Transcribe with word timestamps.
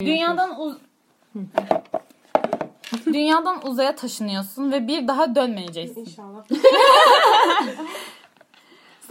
Dünyadan 0.00 0.60
uz 0.60 0.76
Dünyadan 3.06 3.66
uzaya 3.66 3.96
taşınıyorsun 3.96 4.72
ve 4.72 4.88
bir 4.88 5.08
daha 5.08 5.34
dönmeyeceksin. 5.34 6.00
İnşallah. 6.00 6.44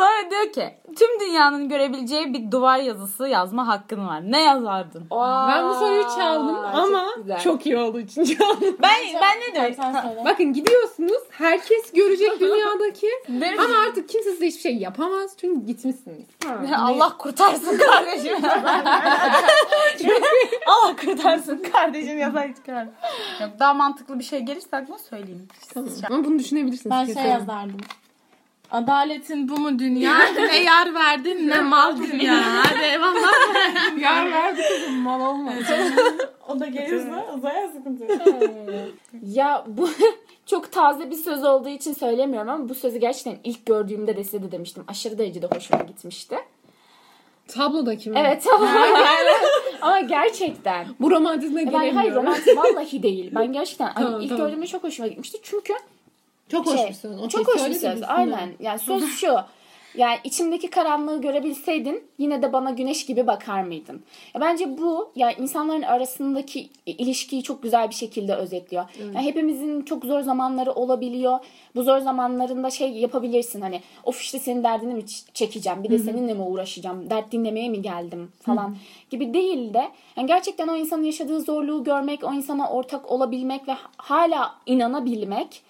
Sonra 0.04 0.32
diyor 0.32 0.54
ki 0.54 0.78
tüm 0.96 1.20
dünyanın 1.20 1.70
görebileceği 1.70 2.34
bir 2.34 2.52
duvar 2.52 2.78
yazısı 2.78 3.28
yazma 3.28 3.68
hakkın 3.68 4.08
var. 4.08 4.22
Ne 4.32 4.42
yazardın? 4.42 5.08
Ben 5.50 5.70
bu 5.70 5.74
soruyu 5.74 6.04
çaldım 6.04 6.56
Çok 6.56 6.76
ama 6.76 7.06
güzel. 7.18 7.40
çok 7.40 7.66
iyi 7.66 7.78
olduğu 7.78 8.00
için 8.00 8.24
çaldım. 8.24 8.78
Ben 8.82 9.00
ben 9.22 9.40
ne 9.40 9.56
diyorum? 9.56 9.74
Sen 9.76 10.02
söyle. 10.02 10.22
Bakın 10.26 10.54
gidiyorsunuz. 10.54 11.24
Herkes 11.30 11.92
görecek 11.92 12.40
dünyadaki. 12.40 13.08
Ama 13.60 13.78
artık 13.88 14.10
kimse 14.10 14.32
size 14.32 14.46
hiçbir 14.48 14.62
şey 14.62 14.76
yapamaz. 14.78 15.32
Çünkü 15.38 15.66
gitmişsiniz. 15.66 16.26
Allah 16.78 17.18
kurtarsın 17.18 17.78
kardeşim. 17.78 18.38
Allah 20.68 20.96
kurtarsın 21.06 21.64
kardeşim 21.74 22.18
yazar 22.18 22.56
çıkar. 22.56 22.88
Yok 23.42 23.50
daha 23.60 23.74
mantıklı 23.74 24.20
bir 24.20 24.24
şey 24.24 24.40
gelirse 24.40 24.78
aklıma 24.78 24.98
söyleyeyim. 24.98 25.48
Tamam. 25.74 25.90
Ama 26.10 26.26
bunu 26.26 26.40
düşünebilirsiniz. 26.40 26.92
Ben 26.92 27.14
şey 27.14 27.32
yazardım. 27.32 27.78
Adaletin 28.74 29.50
bu 29.50 29.60
mu 29.60 29.80
dünya? 29.80 30.18
ne 30.36 30.64
yar 30.64 30.94
verdin 30.94 31.50
ne 31.50 31.62
mal 31.62 31.98
dünya. 31.98 32.40
Hadi 32.66 32.84
eyvallah. 32.84 33.32
Yar 34.00 34.32
verdi 34.32 34.62
kızım 34.70 34.96
mal 34.96 35.22
olmaz. 35.22 35.54
o 36.48 36.60
da 36.60 36.66
gelirse 36.66 37.26
uzaya 37.38 37.68
sıkıntı. 37.68 38.08
Ya 39.24 39.64
bu 39.68 39.90
çok 40.46 40.72
taze 40.72 41.12
bir 41.12 41.16
söz 41.16 41.44
olduğu 41.44 41.70
için 41.70 41.94
söylemiyorum 41.94 42.50
ama 42.50 42.70
bu 42.70 42.76
sözü 42.76 42.98
gerçekten 42.98 43.38
ilk 43.44 43.66
gördüğümde 43.66 44.18
de 44.18 44.24
size 44.24 44.44
de 44.44 44.52
demiştim. 44.52 44.84
Aşırı 44.88 45.18
derecede 45.18 45.48
hoşuma 45.56 45.84
gitmişti. 45.84 46.36
Tablodaki 47.48 48.10
mi? 48.10 48.16
Evet 48.20 48.48
ama, 48.56 48.70
ama 49.82 50.00
gerçekten. 50.00 50.86
Bu 51.00 51.12
romantizme 51.12 51.60
Ben 51.62 51.66
gelemiyorum. 51.66 51.98
hayır 51.98 52.16
romantik 52.16 52.58
vallahi 52.58 53.04
değil. 53.04 53.32
Ben 53.36 53.54
gerçekten 53.54 53.88
hani 53.88 54.06
Tamam, 54.06 54.22
ilk 54.22 54.30
tamam. 54.30 54.48
gördüğümde 54.48 54.68
çok 54.68 54.84
hoşuma 54.84 55.08
gitmişti. 55.08 55.38
Çünkü 55.44 55.74
Çok 56.54 56.68
hoş 56.68 56.80
şey, 56.80 56.90
bir 56.90 56.94
söz. 56.94 57.28
Çok 57.30 57.48
hoş 57.48 57.70
bir 57.70 57.74
söz. 57.74 58.04
Aynen. 58.04 58.50
Yani 58.60 58.80
söz 58.80 59.16
şu. 59.16 59.36
Yani 59.98 60.18
içimdeki 60.24 60.70
karanlığı 60.70 61.22
görebilseydin 61.22 62.04
yine 62.18 62.42
de 62.42 62.54
bana 62.54 62.72
güneş 62.72 63.06
gibi 63.06 63.28
bakar 63.28 63.64
mıydın? 63.64 64.02
Ya 64.34 64.42
bence 64.42 64.78
bu 64.78 65.12
yani 65.16 65.36
insanların 65.40 65.82
arasındaki 65.82 66.70
ilişkiyi 66.86 67.44
çok 67.44 67.64
güzel 67.64 67.90
bir 67.90 67.96
şekilde 67.96 68.36
özetliyor. 68.36 68.86
Yani 69.00 69.26
hepimizin 69.26 69.82
çok 69.82 70.06
zor 70.06 70.22
zamanları 70.22 70.72
olabiliyor. 70.72 71.40
Bu 71.76 71.84
zor 71.84 72.00
zamanlarında 72.00 72.70
şey 72.70 72.92
yapabilirsin 72.92 73.62
hani 73.62 73.82
of 74.04 74.22
işte 74.22 74.40
senin 74.40 74.64
derdini 74.64 74.94
mi 74.94 75.06
çekeceğim 75.34 75.84
bir 75.84 75.90
de 75.90 76.00
seninle 76.00 76.34
mi 76.34 76.42
uğraşacağım 76.42 77.10
dert 77.10 77.32
dinlemeye 77.32 77.70
mi 77.70 77.82
geldim 77.82 78.32
falan 78.42 78.76
gibi 79.10 79.34
değil 79.34 79.74
de 79.74 79.92
yani 80.18 80.28
gerçekten 80.28 80.68
o 80.68 80.76
insanın 80.76 81.04
yaşadığı 81.04 81.42
zorluğu 81.42 81.84
görmek 81.84 82.24
o 82.24 82.34
insana 82.34 82.70
ortak 82.70 83.12
olabilmek 83.12 83.68
ve 83.68 83.76
hala 83.98 84.56
inanabilmek 84.66 85.62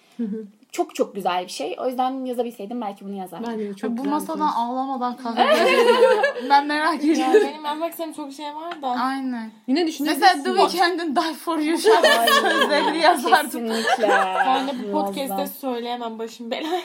çok 0.74 0.94
çok 0.94 1.14
güzel 1.14 1.44
bir 1.44 1.48
şey. 1.50 1.76
O 1.80 1.88
yüzden 1.88 2.24
yazabilseydim 2.24 2.80
belki 2.80 3.04
bunu 3.04 3.14
yazardım. 3.14 3.52
Bence 3.52 3.68
de 3.68 3.74
çok 3.74 3.90
Bu 3.90 4.04
masadan 4.04 4.48
söz. 4.48 4.56
ağlamadan 4.56 5.16
kalkacağız. 5.22 5.70
ben 6.50 6.66
merak 6.66 7.04
ediyorum. 7.04 7.32
benim 7.34 7.64
yazmak 7.64 7.90
istediğim 7.90 8.12
çok 8.16 8.32
şey 8.32 8.46
var 8.54 8.82
da. 8.82 8.88
Aynen. 8.88 9.50
Yine 9.66 9.86
düşünebilirsiniz. 9.86 10.36
Mesela 10.36 10.42
The 10.56 10.70
Weeknd'in 10.70 11.16
Die 11.16 11.34
For 11.34 11.58
You 11.58 11.78
sözlerini 11.78 12.98
yazardım. 12.98 13.50
Kesinlikle. 13.50 14.08
Ben 14.46 14.68
de 14.68 14.72
bu 14.82 14.92
podcast'te 14.92 15.46
söyleyemem 15.46 16.18
başım 16.18 16.50
belaya. 16.50 16.82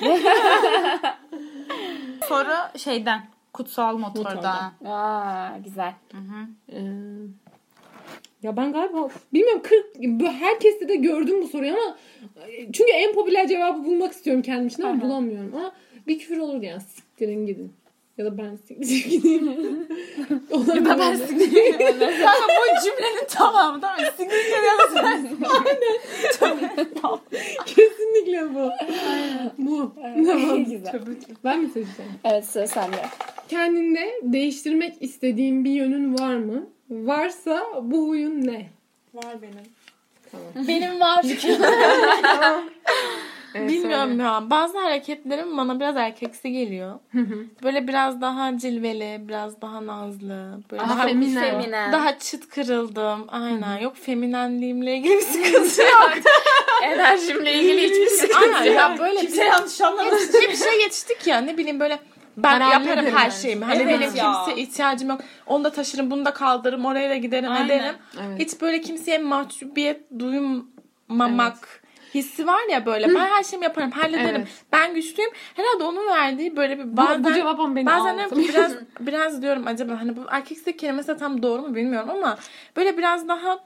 Soru 2.27 2.77
şeyden. 2.77 3.21
Kutsal 3.53 3.97
motorda. 3.97 4.29
Motorda. 4.29 4.91
Aa, 4.93 5.57
güzel. 5.57 5.93
Ee, 6.71 6.79
ya 8.43 8.57
ben 8.57 8.71
galiba 8.73 9.09
bilmiyorum 9.33 9.61
40 9.63 9.85
bu 9.97 10.27
herkeste 10.27 10.89
de 10.89 10.95
gördüm 10.95 11.41
bu 11.41 11.47
soruyu 11.47 11.71
ama 11.73 11.97
çünkü 12.73 12.91
en 12.91 13.13
popüler 13.13 13.47
cevabı 13.47 13.85
bulmak 13.85 14.11
istiyorum 14.11 14.41
kendim 14.41 14.67
için 14.67 14.83
ama 14.83 15.01
bulamıyorum. 15.01 15.55
Ama 15.55 15.71
bir 16.07 16.19
küfür 16.19 16.37
olurdu 16.37 16.65
yani 16.65 16.81
siktirin 16.81 17.45
gidin. 17.45 17.73
Ya 18.17 18.25
da 18.25 18.37
ben 18.37 18.55
siktirip 18.55 19.09
gideyim. 19.09 19.45
ya 20.49 20.85
da 20.85 20.99
ben 20.99 21.17
Kanka 21.97 22.47
bu 22.47 22.83
cümlenin 22.83 23.27
tamamı 23.29 23.81
tamam 23.81 23.99
mı? 23.99 24.05
Signifikan 24.17 24.63
yazıyorsun. 24.63 25.39
Kesinlikle 27.65 28.55
bu. 28.55 28.69
bu. 29.57 29.93
Tamam. 30.25 30.65
güzel. 30.65 31.01
Ben 31.43 31.59
mi 31.59 31.67
seçeceğim? 31.67 32.11
Evet 32.23 32.45
sıra 32.45 32.67
sende. 32.67 32.97
Kendinde 33.49 34.19
değiştirmek 34.23 34.93
istediğin 34.99 35.65
bir 35.65 35.71
yönün 35.71 36.19
var 36.19 36.35
mı? 36.35 36.69
Varsa 36.89 37.67
bu 37.81 38.07
huyun 38.07 38.41
ne? 38.47 38.69
Var 39.13 39.41
benim. 39.41 39.65
Tamam. 40.31 40.47
Benim 40.67 40.99
var. 40.99 41.25
Evet, 43.55 43.69
Bilmiyorum 43.69 44.19
ya. 44.19 44.49
Bazı 44.49 44.77
hareketlerim 44.79 45.57
bana 45.57 45.79
biraz 45.79 45.97
erkeksi 45.97 46.51
geliyor. 46.51 46.99
Böyle 47.63 47.87
biraz 47.87 48.21
daha 48.21 48.57
cilveli, 48.57 49.27
biraz 49.27 49.61
daha 49.61 49.85
nazlı. 49.85 50.59
Böyle 50.71 50.83
Daha 50.83 50.89
daha, 50.97 51.07
feminen. 51.07 51.91
daha 51.91 52.19
çıt 52.19 52.49
kırıldım. 52.49 53.25
Aynen. 53.27 53.77
Yok 53.77 53.95
feminenliğimle 53.97 54.95
ilgili 54.97 55.15
bir 55.15 55.21
sıkıntı 55.21 55.81
yok. 55.91 56.11
Enerjimle 56.83 57.53
ilgili 57.53 57.83
hiçbir 57.83 58.07
sıkıntı 58.07 58.55
Aynen 58.57 58.71
ya 58.71 58.95
böyle 58.99 59.19
Kimse 59.19 59.43
yanlış 59.43 59.81
anlamasın. 59.81 60.41
bir 60.41 60.55
şey 60.55 60.81
yetiştik 60.81 61.27
ya 61.27 61.41
ne 61.41 61.57
bileyim 61.57 61.79
böyle 61.79 61.99
ben 62.43 62.59
yaparım 62.59 63.05
her 63.05 63.25
ben. 63.25 63.29
şeyimi. 63.29 63.65
Hani 63.65 63.81
Evet 63.81 63.87
benim 64.01 64.15
ya. 64.15 64.33
kimseye 64.45 64.61
ihtiyacım 64.63 65.09
yok. 65.09 65.21
Onu 65.45 65.63
da 65.63 65.69
taşırım, 65.69 66.11
bunu 66.11 66.25
da 66.25 66.33
kaldırırım, 66.33 66.85
oraya 66.85 67.09
da 67.09 67.15
giderim, 67.15 67.51
Aynen. 67.51 67.65
ederim. 67.65 67.95
Evet. 68.27 68.39
Hiç 68.39 68.61
böyle 68.61 68.81
kimseye 68.81 69.17
mahcubiyet 69.17 70.01
duymamak 70.19 71.81
hissi 72.13 72.47
var 72.47 72.59
ya 72.71 72.85
böyle. 72.85 73.07
Ben 73.09 73.19
her 73.19 73.43
şeyimi 73.43 73.63
yaparım, 73.65 73.91
hallederim. 73.91 74.35
Evet. 74.41 74.47
Ben 74.71 74.93
güçlüyüm. 74.93 75.31
Herhalde 75.55 75.83
onun 75.83 76.07
verdiği 76.07 76.55
böyle 76.55 76.79
bir 76.79 76.83
Bu, 76.93 76.97
bazen 76.97 77.23
bu 77.23 77.33
cevap 77.33 77.59
ama 77.59 77.75
beni 77.75 77.85
Bazen 77.85 78.17
ağlatır. 78.17 78.35
de 78.37 78.41
biraz 78.49 78.71
biraz 78.99 79.41
diyorum 79.41 79.67
acaba 79.67 79.99
hani 79.99 80.17
bu 80.17 80.21
erkekse 80.29 80.77
kelimesi 80.77 81.17
tam 81.17 81.43
doğru 81.43 81.61
mu 81.61 81.75
bilmiyorum 81.75 82.09
ama 82.09 82.37
böyle 82.77 82.97
biraz 82.97 83.27
daha 83.27 83.59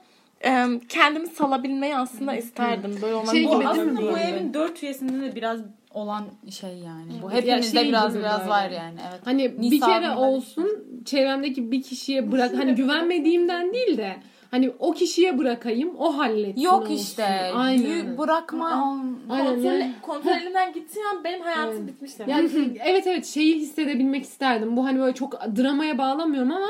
e, 0.44 0.66
kendimi 0.88 1.26
salabilmeyi 1.26 1.96
aslında 1.96 2.34
isterdim. 2.34 2.98
Böyle 3.02 3.14
olmak 3.14 3.30
Şey 3.30 3.40
gibi 3.40 3.48
Bu 3.48 3.52
değil 3.52 3.64
mi 3.64 3.68
aslında 3.68 4.02
bu 4.12 4.18
evin 4.18 4.54
dört 4.54 4.82
üyesinde 4.82 5.26
de 5.30 5.34
biraz 5.36 5.60
olan 5.94 6.24
şey 6.50 6.70
yani. 6.78 7.12
Bu 7.22 7.30
Ya 7.30 7.36
hepimizde 7.36 7.78
şey 7.80 7.88
biraz 7.88 8.14
biraz 8.18 8.38
böyle. 8.40 8.50
var 8.50 8.70
yani. 8.70 8.98
Evet. 9.10 9.20
Hani 9.24 9.52
bir 9.58 9.70
Nisa'nın 9.70 9.92
kere 9.92 10.06
da- 10.08 10.18
olsun 10.18 10.84
çevremdeki 11.04 11.72
bir 11.72 11.82
kişiye 11.82 12.32
bırak 12.32 12.56
hani 12.56 12.74
güvenmediğimden 12.74 13.72
değil 13.72 13.96
de 13.96 14.16
hani 14.50 14.70
o 14.78 14.92
kişiye 14.92 15.38
bırakayım 15.38 15.90
o 15.98 16.18
halletsin 16.18 16.60
Yok 16.62 16.82
olsun. 16.82 16.94
işte. 16.94 17.24
Aynen. 17.54 18.18
Bırakma. 18.18 18.94
Aynen. 19.30 19.54
Kontrol, 19.54 19.80
kontrol 20.02 20.30
elinden 20.32 20.72
gittiği 20.72 21.00
an 21.14 21.24
benim 21.24 21.40
hayatım 21.40 21.74
Evet. 21.78 21.86
bitmiş 21.88 22.18
demek. 22.18 22.30
yani 22.30 22.50
evet 22.84 23.06
evet 23.06 23.26
şeyi 23.26 23.54
hissedebilmek 23.60 24.22
isterdim. 24.24 24.76
Bu 24.76 24.84
hani 24.84 24.98
böyle 24.98 25.14
çok 25.14 25.32
dramaya 25.56 25.98
bağlamıyorum 25.98 26.50
ama 26.50 26.68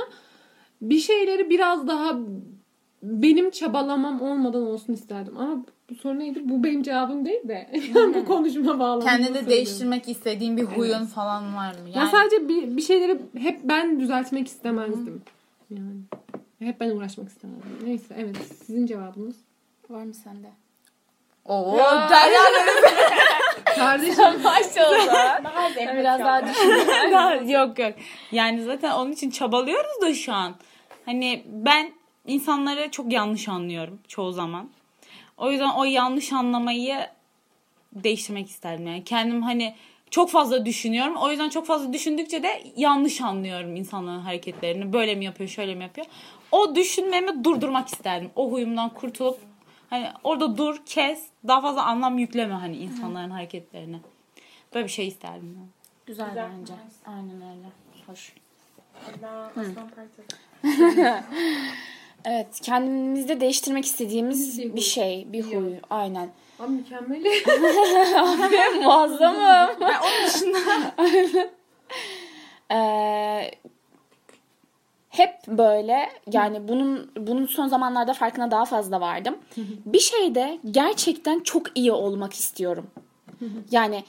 bir 0.83 0.99
şeyleri 0.99 1.51
biraz 1.51 1.89
daha 1.89 2.12
benim 3.04 3.50
çabalamam 3.50 4.20
olmadan 4.20 4.62
olsun 4.66 4.92
isterdim. 4.92 5.37
Ama 5.38 5.65
bu 5.91 5.94
soru 5.94 6.19
neydi? 6.19 6.41
Bu 6.44 6.65
benim 6.65 6.82
cevabım 6.82 7.25
değil 7.26 7.48
de. 7.48 7.70
bu 8.15 8.25
konuşma 8.25 8.78
bağlamında 8.78 9.04
Kendini 9.04 9.47
değiştirmek 9.47 10.09
istediğin 10.09 10.56
bir 10.56 10.62
huyun 10.62 11.06
falan 11.06 11.56
var 11.56 11.72
mı? 11.72 11.88
Ya 11.88 12.00
Yani 12.00 12.10
sadece 12.10 12.48
bir, 12.48 12.76
bir 12.76 12.82
şeyleri 12.82 13.19
hep 13.38 13.60
ben 13.64 14.00
düzeltmek 14.00 14.48
istemezdim. 14.48 15.22
Yani 15.70 16.00
hep 16.59 16.81
ben 16.81 16.91
uğraşmak 16.91 17.28
istemezdim. 17.28 17.78
Neyse 17.84 18.14
evet 18.19 18.37
sizin 18.66 18.87
cevabınız. 18.87 19.37
Var 19.91 20.03
mı 20.03 20.14
sende? 20.14 20.48
Oo, 21.44 21.78
Derya 22.10 22.41
Kardeşim 23.76 24.43
maşallah. 24.43 25.40
Biraz 25.96 26.20
daha 26.20 26.46
düşün. 26.46 26.70
Daha- 27.12 27.34
yok 27.34 27.79
yok. 27.79 27.93
Yani 28.32 28.62
zaten 28.62 28.90
onun 28.93 29.12
için 29.12 29.31
çabalıyoruz 29.31 30.00
da 30.02 30.14
şu 30.14 30.32
an. 30.32 30.55
Hani 31.06 31.44
ben 31.46 31.90
insanları 32.26 32.91
çok 32.91 33.12
yanlış 33.12 33.49
anlıyorum 33.49 33.99
çoğu 34.09 34.32
zaman. 34.32 34.69
O 35.37 35.50
yüzden 35.50 35.71
o 35.71 35.85
yanlış 35.85 36.32
anlamayı 36.32 37.06
değiştirmek 37.93 38.49
isterdim. 38.50 38.87
Yani 38.87 39.05
kendim 39.05 39.43
hani 39.43 39.75
çok 40.11 40.31
fazla 40.31 40.67
düşünüyorum. 40.67 41.17
O 41.17 41.31
yüzden 41.31 41.49
çok 41.49 41.67
fazla 41.67 41.93
düşündükçe 41.93 42.43
de 42.43 42.62
yanlış 42.76 43.21
anlıyorum 43.21 43.76
insanların 43.76 44.21
hareketlerini. 44.21 44.93
Böyle 44.93 45.15
mi 45.15 45.25
yapıyor, 45.25 45.50
şöyle 45.50 45.75
mi 45.75 45.82
yapıyor? 45.82 46.06
O 46.53 46.75
düşünmemi 46.75 47.44
durdurmak 47.44 47.88
isterdim. 47.88 48.31
O 48.37 48.50
huyumdan 48.53 48.88
kurtulup 48.91 49.38
hani 49.91 50.09
orada 50.25 50.56
dur, 50.56 50.82
kes. 50.87 51.25
Daha 51.49 51.61
fazla 51.61 51.85
anlam 51.85 52.19
yükleme 52.19 52.55
hani 52.55 52.77
insanların 52.77 53.31
hareketlerine. 53.31 53.97
Böyle 54.75 54.87
bir 54.87 54.91
şey 54.93 55.09
isterdim. 55.09 55.56
ben. 55.61 55.69
Güzel, 56.06 56.29
Güzel, 56.29 56.49
bence. 56.61 56.73
nice. 56.73 56.94
Aynen 57.06 57.43
öyle. 57.56 57.69
Hoş. 58.06 58.32
Aslan 59.56 59.91
parçası. 59.91 60.23
Evet, 62.25 62.61
kendimizde 62.62 63.41
değiştirmek 63.41 63.85
istediğimiz 63.85 64.59
bir 64.76 64.81
şey, 64.81 65.26
bir 65.32 65.43
huy. 65.43 65.73
Aynen. 65.91 66.29
Abi 66.61 66.73
mükemmel. 66.73 67.23
Muazzamım. 68.85 69.76
Ben 69.81 69.94
onun 70.00 70.26
dışında 70.26 70.59
Ee, 72.73 73.50
hep 75.09 75.31
böyle 75.49 76.09
yani 76.32 76.69
bunun 76.69 77.11
bunun 77.17 77.47
son 77.47 77.67
zamanlarda 77.69 78.12
farkına 78.15 78.50
daha 78.50 78.65
fazla 78.65 79.00
vardım. 79.00 79.38
bir 79.87 79.99
şeyde 80.00 80.59
gerçekten 80.70 81.41
çok 81.41 81.67
iyi 81.79 81.93
olmak 81.93 82.32
istiyorum. 82.32 82.87
yani 83.70 84.05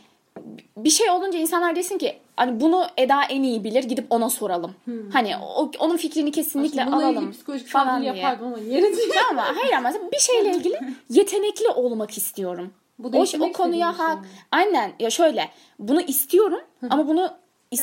bir 0.78 0.90
şey 0.90 1.10
olunca 1.10 1.40
insanlar 1.40 1.76
desin 1.76 1.98
ki 1.98 2.18
hani 2.36 2.62
bunu 2.62 2.86
Eda 2.98 3.24
en 3.30 3.44
iyi 3.44 3.64
bilir 3.64 3.84
gidip 3.84 4.06
ona 4.10 4.30
soralım. 4.30 4.76
Hani 5.14 5.38
o, 5.38 5.72
onun 5.80 5.98
fikrini 5.98 6.32
kesinlikle 6.32 6.82
ilgili 6.82 6.96
alalım 6.96 7.32
psikolojik 7.32 7.68
falan 7.68 8.02
diye. 8.02 8.16
yapardım 8.16 8.48
ama 8.48 8.58
değil. 8.58 8.84
Ama 9.32 9.46
hayır 9.56 9.74
ama 9.74 9.92
bir 10.12 10.20
şeyle 10.20 10.52
ilgili 10.52 10.80
yetenekli 11.10 11.70
olmak 11.70 12.18
istiyorum. 12.18 12.74
Bu 13.00 13.08
O, 13.18 13.26
o 13.50 13.52
konuya 13.52 14.00
hak. 14.00 14.14
şey 14.14 14.22
mi? 14.22 14.28
Aynen 14.52 14.94
ya 15.00 15.10
şöyle 15.10 15.50
bunu 15.80 16.02
istiyorum 16.02 16.62
ama 16.90 17.08
bunu 17.08 17.32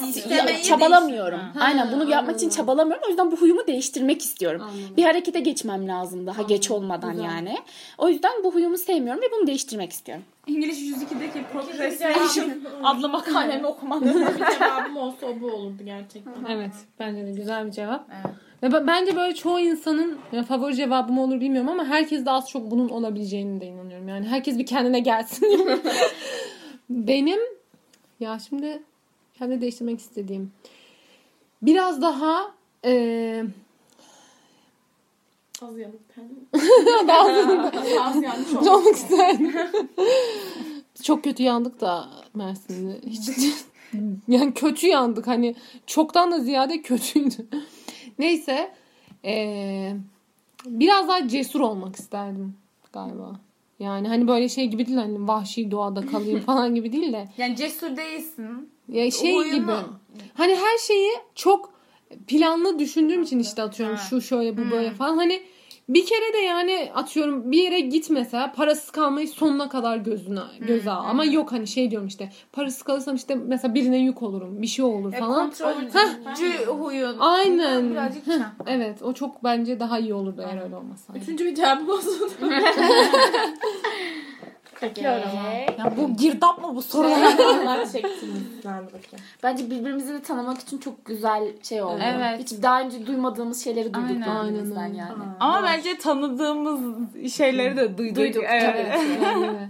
İstemeyi 0.00 0.56
ya- 0.56 0.62
çabalamıyorum. 0.62 1.38
değiştirme. 1.40 1.64
Aynen 1.64 1.92
bunu 1.92 2.10
yapmak 2.10 2.36
için 2.36 2.48
çabalamıyorum. 2.50 3.04
O 3.06 3.08
yüzden 3.08 3.32
bu 3.32 3.36
huyumu 3.36 3.66
değiştirmek 3.66 4.22
istiyorum. 4.22 4.60
Anladım. 4.64 4.96
Bir 4.96 5.02
harekete 5.04 5.40
geçmem 5.40 5.88
lazım 5.88 6.26
daha 6.26 6.42
geç 6.42 6.70
olmadan 6.70 7.12
Güzel. 7.12 7.24
yani. 7.24 7.58
O 7.98 8.08
yüzden 8.08 8.32
bu 8.44 8.54
huyumu 8.54 8.78
sevmiyorum 8.78 9.22
ve 9.22 9.26
bunu 9.38 9.46
değiştirmek 9.46 9.92
istiyorum. 9.92 10.24
İngiliz 10.46 10.82
102'deki 10.82 11.44
Procrastination 11.52 12.52
adlı 12.84 13.08
makalemi 13.08 13.66
okumanın 13.66 14.04
bir 14.38 14.44
cevabım 14.58 14.96
olsa 14.96 15.26
o 15.26 15.40
bu 15.40 15.46
olurdu 15.46 15.82
gerçekten. 15.84 16.32
Evet 16.50 16.72
bence 17.00 17.26
de 17.26 17.32
güzel 17.32 17.66
bir 17.66 17.70
cevap. 17.72 18.06
Evet. 18.24 18.34
Ve 18.62 18.72
ben- 18.72 18.86
bence 18.86 19.16
böyle 19.16 19.34
çoğu 19.34 19.60
insanın 19.60 20.18
favori 20.48 20.76
cevabım 20.76 21.18
olur 21.18 21.40
bilmiyorum 21.40 21.68
ama 21.70 21.84
herkes 21.84 22.26
de 22.26 22.30
az 22.30 22.48
çok 22.48 22.70
bunun 22.70 22.88
olabileceğini 22.88 23.60
de 23.60 23.66
inanıyorum. 23.66 24.08
Yani 24.08 24.26
herkes 24.28 24.58
bir 24.58 24.66
kendine 24.66 25.00
gelsin. 25.00 25.68
Benim 26.90 27.40
ya 28.20 28.38
şimdi 28.48 28.82
kendi 29.42 29.60
değiştirmek 29.60 30.00
istediğim 30.00 30.52
biraz 31.62 32.02
daha 32.02 32.54
eee 32.84 33.44
Az 35.62 35.78
yanık 35.78 36.14
ten. 36.14 36.28
Az 38.00 38.22
yanlış 38.22 38.52
olmak 38.54 38.94
isterdim. 38.96 39.54
Çok 41.02 41.24
kötü 41.24 41.42
yandık 41.42 41.80
da 41.80 42.08
Mersin'de. 42.34 43.00
Hiç 43.06 43.30
yani 44.28 44.54
kötü 44.54 44.86
yandık. 44.86 45.26
Hani 45.26 45.54
çoktan 45.86 46.32
da 46.32 46.40
ziyade 46.40 46.82
kötüydü. 46.82 47.46
Neyse. 48.18 48.74
eee, 49.24 49.96
biraz 50.66 51.08
daha 51.08 51.28
cesur 51.28 51.60
olmak 51.60 51.96
isterdim 51.96 52.54
galiba. 52.92 53.40
Yani 53.78 54.08
hani 54.08 54.28
böyle 54.28 54.48
şey 54.48 54.66
gibi 54.66 54.86
değil 54.86 54.98
hani 54.98 55.28
vahşi 55.28 55.70
doğada 55.70 56.06
kalayım 56.06 56.40
falan 56.40 56.74
gibi 56.74 56.92
değil 56.92 57.12
de 57.12 57.28
Yani 57.38 57.56
cesur 57.56 57.96
değilsin. 57.96 58.71
Ya 58.88 59.10
şey 59.10 59.36
Oyunu- 59.36 59.54
gibi. 59.54 59.72
Hani 60.34 60.56
her 60.56 60.78
şeyi 60.78 61.10
çok 61.34 61.72
planlı 62.26 62.78
düşündüğüm 62.78 63.22
için 63.22 63.38
işte 63.38 63.62
atıyorum 63.62 63.96
Ha. 63.96 64.02
şu 64.10 64.20
şöyle 64.20 64.56
bu 64.56 64.70
böyle 64.70 64.90
falan. 64.90 65.16
Hani 65.16 65.42
bir 65.88 66.06
kere 66.06 66.32
de 66.32 66.38
yani 66.38 66.90
atıyorum 66.94 67.52
bir 67.52 67.62
yere 67.62 67.80
git 67.80 68.10
mesela 68.10 68.52
parasız 68.52 68.90
kalmayı 68.90 69.28
sonuna 69.28 69.68
kadar 69.68 69.96
gözüne 69.96 70.40
göze 70.60 70.90
al. 70.90 71.04
Ama 71.10 71.24
yok 71.24 71.52
hani 71.52 71.66
şey 71.66 71.90
diyorum 71.90 72.08
işte 72.08 72.32
parasız 72.52 72.82
kalırsam 72.82 73.14
işte 73.14 73.34
mesela 73.34 73.74
birine 73.74 73.98
yük 73.98 74.22
olurum. 74.22 74.62
Bir 74.62 74.66
şey 74.66 74.84
olur 74.84 75.12
falan. 75.12 75.50
Kontrolcü 75.50 76.64
huyun. 76.66 77.18
Aynen. 77.18 77.90
Birazcık. 77.90 78.22
Evet 78.66 79.02
o 79.02 79.12
çok 79.12 79.44
bence 79.44 79.80
daha 79.80 79.98
iyi 79.98 80.14
olurdu 80.14 80.44
eğer 80.46 80.62
öyle 80.62 80.76
olmasaydı. 80.76 81.18
Üçüncü 81.22 81.44
bir 81.46 81.54
cevabım 81.54 81.86
olsun. 84.82 84.90
Peki. 85.66 85.80
Ya 85.80 85.96
bu 85.96 86.16
girdap 86.16 86.62
mı 86.62 86.76
bu 86.76 86.82
sorular? 86.82 87.34
Bence 89.42 89.70
birbirimizi 89.70 90.14
de 90.14 90.22
tanımak 90.22 90.60
için 90.60 90.78
çok 90.78 91.04
güzel 91.04 91.42
şey 91.62 91.82
oldu. 91.82 92.02
Evet. 92.04 92.40
Hiç 92.40 92.62
daha 92.62 92.80
önce 92.80 93.06
duymadığımız 93.06 93.64
şeyleri 93.64 93.94
duyduk 93.94 94.10
Aynen. 94.10 94.48
birbirimizden 94.48 94.80
Aynen. 94.80 94.94
yani. 94.94 95.12
Ama 95.40 95.62
bence 95.62 95.98
tanıdığımız 95.98 96.82
şeyleri 97.34 97.76
de 97.76 97.98
duyduk. 97.98 98.16
Duyduk, 98.16 98.44
Evet. 98.48 98.76
De. 98.76 99.68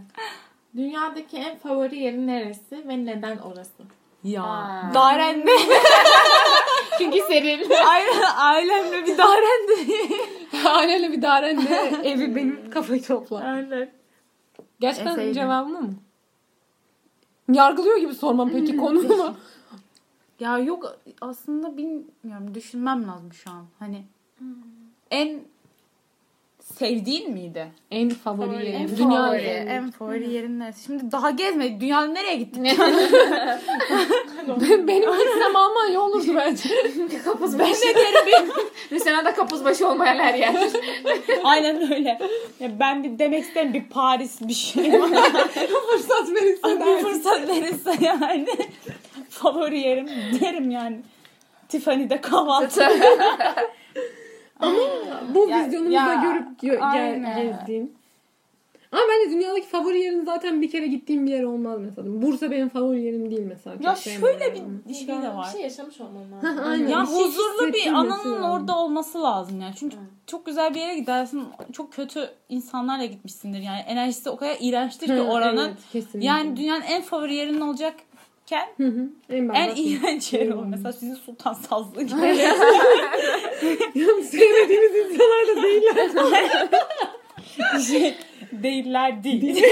Dünyadaki 0.77 1.37
en 1.37 1.59
favori 1.59 1.99
yerin 1.99 2.27
neresi 2.27 2.89
ve 2.89 3.05
neden 3.05 3.39
orası? 3.39 3.83
Ya. 4.25 4.43
Ha. 4.43 4.91
Darende. 4.95 5.51
Çünkü 6.99 7.19
serin. 7.21 7.71
Aynen 7.87 8.23
ailemle 8.37 9.07
bir 9.07 9.19
darende. 9.19 9.75
Aileyle 10.69 11.13
bir 11.13 11.23
darenle 11.23 11.93
evi 12.05 12.37
benim 12.37 12.71
kafayı 12.71 13.03
toplar. 13.03 13.43
Aynen. 13.55 14.02
Gerçekten 14.83 15.13
Deseydin. 15.17 15.33
cevabım 15.33 15.77
o 15.77 15.81
mu? 15.81 15.95
Yargılıyor 17.53 17.97
gibi 17.97 18.15
sormam 18.15 18.51
peki 18.51 18.77
konumu. 18.77 19.37
Ya 20.41 20.59
yok 20.59 20.99
aslında 21.21 21.77
bilmiyorum 21.77 22.55
düşünmem 22.55 23.07
lazım 23.09 23.33
şu 23.33 23.51
an. 23.51 23.65
Hani 23.79 24.05
en 25.11 25.41
sevdiğin 26.79 27.33
miydi? 27.33 27.67
en 27.91 28.11
favori 28.11 28.47
Favori, 28.47 28.67
yerim. 28.67 28.81
en 28.81 28.97
Dünya 28.97 29.23
favori, 29.23 29.39
üzerinde. 29.41 29.71
en 29.71 29.91
favori 29.91 30.31
yerin 30.31 30.59
neresi? 30.61 30.85
Şimdi 30.85 31.13
daha 31.13 31.31
gezmedik. 31.31 31.81
Dünyanın 31.81 32.15
nereye 32.15 32.37
gittik? 32.37 32.63
Benim 34.87 35.11
gitsem 35.13 35.57
Almanya 35.57 36.01
olurdu 36.01 36.33
bence. 36.37 36.69
Kapuz 37.25 37.59
başı. 37.59 37.71
Ben 37.85 37.95
de 37.95 37.99
derim. 37.99 38.49
Rusya'da 38.93 39.35
kapuz 39.35 39.65
başı 39.65 39.89
olmayan 39.89 40.17
her 40.19 40.35
yer. 40.35 40.55
Aynen 41.45 41.93
öyle. 41.93 42.19
Ya 42.61 42.81
ben 42.81 43.05
bir 43.05 43.19
demek 43.19 43.45
isterim 43.45 43.75
bir 43.75 43.85
Paris 43.85 44.41
bir 44.41 44.53
şey. 44.55 44.91
Fırsat 45.91 46.31
verirsen. 46.35 46.81
bir 46.81 47.03
fırsat 47.03 47.49
verirse 47.49 47.93
yani. 48.01 48.47
favori 49.31 49.79
yerim 49.81 50.09
derim 50.41 50.71
yani. 50.71 51.01
Tiffany'de 51.69 52.21
kahvaltı. 52.21 52.89
Bu 55.35 55.49
Ya- 55.49 55.67
vizyonumuzu 55.67 55.95
ya, 55.95 56.15
görüp 56.23 56.63
gö- 56.63 56.81
aynen. 56.81 57.43
gezdiğim. 57.43 57.91
Ama 58.93 59.03
bence 59.11 59.35
dünyadaki 59.37 59.67
favori 59.67 60.01
yerim 60.01 60.25
zaten 60.25 60.63
bir 60.63 60.71
kere 60.71 60.87
gittiğim 60.87 61.27
bir 61.27 61.31
yer 61.31 61.43
olmaz 61.43 61.79
mesela. 61.81 62.23
Bursa 62.23 62.51
benim 62.51 62.69
favori 62.69 63.03
yerim 63.03 63.31
değil 63.31 63.43
mesela. 63.49 63.77
Ya 63.81 63.95
şöyle 63.97 64.47
onu. 64.49 64.71
bir 64.89 64.95
şey 64.95 65.09
de 65.09 65.29
var. 65.29 65.47
Bir 65.47 65.53
şey 65.53 65.61
yaşamış 65.63 66.01
olman 66.01 66.25
Hah, 66.41 66.45
lazım. 66.45 66.65
aynen. 66.71 66.89
Ya 66.89 67.03
Bir 67.03 67.07
şey 67.07 67.17
huzurlu 67.17 67.73
bir 67.73 67.93
lazım. 67.93 68.43
orada 68.43 68.79
olması 68.79 69.23
lazım 69.23 69.61
yani. 69.61 69.75
Çünkü 69.79 69.97
çok 70.27 70.47
güzel 70.47 70.75
bir 70.75 70.81
yere 70.81 70.99
gidersin. 70.99 71.45
Çok 71.73 71.93
kötü 71.93 72.31
insanlarla 72.49 73.05
gitmişsindir 73.05 73.59
yani. 73.61 73.81
Enerjisi 73.81 74.31
o 74.31 74.37
kadar 74.37 74.57
iğrençtir 74.61 75.07
ki 75.07 75.13
Hı, 75.15 75.23
oranın. 75.23 75.67
evet, 75.69 75.77
kesinlikle. 75.93 76.25
Yani 76.29 76.57
dünyanın 76.57 76.83
en 76.83 77.03
favori 77.03 77.35
yerinin 77.35 77.61
olacakken 78.53 78.69
Hı 78.77 78.87
hı. 78.87 79.09
En, 79.55 79.77
iğrenç 79.77 80.33
yeri 80.33 80.55
o. 80.55 80.65
Mesela 80.65 80.93
sizin 80.93 81.15
Sultan 81.15 81.53
Sazlı 81.53 82.03
gibi. 82.03 82.21
Ya 83.95 84.07
Sevmediğimiz 84.25 84.97
insanlar 84.97 85.47
da 85.57 85.63
değiller. 85.63 86.11
şey 87.89 88.15
değiller 88.53 89.25
değil. 89.25 89.65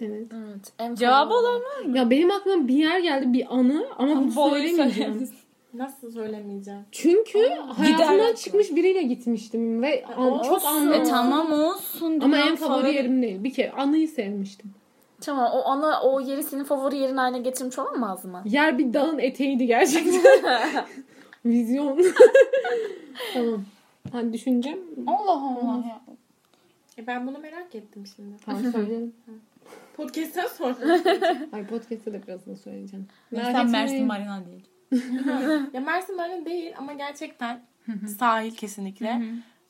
evet. 0.00 0.26
Evet. 0.32 0.72
En 0.78 0.94
Cevabı 0.94 1.34
olan 1.34 1.60
var 1.60 1.80
mı? 1.84 1.98
Ya 1.98 2.10
benim 2.10 2.30
aklıma 2.30 2.68
bir 2.68 2.74
yer 2.74 2.98
geldi 2.98 3.32
bir 3.32 3.54
anı 3.54 3.86
ama 3.98 4.16
bunu 4.16 4.32
söylemeyeceğim. 4.32 5.28
Nasıl 5.74 6.12
söylemeyeceğim? 6.12 6.80
Çünkü 6.92 7.38
hayatımdan 7.48 8.14
Gider. 8.14 8.36
çıkmış 8.36 8.70
biriyle 8.70 9.02
gitmiştim 9.02 9.82
ve 9.82 10.04
an- 10.16 10.42
çok 10.42 10.52
olsun. 10.52 10.66
anlamlı. 10.68 10.94
E 10.94 11.02
tamam 11.02 11.52
olsun. 11.52 12.20
Ama 12.20 12.38
en 12.38 12.56
favori 12.56 12.94
yerim 12.94 13.22
değil. 13.22 13.44
Bir 13.44 13.52
kere 13.54 13.70
anıyı 13.72 14.08
sevmiştim. 14.08 14.74
Tamam 15.20 15.50
o 15.52 15.68
ana 15.68 16.02
o 16.02 16.20
yeri 16.20 16.42
senin 16.42 16.64
favori 16.64 16.96
yerin 16.96 17.16
haline 17.16 17.38
getirmiş 17.38 17.78
olamaz 17.78 18.24
mı? 18.24 18.42
Yer 18.44 18.78
bir 18.78 18.94
dağın 18.94 19.18
eteğiydi 19.18 19.66
gerçekten. 19.66 20.22
Vizyon. 21.44 21.98
tamam. 23.32 23.64
Hadi 24.12 24.32
düşüneceğim. 24.32 24.78
Allah 25.06 25.32
Allah 25.32 25.86
ya. 25.88 26.00
E 26.98 27.06
ben 27.06 27.26
bunu 27.26 27.38
merak 27.38 27.74
ettim 27.74 28.04
şimdi. 28.16 28.36
Tamam 28.44 28.72
söyleyelim. 28.72 29.14
Podcast'ten 29.96 30.46
sonra. 30.46 31.00
Ay 31.52 31.66
podcast'ta 31.66 32.12
da 32.12 32.22
birazdan 32.26 32.54
söyleyeceğim. 32.54 33.06
Merak 33.30 33.70
Mersin. 33.70 34.06
Marina 34.06 34.42
değil. 34.46 34.66
ya 35.72 35.80
Mersin 35.80 36.18
öyle 36.18 36.44
değil 36.44 36.72
ama 36.78 36.92
gerçekten 36.92 37.60
sahil 38.18 38.54
kesinlikle. 38.54 39.22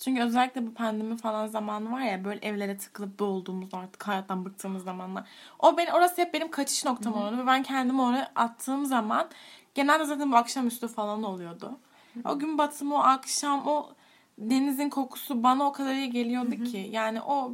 Çünkü 0.04 0.22
özellikle 0.22 0.66
bu 0.66 0.74
pandemi 0.74 1.16
falan 1.16 1.46
zamanı 1.46 1.92
var 1.92 2.00
ya 2.00 2.24
böyle 2.24 2.40
evlere 2.46 2.78
tıkılıp 2.78 3.18
boğulduğumuz 3.18 3.74
artık 3.74 4.08
hayattan 4.08 4.44
bıktığımız 4.44 4.84
zamanlar. 4.84 5.24
O 5.58 5.76
ben 5.76 5.86
orası 5.86 6.22
hep 6.22 6.34
benim 6.34 6.50
kaçış 6.50 6.84
noktam 6.84 7.14
oldu 7.14 7.38
ve 7.38 7.46
ben 7.46 7.62
kendimi 7.62 8.02
oraya 8.02 8.32
attığım 8.34 8.86
zaman 8.86 9.28
genelde 9.74 10.04
zaten 10.04 10.32
bu 10.32 10.36
akşamüstü 10.36 10.88
falan 10.88 11.22
oluyordu. 11.22 11.78
O 12.24 12.38
gün 12.38 12.58
batımı, 12.58 12.94
o 12.94 12.98
akşam 12.98 13.66
o 13.66 13.90
denizin 14.38 14.88
kokusu 14.88 15.42
bana 15.42 15.64
o 15.64 15.72
kadar 15.72 15.94
iyi 15.94 16.10
geliyordu 16.10 16.64
ki. 16.64 16.88
Yani 16.92 17.20
o 17.20 17.52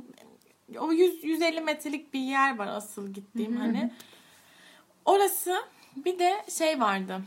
o 0.79 0.93
100 0.93 1.25
150 1.25 1.61
metrelik 1.61 2.15
bir 2.15 2.21
yer 2.21 2.59
var 2.59 2.67
asıl 2.67 3.09
gittiğim 3.09 3.57
hani. 3.57 3.93
Orası 5.05 5.57
bir 5.97 6.19
de 6.19 6.45
şey 6.59 6.81
vardı. 6.81 7.23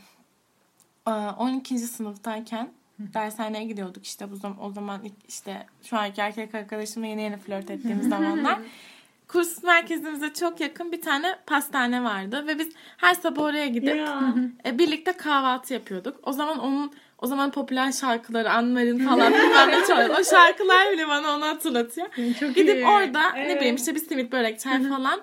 Ee, 1.08 1.12
12. 1.12 1.80
sınıftayken 1.80 2.70
Dershaneye 3.00 3.64
gidiyorduk 3.64 4.06
işte 4.06 4.32
bu 4.32 4.36
zaman 4.36 4.64
o 4.64 4.72
zaman 4.72 5.02
işte 5.28 5.66
şu 5.84 5.98
anki 5.98 6.22
erkek 6.22 6.56
arkadaşımla 6.56 7.08
yeni 7.08 7.22
yeni 7.22 7.38
flört 7.38 7.70
ettiğimiz 7.72 8.10
zamanlar. 8.10 8.60
Kurs 9.28 9.64
merkezimize 9.64 10.34
çok 10.34 10.60
yakın 10.60 10.92
bir 10.92 11.02
tane 11.02 11.36
pastane 11.46 12.04
vardı 12.04 12.48
ve 12.48 12.60
biz 12.60 12.70
her 12.98 13.14
sabah 13.14 13.42
oraya 13.42 13.68
gidip 13.68 13.96
Ya. 13.96 14.34
e, 14.66 14.80
birlikte 14.80 15.12
kahvaltı 15.14 15.74
yapıyorduk. 15.74 16.20
O 16.24 16.32
zaman 16.32 16.60
onun 16.60 16.92
o 17.20 17.28
zaman 17.28 17.52
popüler 17.52 17.92
şarkıları 17.92 18.52
Anmar'ın 18.52 19.00
falan 19.08 19.34
bilmem 19.34 19.70
ne 19.72 19.86
çalıyor. 19.88 20.16
O 20.20 20.24
şarkılar 20.24 20.92
bile 20.92 21.08
bana 21.08 21.36
onu 21.36 21.46
hatırlatıyor. 21.46 22.08
Çok 22.40 22.56
Gidip 22.56 22.76
iyi. 22.76 22.86
orada 22.86 23.30
ne 23.32 23.42
Evet. 23.42 23.58
bileyim 23.60 23.76
işte 23.76 23.96
bir 23.96 24.00
simit 24.00 24.32
börek 24.32 24.60
çay 24.60 24.90
falan. 24.90 25.22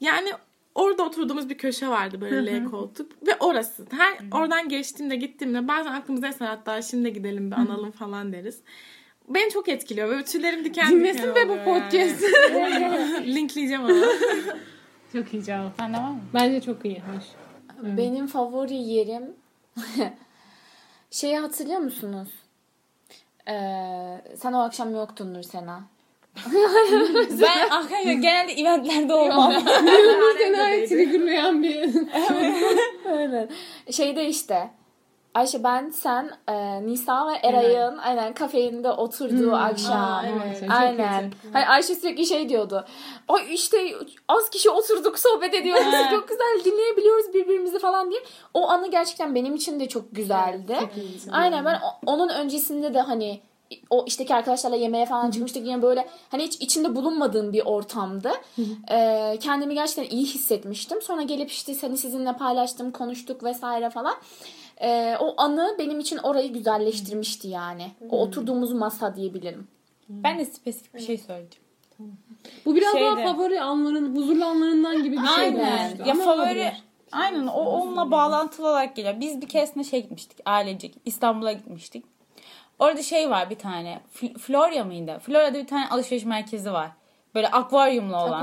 Yani 0.00 0.32
orada 0.74 1.02
oturduğumuz 1.02 1.48
bir 1.48 1.58
köşe 1.58 1.88
vardı 1.88 2.20
böyle 2.20 2.64
L 2.64 2.64
koltuk 2.64 3.26
ve 3.26 3.36
orası. 3.40 3.86
Her 3.90 4.18
oradan 4.40 4.68
geçtiğimde 4.68 5.16
gittiğimde 5.16 5.68
bazen 5.68 5.92
aklımıza 5.92 6.28
eser 6.28 6.46
hatta 6.46 6.82
şimdi 6.82 7.12
gidelim 7.12 7.50
bir 7.50 7.56
analım 7.56 7.90
falan 7.90 8.32
deriz. 8.32 8.60
Beni 9.28 9.50
çok 9.50 9.68
etkiliyor. 9.68 10.08
Böyle 10.08 10.24
tüylerim 10.24 10.64
diken 10.64 10.90
Dinlesin 10.90 11.18
diken 11.18 11.34
be 11.34 11.48
bu 11.48 11.52
oluyor 11.52 11.66
yani. 11.66 11.82
podcast. 11.82 12.22
Linkleyeceğim 13.26 13.84
onu. 13.84 14.04
Çok 15.12 15.34
iyi 15.34 15.44
cevap. 15.44 15.76
Sende 15.78 15.96
var 15.98 16.10
mı? 16.10 16.20
Bence 16.34 16.60
çok 16.60 16.84
iyi. 16.84 16.98
Hoş. 17.00 17.24
Benim 17.96 18.26
favori 18.26 18.74
yerim 18.74 19.24
şeyi 21.10 21.38
hatırlıyor 21.38 21.78
musunuz? 21.80 22.28
Ee, 23.48 24.20
sen 24.36 24.52
o 24.52 24.58
akşam 24.58 24.94
yoktun 24.94 25.34
Nursena. 25.34 25.82
Ben 27.40 27.68
arkadaşlar 27.70 28.12
genelde 28.12 28.52
eventlerde 28.52 29.14
olmam. 29.14 29.52
Seni 30.38 30.88
triggerlayan 30.88 31.62
bir 31.62 31.90
Aynen. 33.06 33.48
Şeyde 33.90 34.26
işte 34.26 34.70
Ayşe 35.34 35.64
ben 35.64 35.90
sen 35.90 36.30
e, 36.48 36.86
Nisa 36.86 37.26
ve 37.26 37.32
Eray'ın 37.42 37.98
aynen 37.98 38.34
kafeinde 38.34 38.90
oturduğu 38.90 39.54
akşam. 39.54 40.00
Aa, 40.00 40.24
evet. 40.26 40.60
Çok 40.60 40.70
Aynen. 40.70 41.32
Hani 41.52 41.66
Ayşe 41.66 41.94
sürekli 41.94 42.26
şey 42.26 42.48
diyordu. 42.48 42.86
Ay 43.28 43.54
işte 43.54 43.94
az 44.28 44.50
kişi 44.50 44.70
oturduk 44.70 45.18
sohbet 45.18 45.54
ediyoruz. 45.54 45.84
Çok 46.10 46.28
güzel 46.28 46.64
dinleyebiliyoruz 46.64 47.34
birbirimizi 47.34 47.78
falan 47.78 48.10
diye. 48.10 48.20
O 48.54 48.68
anı 48.68 48.90
gerçekten 48.90 49.34
benim 49.34 49.54
için 49.54 49.80
de 49.80 49.88
çok 49.88 50.04
güzeldi. 50.12 50.76
Aynen 51.32 51.64
ben 51.64 51.80
onun 52.06 52.28
öncesinde 52.28 52.94
de 52.94 53.00
hani 53.00 53.40
o 53.90 54.04
işteki 54.06 54.34
arkadaşlarla 54.34 54.76
yemeğe 54.76 55.06
falan 55.06 55.30
çıkmıştık 55.30 55.66
yine 55.66 55.82
böyle 55.82 56.08
hani 56.28 56.42
hiç 56.42 56.54
içinde 56.60 56.96
bulunmadığım 56.96 57.52
bir 57.52 57.62
ortamdı. 57.64 58.30
Ee, 58.90 59.38
kendimi 59.40 59.74
gerçekten 59.74 60.16
iyi 60.16 60.24
hissetmiştim. 60.26 61.02
Sonra 61.02 61.22
gelip 61.22 61.50
işte 61.50 61.74
hani 61.80 61.96
sizinle 61.96 62.32
paylaştım, 62.32 62.90
konuştuk 62.90 63.44
vesaire 63.44 63.90
falan. 63.90 64.14
Ee, 64.80 65.16
o 65.20 65.34
anı 65.36 65.76
benim 65.78 66.00
için 66.00 66.16
orayı 66.16 66.52
güzelleştirmişti 66.52 67.48
yani. 67.48 67.90
O 68.10 68.20
oturduğumuz 68.22 68.72
masa 68.72 69.16
diyebilirim. 69.16 69.68
ben 70.08 70.38
de 70.38 70.44
spesifik 70.44 70.94
bir 70.94 71.00
şey 71.00 71.18
söyleyeceğim. 71.18 71.62
Bu 72.64 72.74
biraz 72.74 72.92
Şeyde. 72.92 73.06
daha 73.06 73.32
favori 73.32 73.60
anların, 73.60 74.16
huzurlu 74.16 74.44
anlarından 74.44 75.02
gibi 75.02 75.16
bir 75.16 75.26
şey. 75.26 75.44
Aynen. 75.44 75.58
olmuştu. 75.58 76.02
Ya 76.08 76.12
Ama 76.12 76.24
favori 76.24 76.40
olabilir. 76.40 76.82
aynen 77.12 77.46
o 77.46 77.60
onunla 77.60 78.10
bağlantılı 78.10 78.68
olarak 78.68 78.96
geliyor. 78.96 79.20
Biz 79.20 79.40
bir 79.40 79.48
keresinde 79.48 79.84
şey 79.84 80.02
gitmiştik 80.02 80.38
ailecek. 80.44 80.94
İstanbul'a 81.04 81.52
gitmiştik. 81.52 82.04
Orada 82.82 83.02
şey 83.02 83.30
var 83.30 83.50
bir 83.50 83.58
tane. 83.58 84.00
Fl- 84.14 84.38
Florya 84.38 84.84
mıydı? 84.84 85.18
Florya'da 85.22 85.58
bir 85.58 85.66
tane 85.66 85.88
alışveriş 85.88 86.24
merkezi 86.24 86.72
var. 86.72 86.90
Böyle 87.34 87.48
akvaryumlu 87.48 88.16
olan. 88.16 88.40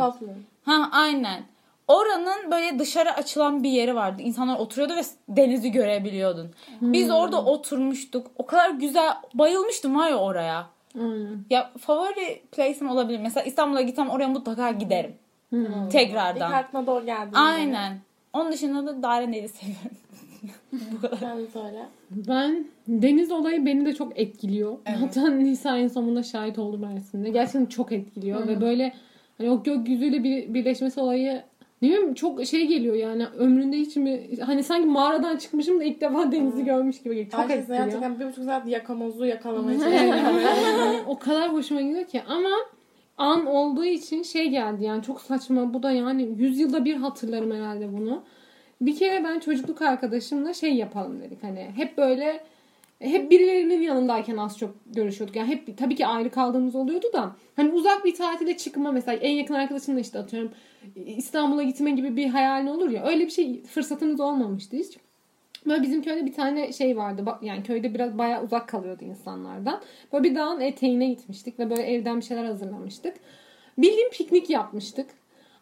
Ha 0.66 0.90
aynen. 0.92 1.44
Oranın 1.88 2.52
böyle 2.52 2.80
dışarı 2.80 3.14
açılan 3.14 3.64
bir 3.64 3.70
yeri 3.70 3.96
vardı. 3.96 4.22
İnsanlar 4.22 4.60
oturuyordu 4.60 4.96
ve 4.96 5.02
denizi 5.30 5.72
görebiliyordun. 5.72 6.52
Biz 6.82 7.12
orada 7.12 7.46
oturmuştuk. 7.46 8.28
O 8.38 8.46
kadar 8.46 8.70
güzel 8.70 9.14
bayılmıştım 9.34 9.96
var 9.96 10.10
ya 10.10 10.18
oraya. 10.18 10.68
Aynen. 10.96 11.46
Ya 11.50 11.72
favori 11.80 12.42
place'im 12.52 12.90
olabilir. 12.90 13.20
Mesela 13.20 13.44
İstanbul'a 13.44 13.82
gitsem 13.82 14.10
oraya 14.10 14.28
mutlaka 14.28 14.72
giderim. 14.72 15.16
İlk 15.52 15.92
Tekrardan. 15.92 16.52
aklıma 16.52 16.88
doğru 16.88 17.06
geldi. 17.06 17.30
Aynen. 17.34 18.00
Onun 18.34 18.52
dışında 18.52 18.88
da 18.88 19.04
Darene'yi 19.04 19.50
seviyorum. 19.50 19.92
Bu 20.72 21.02
kadar. 21.02 21.18
Sen 21.18 21.38
söyle. 21.54 21.86
Ben 22.12 22.66
deniz 22.88 23.32
olayı 23.32 23.66
beni 23.66 23.86
de 23.86 23.94
çok 23.94 24.20
etkiliyor. 24.20 24.78
Hatta 25.00 25.30
Nisa 25.30 25.78
en 25.78 25.88
sonunda 25.88 26.24
şahit 26.24 26.60
oldu 26.60 26.78
Mersin'de. 26.78 27.30
Gerçekten 27.30 27.66
çok 27.66 27.92
etkiliyor 27.92 28.48
ve 28.48 28.62
böyle 28.62 28.94
hani 29.38 29.50
o 29.50 29.64
gökyüzüyle 29.64 30.24
bir, 30.24 30.54
birleşmesi 30.54 31.00
olayı 31.00 31.44
ne 31.82 31.88
bileyim 31.88 32.14
çok 32.14 32.46
şey 32.46 32.68
geliyor 32.68 32.96
yani 32.96 33.26
ömründe 33.26 33.78
hiç 33.78 33.96
mi 33.96 34.30
hani 34.46 34.64
sanki 34.64 34.88
mağaradan 34.88 35.38
çıkmışım 35.38 35.80
da 35.80 35.84
ilk 35.84 36.02
defa 36.02 36.32
denizi 36.32 36.66
görmüş 36.66 37.02
gibi 37.02 37.16
geliyor. 37.16 37.32
Çok 37.32 37.40
Ayşe 37.40 37.54
etkiliyor. 37.54 37.84
gerçekten 37.84 38.20
bir 38.20 38.26
buçuk 38.26 38.44
saat 38.44 38.68
yakamozu 38.68 39.26
yakalamaya 39.26 39.80
çalışıyor. 39.80 40.16
o 41.08 41.20
kadar 41.20 41.54
hoşuma 41.54 41.82
gidiyor 41.82 42.06
ki 42.06 42.22
ama 42.28 42.50
an 43.18 43.46
olduğu 43.46 43.86
için 43.86 44.24
şey 44.24 44.50
geldi 44.50 44.84
yani 44.84 45.04
çok 45.04 45.22
saçma 45.22 45.74
bu 45.74 45.84
da 45.84 45.92
yani 45.92 46.30
100 46.38 46.60
yılda 46.60 46.86
bir 46.86 46.96
hatırlarım 46.96 47.52
herhalde 47.52 47.94
bunu. 47.94 48.24
Bir 48.82 48.96
kere 48.96 49.24
ben 49.24 49.40
çocukluk 49.40 49.82
arkadaşımla 49.82 50.54
şey 50.54 50.74
yapalım 50.74 51.22
dedik 51.22 51.44
hani 51.44 51.72
hep 51.76 51.98
böyle 51.98 52.44
hep 53.00 53.32
birilerinin 53.32 53.82
yanındayken 53.82 54.38
az 54.38 54.58
çok 54.58 54.76
görüşüyorduk. 54.86 55.36
Yani 55.36 55.50
hep 55.50 55.78
tabii 55.78 55.96
ki 55.96 56.08
ayrı 56.08 56.30
kaldığımız 56.30 56.76
oluyordu 56.76 57.08
da 57.14 57.36
hani 57.56 57.72
uzak 57.72 58.06
bir 58.06 58.16
tatile 58.16 58.58
çıkma 58.58 58.92
mesela 58.92 59.18
en 59.18 59.32
yakın 59.32 59.54
arkadaşımla 59.54 60.00
işte 60.00 60.20
atıyorum 60.20 60.52
İstanbul'a 60.96 61.64
gitme 61.64 61.92
gibi 61.92 62.16
bir 62.16 62.28
hayalin 62.28 62.68
olur 62.68 62.90
ya 62.90 63.06
öyle 63.06 63.26
bir 63.26 63.32
şey 63.32 63.64
fırsatımız 63.64 64.20
olmamıştı 64.20 64.78
hiç. 64.78 64.98
Böyle 65.66 65.82
bizim 65.82 66.02
köyde 66.02 66.26
bir 66.26 66.34
tane 66.34 66.74
şey 66.74 66.98
vardı. 66.98 67.26
Yani 67.42 67.64
köyde 67.64 67.94
biraz 67.94 68.18
bayağı 68.18 68.44
uzak 68.44 68.68
kalıyordu 68.68 69.06
insanlardan. 69.06 69.82
Böyle 70.14 70.24
bir 70.24 70.36
dağın 70.36 70.60
eteğine 70.60 71.08
gitmiştik 71.10 71.60
ve 71.60 71.70
böyle 71.70 71.82
evden 71.82 72.20
bir 72.20 72.26
şeyler 72.26 72.46
hazırlamıştık. 72.46 73.14
Bildiğin 73.78 74.10
piknik 74.10 74.50
yapmıştık. 74.50 75.10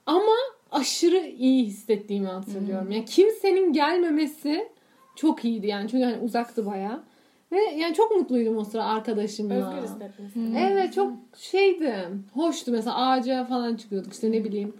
Ama 0.05 0.35
aşırı 0.71 1.25
iyi 1.37 1.65
hissettiğimi 1.65 2.27
hatırlıyorum. 2.27 2.91
Yani 2.91 3.05
kimsenin 3.05 3.73
gelmemesi 3.73 4.67
çok 5.15 5.45
iyiydi 5.45 5.67
yani. 5.67 5.89
Çünkü 5.89 6.03
hani 6.03 6.17
uzaktı 6.17 6.65
bayağı. 6.65 7.03
Ve 7.51 7.59
yani 7.59 7.93
çok 7.93 8.11
mutluydum 8.11 8.57
o 8.57 8.63
sıra 8.63 8.85
arkadaşımla. 8.85 9.53
Özgür 9.53 9.87
hissetmişsin. 9.89 10.55
Evet 10.55 10.93
çok 10.93 11.13
şeydi. 11.37 11.95
Hoştu 12.33 12.71
mesela 12.71 12.95
ağaca 12.95 13.45
falan 13.45 13.75
çıkıyorduk 13.75 14.13
işte 14.13 14.31
ne 14.31 14.43
bileyim. 14.43 14.73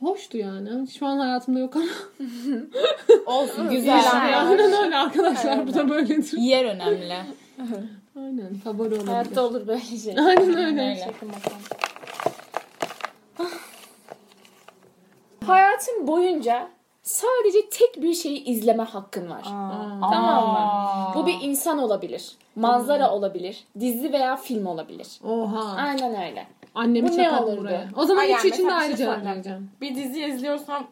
Hoştu 0.00 0.38
yani. 0.38 0.88
Şu 0.88 1.06
an 1.06 1.18
hayatımda 1.18 1.58
yok 1.58 1.76
ama. 1.76 1.86
Olsun 3.26 3.70
güzel. 3.70 4.02
Aynen 4.12 4.84
öyle 4.84 4.96
arkadaşlar. 4.96 5.66
Bu 5.66 5.74
da 5.74 5.88
böyledir. 5.88 6.38
Yer 6.38 6.64
önemli. 6.64 7.14
Aynen. 8.16 8.54
Favori 8.64 8.88
olabilir. 8.94 9.06
Hayatta 9.06 9.42
olur 9.46 9.66
böyle 9.66 9.80
şey. 9.80 10.14
Aynen 10.18 10.48
öyle. 10.48 10.66
Öyle. 10.66 10.82
Yakın 10.82 11.28
bakalım. 11.28 11.58
Hayatın 15.48 16.06
boyunca 16.06 16.68
sadece 17.02 17.68
tek 17.70 18.02
bir 18.02 18.14
şeyi 18.14 18.44
izleme 18.44 18.82
hakkın 18.82 19.30
var. 19.30 19.42
Tamam 20.00 20.48
mı? 20.52 21.12
Bu 21.14 21.26
bir 21.26 21.36
insan 21.42 21.78
olabilir. 21.78 22.32
Manzara 22.56 23.10
olabilir. 23.10 23.64
Dizi 23.80 24.12
veya 24.12 24.36
film 24.36 24.66
olabilir. 24.66 25.08
Oha. 25.24 25.76
Aynen 25.76 26.28
öyle. 26.28 26.46
Annemi 26.74 27.10
olurdu? 27.30 27.60
buraya. 27.60 27.88
O 27.96 28.04
zaman 28.04 28.20
Ay 28.20 28.32
üç 28.32 28.44
yani 28.44 28.54
için 28.54 28.68
de 28.68 28.72
ayrı 28.72 28.88
şey 28.88 28.96
cevap 28.96 29.14
soracağım. 29.14 29.36
vereceğim. 29.36 29.70
Bir 29.80 29.94
dizi 29.96 30.24
izliyorsam 30.24 30.86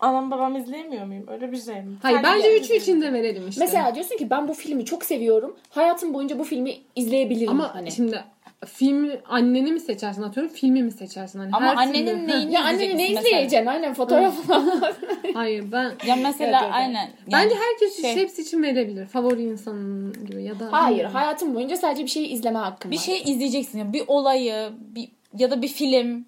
anam 0.00 0.30
babam 0.30 0.56
izleyemiyor 0.56 1.06
muyum? 1.06 1.24
Öyle 1.28 1.52
bir 1.52 1.56
şey 1.60 1.74
mi? 1.74 1.96
Hayır 2.02 2.22
Sadece 2.22 2.48
bence 2.48 2.58
üçü 2.60 2.74
için 2.74 3.00
de 3.00 3.12
verelim 3.12 3.48
işte. 3.48 3.64
Mesela 3.64 3.94
diyorsun 3.94 4.16
ki 4.16 4.30
ben 4.30 4.48
bu 4.48 4.54
filmi 4.54 4.84
çok 4.84 5.04
seviyorum. 5.04 5.56
Hayatım 5.70 6.14
boyunca 6.14 6.38
bu 6.38 6.44
filmi 6.44 6.76
izleyebilirim. 6.96 7.50
Ama 7.50 7.74
hani. 7.74 7.92
şimdi 7.92 8.24
filmi 8.64 9.20
anneni 9.28 9.72
mi 9.72 9.80
seçersin 9.80 10.22
atıyorum 10.22 10.52
filmi 10.52 10.82
mi 10.82 10.92
seçersin? 10.92 11.38
Hani 11.38 11.50
Ama 11.52 11.66
her 11.66 11.76
annenin 11.76 12.06
türlü- 12.06 12.26
neyini 12.28 12.52
ya 12.54 12.64
anneni 12.64 12.96
ne 12.98 13.08
izleyeceksin? 13.10 13.66
Aynen 13.66 13.94
fotoğraf 13.94 14.46
falan. 14.46 14.82
Hayır 15.34 15.64
ben 15.72 15.92
Ya 16.06 16.16
mesela 16.16 16.60
Evet, 16.64 16.74
aynen. 16.74 16.94
Yani 17.04 17.10
bence 17.32 17.54
herkes 17.54 18.00
şey- 18.02 18.16
hepsi 18.16 18.42
için 18.42 18.62
verebilir. 18.62 19.06
Favori 19.06 19.42
insanın 19.42 20.26
gibi 20.26 20.42
ya 20.42 20.60
da 20.60 20.68
Hayır. 20.72 21.04
Hayatım 21.04 21.54
boyunca 21.54 21.76
sadece 21.76 22.02
bir 22.04 22.10
şeyi 22.10 22.26
izleme 22.26 22.58
hakkım 22.58 22.90
bir 22.90 22.96
var. 22.96 23.02
şey 23.02 23.22
izleyeceksin. 23.26 23.78
ya, 23.78 23.92
Bir 23.92 24.02
olayı 24.06 24.68
bir, 24.94 25.08
ya 25.38 25.50
da 25.50 25.62
bir 25.62 25.68
film. 25.68 26.24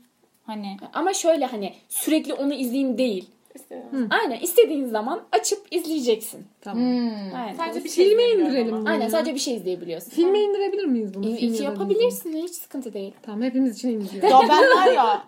Hani 0.46 0.76
Ama 0.92 1.12
şöyle 1.14 1.46
hani 1.46 1.72
sürekli 1.88 2.34
onu 2.34 2.54
izleyeyim 2.54 2.98
değil. 2.98 3.24
İstemiyorum. 3.56 4.08
Aynen 4.10 4.40
istediğin 4.40 4.86
zaman 4.86 5.20
açıp 5.32 5.66
izleyeceksin. 5.70 6.46
Tamam. 6.60 6.82
Aynen. 7.36 7.54
Sadece 7.56 7.84
bir 7.84 7.88
şey 7.88 8.08
Filme 8.08 8.22
indirelim 8.24 8.76
bunu. 8.80 8.88
Aynen 8.88 9.08
sadece 9.08 9.34
bir 9.34 9.40
şey 9.40 9.54
izleyebiliyorsun. 9.56 10.10
Filme 10.10 10.38
indirebilir 10.40 10.84
miyiz 10.84 11.14
bunu? 11.14 11.26
İyi, 11.26 11.36
Film 11.36 11.52
iyi 11.52 11.62
ya 11.62 11.68
da 11.68 11.72
yapabilirsin 11.72 12.32
hiç 12.36 12.54
sıkıntı 12.54 12.94
değil. 12.94 13.12
Tamam 13.22 13.42
hepimiz 13.42 13.76
için 13.76 13.88
indiriyor. 13.88 14.22
ya 14.30 14.40
ben 14.48 14.76
var 14.78 14.92
ya 14.92 15.24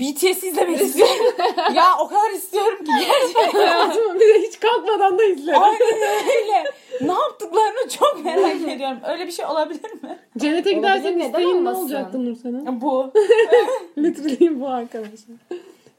BTS 0.00 0.44
izlemek 0.44 0.80
istiyorum. 0.86 1.26
ya 1.74 1.84
o 2.00 2.08
kadar 2.08 2.30
istiyorum 2.30 2.78
ki 2.84 2.90
gerçekten. 3.08 3.58
Hayatım 3.60 4.14
bir 4.14 4.20
de 4.20 4.48
hiç 4.48 4.60
kalkmadan 4.60 5.18
da 5.18 5.24
izlerim. 5.24 5.62
Aynen 5.62 5.94
öyle. 5.94 6.64
Ne 7.00 7.12
yaptıklarını 7.12 7.88
çok 7.98 8.24
merak 8.24 8.68
ediyorum. 8.68 8.98
Öyle 9.08 9.26
bir 9.26 9.32
şey 9.32 9.46
olabilir 9.46 9.92
mi? 10.02 10.18
Cennete 10.38 10.72
gidersen 10.72 11.18
neden 11.18 11.26
isteğin 11.26 11.48
ne 11.48 11.54
olmasın? 11.54 11.80
olacaktı 11.82 12.24
Nursen'in? 12.24 12.80
Bu. 12.80 13.12
Literally 13.98 14.60
bu 14.60 14.68
arkadaşlar. 14.68 15.36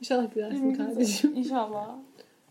İnşallah 0.02 0.34
gidersin 0.36 0.74
kardeşim. 0.74 1.34
İnşallah. 1.36 1.88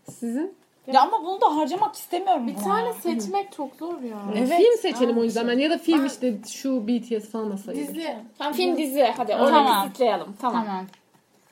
Sizin? 0.09 0.53
Ya 0.93 1.01
ama 1.01 1.25
bunu 1.25 1.41
da 1.41 1.55
harcamak 1.55 1.95
istemiyorum. 1.95 2.47
Bir 2.47 2.55
buna. 2.55 2.63
tane 2.63 2.93
seçmek 2.93 3.51
çok 3.51 3.75
zor 3.75 4.01
ya. 4.01 4.17
Evet. 4.37 4.49
Film 4.57 4.77
seçelim 4.81 5.17
o 5.17 5.23
yüzden 5.23 5.47
ben. 5.47 5.57
Ya 5.59 5.69
da 5.69 5.77
film 5.77 5.99
Ben- 6.01 6.05
işte 6.07 6.33
şu 6.49 6.87
BTS 6.87 7.29
falan 7.29 7.51
da 7.51 7.57
sayılır. 7.57 7.87
Dizi. 7.87 8.15
Tamam 8.37 8.53
film 8.53 8.77
dizi 8.77 9.03
hadi 9.17 9.35
orada 9.35 9.49
Tamam. 9.51 9.83
kısıtlayalım. 9.83 10.35
Tamam. 10.41 10.65
Tamam. 10.65 10.85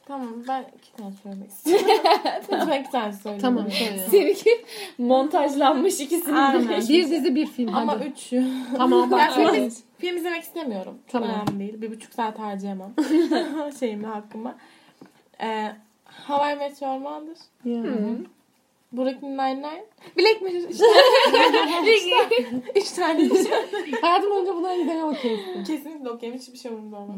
Tamam 0.08 0.30
ben 0.48 0.66
iki 0.78 0.92
tane 0.94 1.12
söylemek 1.24 1.50
istiyorum. 1.52 1.86
Lütfen 2.52 2.82
iki 2.82 2.92
tane 2.92 3.14
söyleyeyim. 3.14 3.42
Tamam 3.42 3.72
söyle. 3.72 4.06
Seninki 4.12 4.66
montajlanmış 4.98 6.00
ikisini 6.00 6.40
Aynen. 6.40 6.70
de. 6.70 6.78
Bir 6.90 7.10
dizi 7.12 7.36
bir 7.36 7.46
film 7.46 7.76
Ama 7.76 7.94
hadi. 7.94 8.04
üç. 8.04 8.34
Tamam 8.78 9.12
bak. 9.12 9.20
Ben 9.38 9.54
film, 9.54 9.70
film 9.98 10.18
izlemek 10.18 10.44
istemiyorum. 10.44 10.98
Tamam. 11.08 11.30
önemli 11.30 11.60
değil. 11.60 11.82
Bir 11.82 11.92
buçuk 11.92 12.14
saat 12.14 12.40
harcayamam. 12.40 12.92
Şeyimi 13.80 14.06
hakkıma. 14.08 14.56
Ee, 15.42 15.72
Hawaii 16.28 16.56
Meteor 16.56 16.98
Mother. 16.98 17.36
Ya. 17.66 17.84
Brooklyn 18.92 19.38
Nine-Nine. 19.38 19.84
Mirror. 20.16 20.70
İşte. 20.70 20.86
Üç 22.76 22.92
tane. 22.92 23.30
Hayatım 24.02 24.32
önce 24.42 24.56
buna 24.56 24.76
gidene 24.76 25.04
okeysin. 25.04 25.64
Kesinlikle 25.64 26.10
okeyim. 26.10 26.36
Hiçbir 26.36 26.58
şey 26.58 26.72
umurumda 26.72 26.98
olmaz. 26.98 27.18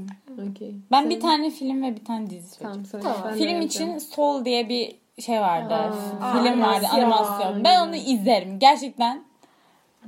Okey. 0.52 0.76
Ben 0.92 1.02
Sen- 1.02 1.10
bir 1.10 1.20
tane 1.20 1.50
film 1.50 1.84
ve 1.84 1.96
bir 1.96 2.06
tane 2.06 2.30
dizi. 2.30 2.60
Tamam 2.60 2.86
söyle. 2.86 3.04
Tamam. 3.04 3.34
Film 3.34 3.62
için 3.62 3.98
Soul 3.98 4.46
diye 4.46 4.70
bir 4.70 4.96
şey 5.22 5.42
vardı. 5.42 5.74
Aa, 5.74 5.92
Film 6.44 6.62
vardı, 6.62 6.86
animasyon. 6.92 7.00
animasyon. 7.00 7.64
Ben 7.64 7.88
onu 7.88 7.96
izlerim. 7.96 8.60
Gerçekten 8.60 9.24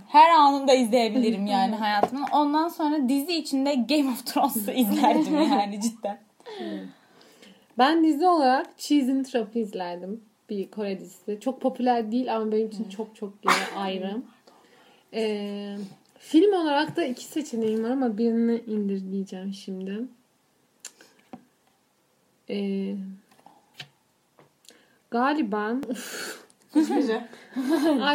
her 0.08 0.30
anında 0.30 0.74
izleyebilirim 0.74 1.48
yani 1.48 1.76
hayatımın. 1.76 2.26
Ondan 2.32 2.68
sonra 2.68 3.10
dizi 3.10 3.34
içinde 3.34 3.76
Game 3.76 4.10
of 4.12 4.26
Thrones'u 4.26 4.72
izlerdim 4.72 5.42
yani 5.52 5.82
cidden. 5.82 6.20
Ben 7.78 8.04
dizi 8.04 8.28
olarak 8.28 8.78
Cheese 8.78 9.12
in 9.12 9.24
Trap'ı 9.24 9.60
izlerdim. 9.60 10.22
Bir 10.50 10.72
Kore 10.72 11.00
dizisi. 11.00 11.40
Çok 11.40 11.62
popüler 11.62 12.12
değil 12.12 12.36
ama 12.36 12.52
benim 12.52 12.68
için 12.68 12.90
çok 12.90 13.16
çok 13.16 13.34
ayrı. 13.76 14.22
Ee, 15.14 15.78
film 16.20 16.54
olarak 16.54 16.96
da 16.96 17.04
iki 17.04 17.26
seçeneğim 17.26 17.84
var 17.84 17.90
ama 17.90 18.18
birini 18.18 18.64
indirgeyeceğim 18.68 19.54
şimdi. 19.54 20.02
Ee, 22.50 22.96
galiba 25.12 25.76
Hiçbiri. 26.76 27.22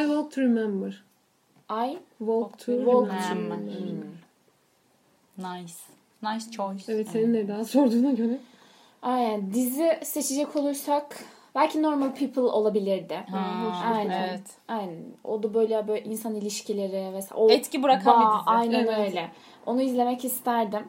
I 0.00 0.02
Walk 0.06 0.32
to 0.32 0.40
Remember. 0.40 1.02
Ay 1.68 1.98
Walk 2.18 2.58
to 2.58 2.76
Walk 2.76 3.10
to 3.10 3.34
Remember. 3.34 3.58
Nice. 5.38 5.74
Nice 6.22 6.50
choice. 6.50 6.92
Evet 6.92 7.08
senin 7.08 7.34
de 7.34 7.48
daha 7.48 7.64
sorduğuna 7.64 8.10
göre. 8.12 8.38
Aynen 9.02 9.52
dizi 9.54 9.98
seçecek 10.02 10.56
olursak 10.56 11.24
belki 11.54 11.82
Normal 11.82 12.14
People 12.14 12.42
olabilirdi. 12.42 13.24
Ha, 13.30 13.72
Aynen. 13.94 14.28
Evet. 14.28 14.42
Aynen. 14.68 14.96
O 15.24 15.42
da 15.42 15.54
böyle 15.54 15.88
böyle 15.88 16.04
insan 16.04 16.34
ilişkileri 16.34 17.14
vesaire. 17.14 17.34
O 17.44 17.50
Etki 17.50 17.82
bırakan 17.82 18.20
bir 18.20 18.26
bağ, 18.26 18.38
dizi. 18.38 18.50
Aynen 18.50 18.86
Evet. 18.86 19.08
öyle. 19.08 19.30
Onu 19.66 19.82
izlemek 19.82 20.24
isterdim. 20.24 20.88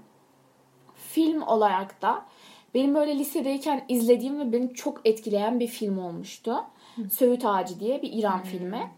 Film 0.95 1.41
olarak 1.41 2.01
da 2.01 2.25
benim 2.73 2.95
böyle 2.95 3.19
lisedeyken 3.19 3.85
izlediğim 3.89 4.39
ve 4.39 4.51
beni 4.51 4.73
çok 4.73 5.01
etkileyen 5.05 5.59
bir 5.59 5.67
film 5.67 5.99
olmuştu. 5.99 6.55
Söğüt 7.11 7.45
Ağacı 7.45 7.79
diye 7.79 8.01
bir 8.01 8.13
İran 8.13 8.43
filmi. 8.43 8.91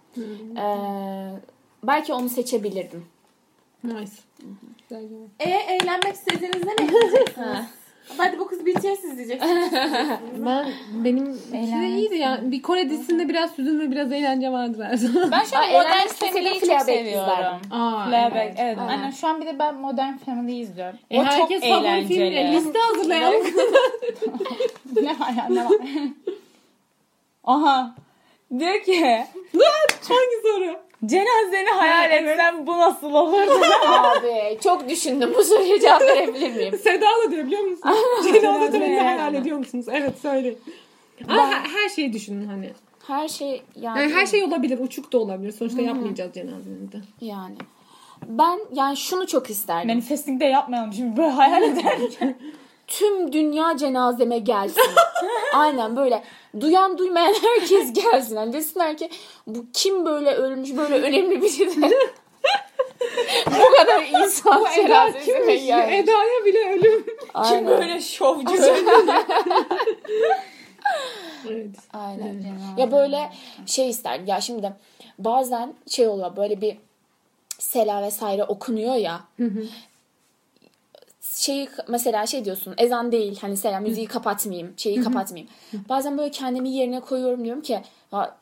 Ee, 0.58 1.32
belki 1.84 2.14
onu 2.14 2.30
seçebilirdim. 2.30 3.06
Nice. 3.84 4.12
E 5.40 5.50
eğlenmek 5.50 6.14
istediğinizde 6.14 6.70
ne 6.80 6.86
izleyeceksiniz? 6.86 7.66
Hadi 8.18 8.40
bu 8.40 8.48
kız 8.48 8.66
BTS 8.66 9.04
izleyeceksiniz. 9.04 9.72
Ben 10.46 10.68
benim 10.94 11.32
işte 11.64 11.88
iyiydi 11.88 12.16
ya. 12.16 12.40
Bir 12.42 12.62
Kore 12.62 12.90
dizisinde 12.90 13.30
biraz 13.30 13.58
hüzün 13.58 13.80
ve 13.80 13.92
biraz 13.92 14.12
eğlence 14.12 14.52
vardır 14.52 14.84
her 14.84 14.96
zaman. 14.98 15.32
Ben 15.32 15.44
şu 15.44 15.58
an 15.58 15.62
Aa, 15.64 15.68
Modern 15.68 16.06
isteseydim 16.06 16.34
Family'yi 16.34 16.54
çok 16.60 16.64
Fleabag 16.70 16.86
seviyorum. 16.86 17.30
izlerdim. 17.30 17.72
Aa, 17.74 18.06
Fleabag 18.08 18.36
evet. 18.38 18.56
evet. 18.58 18.78
Aynen. 18.80 18.90
Aynen. 18.92 19.12
Şu 19.12 19.28
an 19.28 19.42
bir 19.42 19.46
de 19.46 19.60
ben 19.60 19.76
Modern 19.76 20.18
Family'yi 20.18 20.64
izliyorum. 20.64 21.00
E, 21.12 21.20
o 21.20 21.24
çok 21.24 21.32
herkes 21.34 21.62
favori 21.62 22.06
film 22.08 22.22
eğlenceli. 22.22 22.56
liste 22.56 22.80
hazırlayalım. 22.80 23.46
ne 24.96 25.20
var 25.20 25.34
ya 25.38 25.48
ne 25.50 25.66
var? 25.66 25.72
Aha. 27.44 27.96
Diyor 28.60 28.82
ki 28.84 29.26
Hangi 30.10 30.42
soru? 30.44 30.80
Cenazeni 31.06 31.70
hayal 31.70 32.12
etsen 32.12 32.68
bu 32.68 32.78
nasıl 32.78 33.14
olurdu? 33.14 33.62
Abi 33.88 34.60
çok 34.64 34.90
düşündüm 34.90 35.34
bu 35.38 35.44
soruya 35.44 35.80
cevap 35.80 36.02
verebilir 36.02 36.56
miyim? 36.56 36.80
Seda 36.84 37.06
da 37.26 37.32
diyor 37.32 37.46
biliyor 37.46 37.62
musun? 37.62 37.90
Cenaze 38.34 38.72
törenini 38.72 39.00
hayal 39.00 39.34
ediyor 39.34 39.58
musunuz? 39.58 39.86
Evet 39.92 40.14
söyle. 40.22 40.56
Ama 41.28 41.48
her, 41.48 41.70
her 41.70 41.90
şeyi 41.90 42.14
düşünün 42.14 42.48
hani. 42.48 42.70
Her 43.08 43.28
şey 43.28 43.62
yani, 43.76 44.00
Yani 44.00 44.14
her 44.14 44.26
şey 44.26 44.44
olabilir. 44.44 44.80
Uçuk 44.80 45.14
da 45.14 45.18
olabilir. 45.18 45.52
Sonuçta 45.52 45.82
yapmayacağız 45.82 46.34
cenazeni 46.34 46.92
de. 46.92 46.98
yani. 47.22 47.56
Ben 48.28 48.60
yani 48.74 48.98
şunu 48.98 49.28
çok 49.28 49.50
isterdim. 49.50 49.88
Manifesting 49.88 50.42
de 50.42 50.46
yapmayalım 50.46 50.94
şimdi 50.94 51.18
böyle 51.18 51.30
hayal 51.30 51.62
ederken. 51.64 52.36
Tüm 52.92 53.34
dünya 53.34 53.78
cenazeme 53.78 54.40
gelsin. 54.40 54.82
Aynen 55.54 55.96
böyle 55.96 56.24
duyan 56.60 56.98
duymayan 56.98 57.36
herkes 57.42 57.94
gelsin. 57.94 58.36
Yani 58.36 58.54
desinler 58.54 58.98
ki 58.98 59.10
bu 59.48 59.66
kim 59.74 60.06
böyle 60.06 60.36
ölmüş 60.36 60.78
böyle 60.78 60.96
önemli 60.96 61.42
biri 61.42 61.82
de. 61.82 61.92
bu 63.48 63.76
kadar 63.78 64.24
insan 64.24 64.68
cenazesine 64.76 65.56
gelmiş. 65.56 66.00
Eda'ya 66.00 66.46
bile 66.46 66.70
ölüm. 66.74 67.06
Aynen. 67.34 67.68
böyle 67.68 68.02
şovcu. 68.02 68.54
Evet. 71.50 71.76
Aynen. 71.94 72.44
Ya 72.78 72.92
böyle 72.92 73.32
şey 73.66 73.90
isterdim. 73.90 74.28
Ya 74.28 74.42
şimdi 74.42 74.74
bazen 75.20 75.74
şey 75.88 76.08
oluyor 76.08 76.36
böyle 76.36 76.62
bir 76.62 76.78
sela 77.60 78.02
vesaire 78.02 78.44
okunuyor 78.44 78.96
ya. 78.96 79.22
Şeyi 81.42 81.70
mesela 81.88 82.26
şey 82.26 82.46
diyorsun 82.46 82.74
ezan 82.78 83.12
değil 83.12 83.40
hani 83.42 83.58
selam 83.58 83.84
müziği 83.84 84.08
kapatmayayım 84.08 84.74
şeyi 84.78 85.02
kapatmayayım. 85.02 85.50
Bazen 85.90 86.18
böyle 86.18 86.32
kendimi 86.32 86.70
yerine 86.70 87.00
koyuyorum 87.00 87.46
diyorum 87.46 87.62
ki 87.62 87.82
ya 88.12 88.38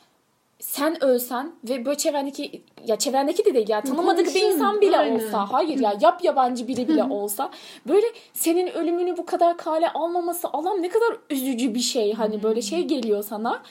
sen 0.60 1.04
ölsen 1.04 1.52
ve 1.70 1.86
böyle 1.86 1.98
çevrendeki 1.98 2.64
ya 2.86 2.96
çevrendeki 2.96 3.46
de 3.46 3.54
değil 3.54 3.70
ya 3.70 3.82
tanımadık 3.82 4.36
bir 4.36 4.42
insan 4.42 4.82
bile 4.82 4.98
aynen. 4.98 5.16
olsa 5.16 5.54
hayır 5.54 5.80
ya 5.80 5.94
yap 6.02 6.24
yabancı 6.24 6.68
biri 6.68 6.88
bile 6.88 7.04
olsa 7.04 7.50
böyle 7.88 8.06
senin 8.34 8.68
ölümünü 8.68 9.18
bu 9.18 9.26
kadar 9.26 9.58
kale 9.58 9.90
almaması 9.90 10.48
alan 10.48 10.82
ne 10.82 10.90
kadar 10.90 11.18
üzücü 11.30 11.76
bir 11.76 11.80
şey 11.80 12.14
hani 12.14 12.44
böyle 12.44 12.62
şey 12.62 12.82
geliyor 12.84 13.24
sana. 13.24 13.62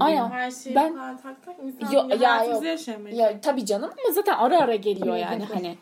Aynen. 0.00 0.30
Her 0.30 0.50
şeyi 0.50 0.76
Ben- 0.76 0.96
tak 1.22 1.44
tak 1.46 1.56
insan 1.64 1.92
Yo- 1.92 2.20
ya, 2.20 2.44
yok. 2.44 2.64
Ya 3.12 3.40
tabii 3.40 3.66
canım 3.66 3.90
ama 4.04 4.14
zaten 4.14 4.34
ara 4.34 4.58
ara 4.58 4.74
geliyor 4.74 5.16
yani 5.16 5.44
hani. 5.44 5.76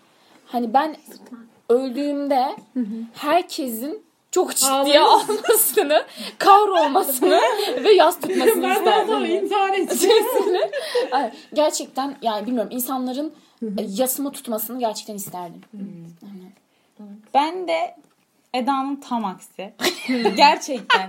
Hani 0.47 0.75
ben 0.75 0.97
öldüğümde 1.71 2.57
herkesin 3.15 4.03
çok 4.31 4.57
ciddiye 4.57 5.01
almasını, 5.01 6.05
kahrolmasını 6.39 7.41
ve 7.85 7.93
yas 7.93 8.21
tutmasını 8.21 8.63
ben 8.63 8.77
isterdim. 8.77 9.25
intihar 9.25 9.75
edeceğim. 9.79 10.25
Gerçekten 11.55 12.17
yani 12.23 12.47
bilmiyorum 12.47 12.71
insanların 12.73 13.35
e, 13.63 13.83
yasımı 13.89 14.33
tutmasını 14.33 14.79
gerçekten 14.81 15.15
isterdim. 15.15 15.61
Ben 17.35 17.69
de 17.69 17.97
Eda'nın 18.55 18.97
tam 18.97 19.25
aksi. 19.25 19.73
Gerçekten. 20.37 21.09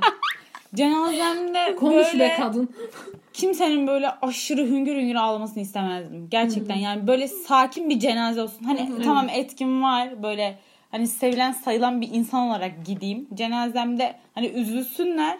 Cenazemde 0.75 1.75
Konuş 1.75 1.95
böyle 2.13 2.19
be 2.19 2.35
kadın. 2.39 2.69
Kimsenin 3.33 3.87
böyle 3.87 4.09
aşırı 4.09 4.65
hüngür 4.65 4.95
hüngür 4.95 5.15
ağlamasını 5.15 5.63
istemezdim. 5.63 6.27
Gerçekten 6.29 6.75
yani 6.75 7.07
böyle 7.07 7.27
sakin 7.27 7.89
bir 7.89 7.99
cenaze 7.99 8.41
olsun. 8.41 8.65
Hani 8.65 9.01
tamam 9.03 9.29
etkim 9.29 9.83
var 9.83 10.23
böyle 10.23 10.59
hani 10.91 11.07
sevilen 11.07 11.51
sayılan 11.51 12.01
bir 12.01 12.09
insan 12.11 12.47
olarak 12.47 12.85
gideyim. 12.85 13.27
Cenazemde 13.33 14.15
hani 14.35 14.47
üzülsünler 14.47 15.37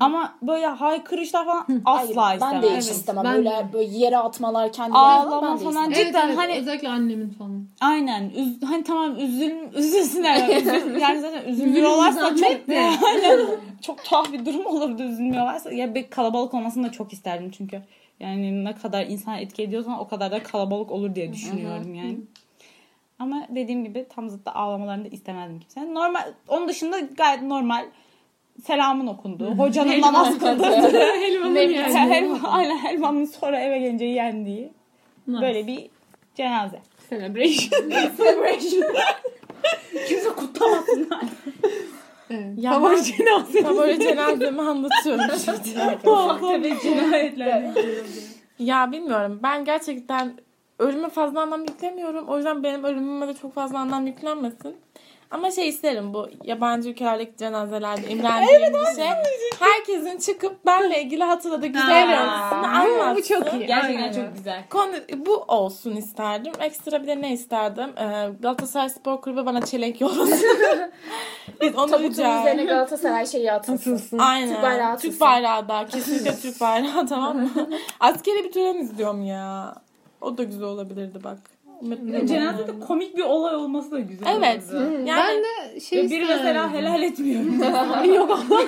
ama 0.00 0.34
böyle 0.42 0.66
haykırışlar 0.66 1.44
falan 1.44 1.66
asla 1.84 2.26
Hayır, 2.26 2.34
istemem. 2.34 2.54
ben 2.54 2.62
de 2.62 2.66
hiç 2.66 2.72
Evet. 2.72 2.84
istemem. 2.84 3.24
ben 3.24 3.34
böyle, 3.36 3.50
de. 3.50 3.72
böyle 3.72 3.98
yere 3.98 4.18
atmalar 4.18 4.72
kendilerini 4.72 4.98
Ağlama 4.98 5.48
ben 5.48 5.58
de 5.58 5.64
falan. 5.64 5.90
Evet, 5.92 6.06
Cidden 6.06 6.28
evet, 6.28 6.38
hani- 6.38 6.52
özellikle 6.58 6.88
annemin 6.88 7.30
falan. 7.30 7.66
Aynen. 7.80 8.30
Üz, 8.36 8.62
hani 8.62 8.84
tamam 8.84 9.16
üzül, 9.18 9.52
üzülsünler. 9.74 10.36
Yani, 10.48 10.54
üzül, 10.54 11.00
yani 11.00 11.20
zaten 11.20 11.48
üzülmüyorlarsa 11.48 12.36
çok, 12.36 12.68
de. 12.68 12.90
Çok 13.82 14.04
tuhaf 14.04 14.32
bir 14.32 14.46
durum 14.46 14.66
olurdu 14.66 15.02
üzülmüyorlarsa. 15.02 15.72
Ya 15.72 15.94
bir 15.94 16.10
kalabalık 16.10 16.54
olmasını 16.54 16.86
da 16.86 16.92
çok 16.92 17.12
isterdim 17.12 17.50
çünkü. 17.50 17.82
Yani 18.20 18.64
ne 18.64 18.74
kadar 18.74 19.06
insan 19.06 19.38
etki 19.38 19.62
ediyorsan 19.62 19.98
o 19.98 20.08
kadar 20.08 20.32
da 20.32 20.42
kalabalık 20.42 20.90
olur 20.90 21.14
diye 21.14 21.32
düşünüyorum 21.32 21.94
yani. 21.94 22.18
Ama 23.18 23.46
dediğim 23.50 23.84
gibi 23.84 24.06
tam 24.14 24.30
zıttı 24.30 24.50
ağlamalarını 24.50 25.04
da 25.04 25.08
istemezdim 25.08 25.60
kimsenin. 25.60 25.94
Normal, 25.94 26.32
onun 26.48 26.68
dışında 26.68 27.00
gayet 27.00 27.42
normal 27.42 27.84
selamın 28.66 29.06
okunduğu, 29.06 29.50
hocanın 29.50 30.00
namaz 30.00 30.38
kıldırdığı, 30.38 30.98
Helvanın 31.20 31.54
yani. 31.60 31.94
helva, 32.14 32.48
aynen 32.48 32.76
helvanın 32.78 33.24
sonra 33.24 33.60
eve 33.60 33.78
gelince 33.78 34.04
yendiği 34.04 34.72
böyle 35.26 35.66
bir 35.66 35.90
cenaze. 36.34 36.80
Celebration. 37.10 37.82
Kimse 40.08 40.28
kutlamasınlar. 40.28 41.20
Evet. 42.30 42.46
Ya 42.56 42.72
Favori 42.72 42.96
ben- 42.96 43.02
cenaze. 43.02 43.64
Ben 43.64 43.76
böyle 43.76 44.00
cenazemi 44.00 44.62
anlatıyorum 44.62 45.24
şimdi. 45.44 45.78
Tabii 46.40 46.74
cinayetler. 46.82 47.62
Ya 48.58 48.92
bilmiyorum. 48.92 49.40
Ben 49.42 49.64
gerçekten 49.64 50.32
ölüme 50.78 51.08
fazla 51.08 51.40
anlam 51.42 51.60
yüklemiyorum. 51.60 52.28
O 52.28 52.36
yüzden 52.36 52.62
benim 52.62 52.84
ölümüme 52.84 53.28
de 53.28 53.34
çok 53.34 53.54
fazla 53.54 53.78
anlam 53.78 54.06
yüklenmesin. 54.06 54.76
Ama 55.30 55.50
şey 55.50 55.68
isterim 55.68 56.14
bu 56.14 56.28
yabancı 56.44 56.88
ülkelerdeki 56.88 57.36
cenazelerde 57.36 58.08
imrendiğim 58.10 58.60
bir 58.74 58.94
şey. 58.96 59.08
Herkesin 59.60 60.18
çıkıp 60.18 60.66
benle 60.66 61.02
ilgili 61.02 61.24
hatırladığı 61.24 61.66
güzel 61.66 62.06
Ha. 62.14 62.24
anısını 62.24 62.98
Bu 62.98 63.02
anlatsın. 63.02 63.34
çok 63.34 63.54
iyi. 63.54 63.66
Gerçekten 63.66 64.02
Aynen. 64.02 64.12
çok 64.12 64.36
güzel. 64.36 64.64
Konu 64.70 64.92
bu 65.16 65.34
olsun 65.36 65.96
isterdim. 65.96 66.52
Ekstra 66.60 67.02
bir 67.02 67.06
de 67.06 67.20
ne 67.20 67.32
isterdim? 67.32 67.90
Ee, 67.98 68.28
Galatasaray 68.40 68.88
Spor 68.88 69.20
Kulübü 69.20 69.46
bana 69.46 69.64
çelenk 69.66 70.00
yollasın. 70.00 70.40
Biz 71.60 71.76
onu 71.76 71.90
Tabutun 71.90 72.08
rica 72.10 72.40
üzerine 72.40 72.64
Galatasaray 72.64 73.26
şeyi 73.26 73.52
atılsın. 73.52 74.18
Aynen. 74.18 74.48
Türk 74.54 74.62
bayrağı 74.62 74.96
Türk 74.96 75.04
atılsın. 75.04 75.20
bayrağı 75.20 75.68
da. 75.68 75.86
Kesinlikle 75.86 76.36
Türk 76.36 76.60
bayrağı 76.60 77.06
tamam 77.06 77.36
mı? 77.36 77.50
Askeri 78.00 78.44
bir 78.44 78.52
tören 78.52 78.74
izliyorum 78.74 79.22
ya. 79.22 79.74
O 80.20 80.38
da 80.38 80.42
güzel 80.42 80.64
olabilirdi 80.64 81.18
bak. 81.24 81.38
Cenazede 82.24 82.80
komik 82.86 83.16
bir 83.16 83.22
olay 83.22 83.56
olması 83.56 83.90
da 83.90 83.98
güzel. 83.98 84.26
Evet. 84.38 84.62
Yani 85.06 85.20
ben 85.28 85.42
de 85.42 85.80
şey 85.80 86.10
biri 86.10 86.24
mesela 86.24 86.72
helal 86.72 87.02
etmiyor. 87.02 87.42
Yok 88.14 88.30
Allah. 88.30 88.60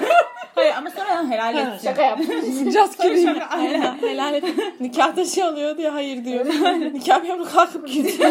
Hayır 0.54 0.74
ama 0.78 0.90
sonra 0.90 1.30
helal 1.30 1.54
edecek. 1.54 1.80
Şaka 1.84 2.02
yaptım. 2.02 2.26
Just 2.72 2.96
kidding. 2.96 3.28
Şaka, 3.38 3.56
aynen. 3.56 3.98
helal 4.00 4.34
et. 4.34 4.44
Nikahta 4.80 5.24
şey 5.24 5.44
oluyor 5.44 5.76
diye 5.76 5.88
hayır 5.88 6.24
diyor. 6.24 6.46
Nikah 6.94 7.22
memuru 7.22 7.44
kalkıp 7.44 7.88
gidiyor. 7.88 8.30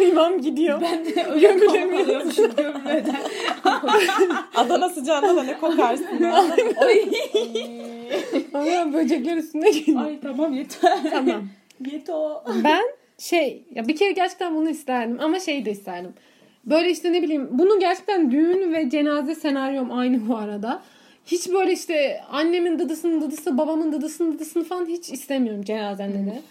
İmam 0.00 0.40
gidiyor. 0.40 0.80
Gömülemiyormuşum 1.40 2.50
gömmeden. 2.56 3.16
Adana 4.54 4.88
sıcağında 4.88 5.36
da 5.36 5.42
ne 5.42 5.58
kokarsın. 5.58 6.06
ya. 6.20 6.44
Ama 8.54 8.92
böcekler 8.92 9.36
üstüne 9.36 9.70
geliyor. 9.70 10.04
Ay 10.04 10.20
tamam 10.20 10.52
yeter. 10.52 10.98
tamam. 11.10 11.42
Yeto. 11.86 12.44
Ben 12.64 12.82
şey 13.18 13.64
ya 13.74 13.88
bir 13.88 13.96
kere 13.96 14.12
gerçekten 14.12 14.54
bunu 14.54 14.70
isterdim 14.70 15.18
ama 15.20 15.40
şey 15.40 15.64
de 15.64 15.70
isterdim. 15.70 16.14
Böyle 16.64 16.90
işte 16.90 17.12
ne 17.12 17.22
bileyim 17.22 17.48
bunu 17.50 17.80
gerçekten 17.80 18.30
düğün 18.30 18.72
ve 18.72 18.90
cenaze 18.90 19.34
senaryom 19.34 19.92
aynı 19.92 20.28
bu 20.28 20.36
arada. 20.36 20.82
Hiç 21.26 21.48
böyle 21.48 21.72
işte 21.72 22.20
annemin 22.30 22.78
dıdısının 22.78 23.20
dıdısı, 23.20 23.58
babamın 23.58 23.92
dıdısının 23.92 24.32
dıdısını 24.32 24.64
falan 24.64 24.86
hiç 24.86 25.10
istemiyorum 25.10 25.62
cenazemde 25.62 26.30
de. 26.30 26.42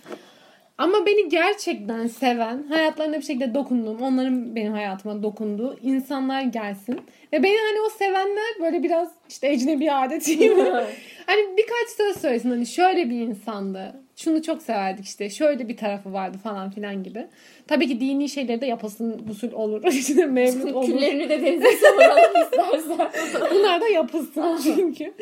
Ama 0.77 1.05
beni 1.05 1.29
gerçekten 1.29 2.07
seven, 2.07 2.63
hayatlarına 2.63 3.17
bir 3.17 3.21
şekilde 3.21 3.53
dokunduğum, 3.53 4.01
onların 4.01 4.55
benim 4.55 4.73
hayatıma 4.73 5.23
dokunduğu 5.23 5.79
insanlar 5.81 6.41
gelsin. 6.41 7.01
Ve 7.33 7.43
beni 7.43 7.57
hani 7.57 7.81
o 7.85 7.89
sevenler 7.89 8.53
böyle 8.61 8.83
biraz 8.83 9.11
işte 9.29 9.47
ecnebi 9.47 9.91
adetiyim. 9.91 10.59
hani 11.25 11.57
birkaç 11.57 11.89
söz 11.97 12.21
söylesin 12.21 12.49
hani 12.49 12.65
şöyle 12.65 13.09
bir 13.09 13.19
insandı. 13.21 13.95
Şunu 14.23 14.41
çok 14.41 14.61
severdik 14.61 15.05
işte. 15.05 15.29
Şöyle 15.29 15.69
bir 15.69 15.77
tarafı 15.77 16.13
vardı 16.13 16.37
falan 16.43 16.69
filan 16.69 17.03
gibi. 17.03 17.27
Tabii 17.67 17.87
ki 17.87 17.99
dini 17.99 18.29
şeyleri 18.29 18.61
de 18.61 18.65
yapılsın 18.65 19.27
usul 19.29 19.51
olur. 19.51 19.83
işte 19.87 20.25
mevlüt 20.25 20.75
olur. 20.75 20.85
Küllerini 20.85 21.29
de 21.29 21.41
denize 21.41 21.71
savuralım 21.71 22.43
istersen. 22.43 23.41
Bunlar 23.51 23.81
da 23.81 23.87
yapılsın 23.87 24.59
çünkü. 24.63 25.13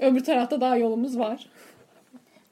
Öbür 0.00 0.24
tarafta 0.24 0.60
daha 0.60 0.76
yolumuz 0.76 1.18
var. 1.18 1.46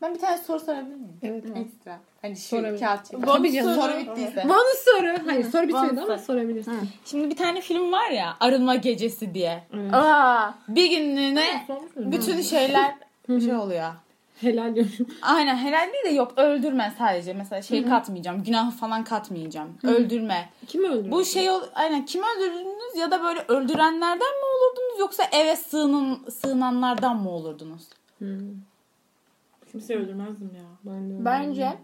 Ben 0.03 0.15
bir 0.15 0.19
tane 0.19 0.39
soru 0.39 0.61
sorabilir 0.61 0.95
miyim? 0.97 1.19
Evet. 1.23 1.45
Ekstra. 1.45 1.99
Hani 2.23 2.37
şu 2.37 2.43
Sorabilir. 2.43 2.81
kağıt 2.81 3.11
Tabii 3.27 3.53
canım. 3.53 3.75
Soru 3.75 3.99
bittiyse. 3.99 4.45
Bonus 4.49 4.85
soru. 4.85 5.27
Hayır 5.27 5.45
soru 5.45 5.69
bitmedi 5.69 6.01
ama 6.01 6.19
sorabilirsin. 6.19 6.75
Şimdi 7.05 7.31
bir 7.31 7.37
tane 7.37 7.61
film 7.61 7.93
var 7.93 8.11
ya 8.11 8.37
Arınma 8.41 8.75
Gecesi 8.75 9.35
diye. 9.35 9.63
Aa, 9.93 10.51
Bir 10.69 10.91
günlüğüne 10.91 11.67
bütün 11.97 12.43
şeyler 12.43 12.95
şey 13.27 13.55
oluyor. 13.55 13.93
Helal 14.43 14.75
diyorum. 14.75 14.93
Aynen 15.23 15.57
helal 15.57 15.93
değil 15.93 16.05
de 16.05 16.09
yok 16.09 16.33
öldürme 16.37 16.93
sadece. 16.99 17.33
Mesela 17.33 17.63
şey 17.63 17.85
katmayacağım. 17.87 18.43
Günah 18.45 18.73
falan 18.77 19.05
katmayacağım. 19.05 19.79
Öldürme. 19.83 20.51
Kim 20.67 20.85
öldürdü? 20.85 21.11
Bu 21.11 21.25
şey 21.25 21.51
ol, 21.51 21.63
aynen 21.75 22.05
kim 22.07 22.23
öldürdünüz 22.23 22.97
ya 22.97 23.11
da 23.11 23.23
böyle 23.25 23.45
öldürenlerden 23.49 24.19
mi 24.19 24.45
olurdunuz 24.57 25.01
yoksa 25.01 25.23
eve 25.33 25.57
sığının 25.57 26.31
sığınanlardan 26.31 27.17
mı 27.17 27.31
olurdunuz? 27.31 27.83
Kimse 29.73 29.97
öldürmezdim 29.97 30.51
ya. 30.57 30.63
Ben 30.85 31.11
de 31.11 31.25
bence 31.25 31.77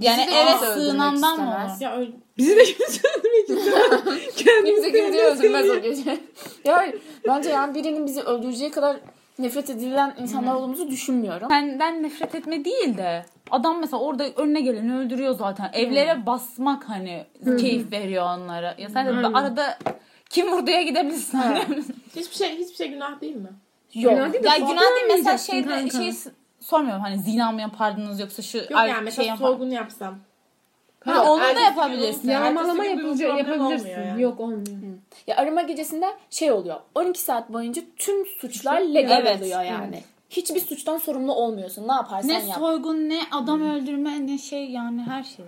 Yani 0.00 0.26
de 0.26 0.32
eve 0.32 0.50
kimse 0.50 0.66
öldürmek 0.66 0.90
sığınandan 0.90 1.38
mı 1.40 1.44
istemez. 1.46 1.70
olur? 1.72 1.80
Ya 1.80 1.96
öl- 1.96 2.12
Bizi 2.38 2.56
de 2.56 2.64
kimse 2.64 3.08
öldürmek 3.18 3.50
istemez. 3.50 4.00
kimse 4.36 4.92
kimseyi 4.92 5.22
öldürmez 5.22 5.70
o 5.70 5.80
gece. 5.80 6.10
ya 6.64 6.76
hayır, 6.76 7.02
bence 7.28 7.50
yani 7.50 7.74
birinin 7.74 8.06
bizi 8.06 8.22
öldüreceği 8.22 8.70
kadar 8.70 8.96
nefret 9.38 9.70
edilen 9.70 10.14
insanlar 10.18 10.54
olduğumuzu 10.54 10.90
düşünmüyorum. 10.90 11.48
Senden 11.48 12.02
nefret 12.02 12.34
etme 12.34 12.64
değil 12.64 12.96
de 12.96 13.24
adam 13.50 13.80
mesela 13.80 14.02
orada 14.02 14.28
önüne 14.28 14.60
geleni 14.60 14.96
öldürüyor 14.96 15.34
zaten. 15.34 15.70
Evlere 15.72 16.26
basmak 16.26 16.88
hani 16.88 17.26
keyif 17.60 17.92
veriyor 17.92 18.24
onlara. 18.24 18.74
Ya 18.78 18.88
sen 18.88 19.06
de 19.06 19.10
Aynen. 19.10 19.32
arada 19.32 19.78
kim 20.30 20.52
vurduya 20.52 20.82
gidebilirsin. 20.82 21.40
hiçbir 22.16 22.36
şey 22.36 22.58
hiçbir 22.58 22.74
şey 22.74 22.88
günah 22.88 23.20
değil 23.20 23.36
mi? 23.36 23.50
Yok. 23.94 24.14
Günah 24.14 24.32
değil 24.32 24.44
de 24.44 24.48
ya 24.48 24.56
günah 24.56 24.68
değil 24.68 25.06
mesela 25.16 25.38
şeyde 25.38 25.90
şey 25.90 26.12
sormuyorum 26.60 27.02
hani 27.02 27.18
zina 27.18 27.52
mı 27.52 27.60
yapardınız 27.60 28.20
yoksa 28.20 28.42
şu 28.42 28.58
Yok 28.58 28.70
yani 28.70 29.04
mesela 29.04 29.22
şey 29.22 29.26
yapar- 29.26 29.48
sorgun 29.48 29.70
yapsam. 29.70 30.18
Ha, 31.06 31.32
onu 31.32 31.40
da 31.56 31.60
yapabilirsin. 31.60 32.30
Yağmalama 32.30 32.82
problem 32.82 33.36
yapabilirsin. 33.38 33.88
yani. 33.90 34.22
Yok 34.22 34.40
olmuyor. 34.40 34.66
Ya 35.26 35.36
arama 35.36 35.62
gecesinde 35.62 36.06
şey 36.30 36.52
oluyor. 36.52 36.76
12 36.94 37.20
saat 37.20 37.52
boyunca 37.52 37.82
tüm 37.96 38.26
suçlar 38.26 38.80
legal 38.80 39.22
Evet. 39.26 39.42
oluyor 39.42 39.62
yani. 39.62 40.00
Hiçbir 40.30 40.60
suçtan 40.60 40.98
sorumlu 40.98 41.32
olmuyorsun. 41.34 41.88
Ne 41.88 41.92
yaparsan 41.92 42.28
Ne 42.30 42.32
yap. 42.46 42.58
soygun 42.58 42.96
ne 43.08 43.18
adam 43.30 43.62
öldürme 43.62 44.26
ne 44.26 44.38
şey 44.38 44.70
yani 44.70 45.02
her 45.02 45.22
şey. 45.22 45.44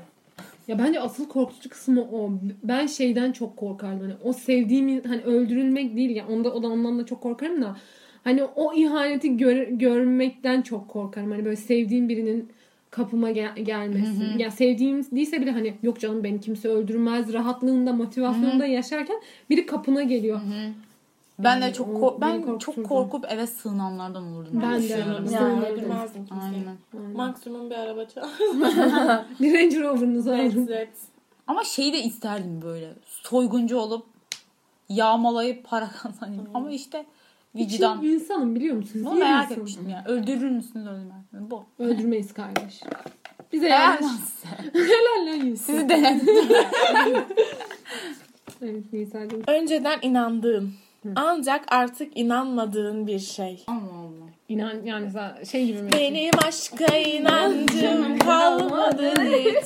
Ya 0.68 0.78
bence 0.78 1.00
asıl 1.00 1.28
korkutucu 1.28 1.68
kısmı 1.70 2.00
o. 2.02 2.30
Ben 2.62 2.86
şeyden 2.86 3.32
çok 3.32 3.56
korkardım. 3.56 4.00
Hani 4.00 4.14
o 4.24 4.32
sevdiğim 4.32 5.02
hani 5.04 5.22
öldürülmek 5.22 5.96
değil 5.96 6.16
ya. 6.16 6.24
Onda 6.28 6.52
o 6.54 6.62
da 6.62 6.66
ondan 6.68 6.98
da 6.98 7.06
çok 7.06 7.20
korkarım 7.20 7.62
da. 7.62 7.76
Hani 8.24 8.44
o 8.44 8.74
ihaneti 8.74 9.36
gör- 9.36 9.68
görmekten 9.68 10.62
çok 10.62 10.88
korkarım. 10.88 11.30
Hani 11.30 11.44
böyle 11.44 11.56
sevdiğim 11.56 12.08
birinin 12.08 12.52
kapıma 12.90 13.30
gel- 13.30 13.56
gelmesi. 13.56 14.24
Ya 14.38 14.50
sevdiğim 14.50 15.04
değilse 15.12 15.40
bile 15.40 15.50
hani 15.50 15.74
yok 15.82 16.00
canım 16.00 16.24
beni 16.24 16.40
kimse 16.40 16.68
öldürmez 16.68 17.32
rahatlığında 17.32 17.92
motivasyonunda 17.92 18.66
yaşarken 18.66 19.20
biri 19.50 19.66
kapına 19.66 20.02
geliyor. 20.02 20.40
Ben 21.38 21.60
de 21.60 21.64
Yani 21.64 21.74
çok 21.74 21.88
o 21.88 21.92
ko- 21.92 22.20
ben 22.20 22.58
çok 22.58 22.88
korkup 22.88 23.24
eve 23.32 23.46
sığınanlardan 23.46 24.22
olurdum. 24.32 24.60
Ben 24.62 24.82
de. 24.82 24.86
Yani. 24.86 25.32
Yani 25.32 25.46
Aynen. 25.46 25.64
öldürmezdim 25.66 26.26
kimseyi. 26.26 26.64
Aynen. 26.94 27.16
Maksimum 27.16 27.70
bir 27.70 27.74
araba 27.74 28.04
çal. 28.04 28.22
Bir 29.40 29.54
Range 29.54 29.80
Rover'ınızı. 29.80 30.34
Evet. 30.34 30.88
Ama 31.46 31.64
şeyi 31.64 31.92
de 31.92 32.02
isterdim 32.02 32.62
böyle. 32.62 32.92
Soyguncu 33.06 33.78
olup 33.78 34.06
yağmalayıp 34.88 35.64
para 35.64 35.88
kazanayım. 35.90 36.46
Ama 36.54 36.70
işte 36.70 37.06
vicdan. 37.54 38.02
Vicdan. 38.02 38.14
insanım 38.14 38.54
biliyor 38.54 38.76
musunuz? 38.76 39.06
Bunu 39.06 39.14
İyi 39.18 39.18
merak 39.18 39.42
insanım. 39.44 39.60
etmiştim 39.62 39.88
ya. 39.88 40.04
Öldürür 40.08 40.50
müsünüz 40.50 40.86
öldürmez 40.86 41.22
misiniz? 41.32 41.50
Bu. 41.50 41.64
Öldürmeyiz 41.78 42.32
kardeş. 42.32 42.80
Bize 43.52 43.66
Helal. 43.66 43.98
Helal 44.72 45.26
lan 45.26 45.44
Yusuf. 45.46 45.66
Sizi 45.66 45.88
denedim. 45.88 46.26
Evet 48.62 48.92
Nisa'cığım. 48.92 49.42
Önceden 49.46 49.98
inandığın 50.02 50.72
ancak 51.16 51.64
artık 51.72 52.16
inanmadığın 52.16 53.06
bir 53.06 53.18
şey. 53.18 53.64
Allah 53.66 53.76
Allah. 53.76 54.28
İnan 54.48 54.74
yani 54.84 55.06
za- 55.06 55.46
şey 55.46 55.66
gibi 55.66 55.82
mi? 55.82 55.90
Benim 55.92 56.30
aşka 56.46 56.96
inancım 56.96 58.18
kalmadı 58.26 59.14
hiç. 59.22 59.64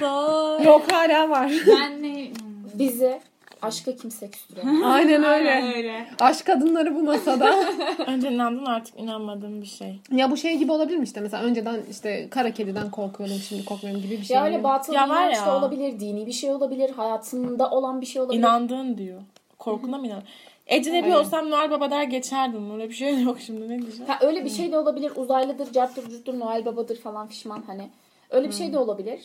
Sor. 0.00 0.60
Yok 0.60 0.92
hala 0.92 1.30
var. 1.30 1.52
Ben 1.68 2.02
ne? 2.02 2.28
Bizi 2.74 3.20
aşka 3.62 3.96
kimse 3.96 4.30
küstürüyor. 4.30 4.66
Aynen 4.84 5.24
öyle. 5.24 5.72
öyle. 5.76 6.06
Aşk 6.20 6.46
kadınları 6.46 6.94
bu 6.94 7.02
masada. 7.02 7.54
Önce 8.06 8.30
inandın 8.30 8.64
artık 8.64 8.98
inanmadığın 9.00 9.62
bir 9.62 9.66
şey. 9.66 10.00
ya 10.12 10.30
bu 10.30 10.36
şey 10.36 10.56
gibi 10.56 10.72
olabilir 10.72 10.96
mi 10.96 11.04
işte 11.04 11.20
mesela 11.20 11.42
önceden 11.42 11.80
işte 11.90 12.28
kara 12.30 12.50
kediden 12.50 12.90
korkuyordum 12.90 13.36
şimdi 13.48 13.64
korkmuyorum 13.64 14.02
gibi 14.02 14.12
bir 14.20 14.24
şey. 14.24 14.36
ya 14.36 14.44
öyle 14.44 14.64
batıl 14.64 14.92
Ya 14.92 15.04
bir 15.04 15.10
var 15.10 15.28
ya. 15.30 15.46
da 15.46 15.58
olabilir, 15.58 16.00
dini 16.00 16.26
bir 16.26 16.32
şey 16.32 16.50
olabilir, 16.50 16.90
hayatında 16.90 17.70
olan 17.70 18.00
bir 18.00 18.06
şey 18.06 18.22
olabilir. 18.22 18.38
İnandığın 18.38 18.98
diyor. 18.98 19.20
Korkuna 19.58 19.98
mı 19.98 20.06
inan? 20.06 20.22
Ecnebi 20.66 21.06
Evet. 21.08 21.16
olsam 21.16 21.50
Noel 21.50 21.70
Baba 21.70 21.90
der 21.90 22.02
geçerdim. 22.02 22.70
Öyle 22.74 22.88
bir 22.88 22.94
şey 22.94 23.22
yok 23.22 23.36
şimdi 23.40 23.68
ne 23.68 23.78
diyeceğim. 23.82 24.06
Ha, 24.06 24.18
öyle 24.20 24.44
bir 24.44 24.50
şey 24.50 24.72
de 24.72 24.78
olabilir. 24.78 25.12
Uzaylıdır, 25.16 25.72
carttır, 25.72 26.08
curttur, 26.10 26.38
Noel 26.38 26.64
Baba'dır 26.64 26.96
falan 27.00 27.26
fişman 27.28 27.62
hani. 27.66 27.88
Öyle 28.30 28.48
bir 28.48 28.52
şey 28.54 28.72
de 28.72 28.78
olabilir. 28.78 29.20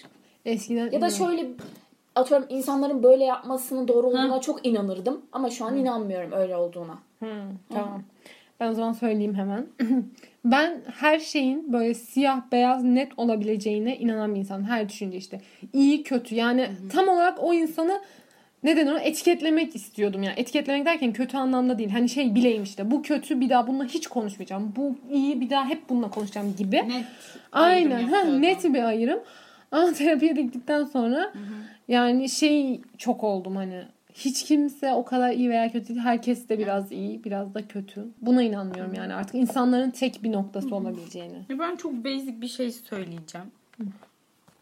Eskiden 0.45 0.91
Ya 0.91 1.01
da 1.01 1.09
şöyle 1.09 1.47
atıyorum 2.15 2.45
insanların 2.49 3.03
böyle 3.03 3.23
yapmasının 3.23 3.87
doğru 3.87 4.07
olduğuna 4.07 4.41
çok 4.41 4.67
inanırdım. 4.67 5.21
Ama 5.31 5.49
şu 5.49 5.65
an 5.65 5.77
inanmıyorum 5.77 6.31
öyle 6.31 6.55
olduğuna. 6.55 6.97
Hı, 7.19 7.31
tamam. 7.69 8.03
Ben 8.59 8.67
o 8.67 8.73
zaman 8.73 8.93
söyleyeyim 8.93 9.35
hemen. 9.35 9.67
ben 10.45 10.81
her 10.99 11.19
şeyin 11.19 11.73
böyle 11.73 11.93
siyah 11.93 12.41
beyaz 12.51 12.83
net 12.83 13.11
olabileceğine 13.17 13.97
inanan 13.97 14.35
bir 14.35 14.39
insanım. 14.39 14.63
Her 14.63 14.89
düşünce 14.89 15.17
işte. 15.17 15.41
İyi 15.73 16.03
kötü 16.03 16.35
yani 16.35 16.69
tam 16.91 17.07
olarak 17.07 17.43
o 17.43 17.53
insanı 17.53 18.01
neden 18.63 18.87
onu 18.87 18.99
etiketlemek 18.99 19.75
istiyordum 19.75 20.23
yani. 20.23 20.33
Etiketlemek 20.37 20.85
derken 20.85 21.13
kötü 21.13 21.37
anlamda 21.37 21.79
değil. 21.79 21.89
Hani 21.89 22.09
şey 22.09 22.35
bileyim 22.35 22.63
işte 22.63 22.91
bu 22.91 23.01
kötü 23.01 23.39
bir 23.39 23.49
daha 23.49 23.67
bununla 23.67 23.85
hiç 23.85 24.07
konuşmayacağım. 24.07 24.73
Bu 24.75 24.95
iyi 25.11 25.41
bir 25.41 25.49
daha 25.49 25.65
hep 25.65 25.89
bununla 25.89 26.09
konuşacağım 26.09 26.55
gibi. 26.57 26.75
Net 26.75 27.05
Aynen. 27.51 28.03
Ha, 28.03 28.23
net 28.23 28.63
bir 28.63 28.83
ayrım. 28.83 29.19
Ama 29.71 29.93
terapiye 29.93 30.35
de 30.35 30.41
gittikten 30.41 30.85
sonra 30.85 31.33
yani 31.87 32.29
şey 32.29 32.81
çok 32.97 33.23
oldum 33.23 33.55
hani 33.55 33.83
hiç 34.13 34.43
kimse 34.43 34.93
o 34.93 35.05
kadar 35.05 35.31
iyi 35.31 35.49
veya 35.49 35.71
kötü 35.71 35.87
değil. 35.87 35.99
Herkes 35.99 36.49
de 36.49 36.59
biraz 36.59 36.91
iyi, 36.91 37.23
biraz 37.23 37.53
da 37.53 37.67
kötü. 37.67 38.07
Buna 38.21 38.43
inanmıyorum 38.43 38.93
yani 38.93 39.13
artık 39.13 39.35
insanların 39.35 39.91
tek 39.91 40.23
bir 40.23 40.31
noktası 40.31 40.75
olabileceğini. 40.75 41.45
Ben 41.49 41.75
çok 41.75 41.93
basic 41.93 42.41
bir 42.41 42.47
şey 42.47 42.71
söyleyeceğim. 42.71 43.47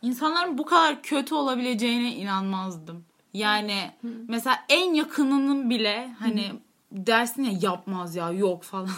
İnsanların 0.01 0.57
bu 0.57 0.65
kadar 0.65 1.01
kötü 1.01 1.35
olabileceğine 1.35 2.15
inanmazdım. 2.15 3.03
Yani 3.33 3.91
mesela 4.27 4.55
en 4.69 4.93
yakınının 4.93 5.69
bile 5.69 6.09
hani 6.19 6.45
dersin 6.91 7.43
ya 7.43 7.51
yapmaz 7.61 8.15
ya 8.15 8.31
yok 8.31 8.63
falan. 8.63 8.89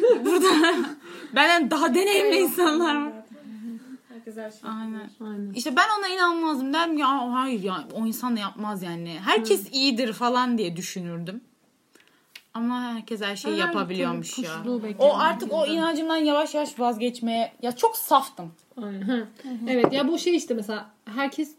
Burada 0.24 0.48
benden 1.34 1.70
daha 1.70 1.94
deneyimli 1.94 2.36
insanlar 2.36 3.06
var. 3.06 3.12
Herkes 4.28 4.44
her 4.44 4.50
şey. 4.50 4.70
Aynen. 4.70 5.10
Aynen. 5.20 5.52
İşte 5.52 5.76
ben 5.76 5.86
ona 5.98 6.08
inanmazdım. 6.08 6.74
Derim 6.74 6.98
ya 6.98 7.32
hayır 7.32 7.62
ya 7.62 7.84
o 7.94 8.06
insan 8.06 8.36
da 8.36 8.40
yapmaz 8.40 8.82
yani. 8.82 9.18
Herkes 9.24 9.72
iyidir 9.72 10.12
falan 10.12 10.58
diye 10.58 10.76
düşünürdüm. 10.76 11.40
Ama 12.54 12.82
herkes 12.82 13.22
her 13.22 13.36
şeyi 13.36 13.54
Her 13.54 13.58
yapabiliyormuş 13.58 14.34
türlü 14.34 14.46
ya. 14.46 14.56
kuşluğu 14.56 14.82
O 14.98 15.16
artık 15.16 15.52
o 15.52 15.66
inancımdan 15.66 16.16
yavaş 16.16 16.54
yavaş 16.54 16.80
vazgeçmeye 16.80 17.52
ya 17.62 17.76
çok 17.76 17.96
saftım. 17.96 18.52
Aynen. 18.82 19.26
Evet 19.68 19.92
ya 19.92 20.08
bu 20.08 20.18
şey 20.18 20.36
işte 20.36 20.54
mesela 20.54 20.90
herkes 21.04 21.52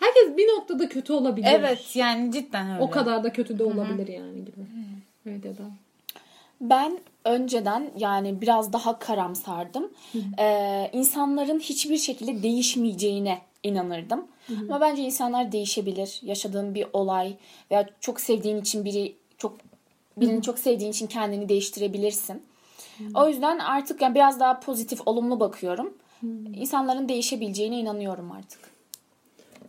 herkes 0.00 0.36
bir 0.36 0.48
noktada 0.48 0.88
kötü 0.88 1.12
olabilir. 1.12 1.48
Evet 1.50 1.96
yani 1.96 2.32
cidden 2.32 2.70
öyle. 2.70 2.82
O 2.82 2.90
kadar 2.90 3.24
da 3.24 3.32
kötü 3.32 3.58
de 3.58 3.64
olabilir 3.64 4.08
yani 4.08 4.44
gibi. 4.44 4.66
Evet 5.26 5.44
ya 5.44 5.52
da. 5.52 5.70
Ben 6.60 6.98
önceden 7.26 7.90
yani 7.98 8.40
biraz 8.40 8.72
daha 8.72 8.98
karamsardım. 8.98 9.90
Ee, 10.38 10.90
insanların 10.92 11.58
hiçbir 11.58 11.96
şekilde 11.96 12.42
değişmeyeceğine 12.42 13.38
inanırdım. 13.62 14.26
Ama 14.62 14.80
bence 14.80 15.02
insanlar 15.02 15.52
değişebilir. 15.52 16.20
Yaşadığın 16.22 16.74
bir 16.74 16.86
olay 16.92 17.36
veya 17.70 17.88
çok 18.00 18.20
sevdiğin 18.20 18.60
için 18.60 18.84
biri 18.84 19.16
çok 19.38 19.56
birini 20.16 20.42
çok 20.42 20.58
sevdiğin 20.58 20.90
için 20.90 21.06
kendini 21.06 21.48
değiştirebilirsin. 21.48 22.42
O 23.14 23.28
yüzden 23.28 23.58
artık 23.58 24.02
yani 24.02 24.14
biraz 24.14 24.40
daha 24.40 24.60
pozitif, 24.60 25.00
olumlu 25.06 25.40
bakıyorum. 25.40 25.94
İnsanların 26.54 27.08
değişebileceğine 27.08 27.80
inanıyorum 27.80 28.32
artık. 28.32 28.60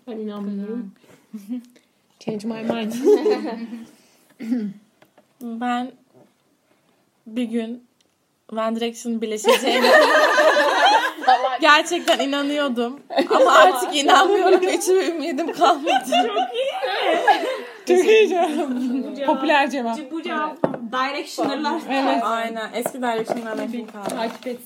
Ben 0.07 0.17
inanmıyorum. 0.17 0.91
Change 2.19 2.47
my 2.47 2.63
mind. 2.63 2.93
Ben 5.41 5.91
bir 7.27 7.43
gün 7.43 7.87
One 8.51 8.75
Direction'ın 8.75 9.21
birleşeceğine 9.21 9.91
gerçekten 11.61 12.19
inanıyordum. 12.19 12.99
Ama 13.29 13.51
artık 13.51 13.95
inanmıyorum. 13.95 14.61
Hiç 14.61 14.87
ümidim 14.87 15.53
kalmadı. 15.53 15.91
Çok 17.87 18.05
iyi 18.05 18.29
cevap. 18.29 18.49
Popüler 19.25 19.69
cevap. 19.69 20.11
Bu 20.11 20.23
cevap 20.23 20.57
directioner'lar. 20.91 21.81
Evet. 21.89 22.23
Aynen. 22.23 22.69
Eski 22.73 23.01
nefret 23.01 23.91
kaldı. 23.91 24.09
Takip 24.09 24.47
et. 24.47 24.59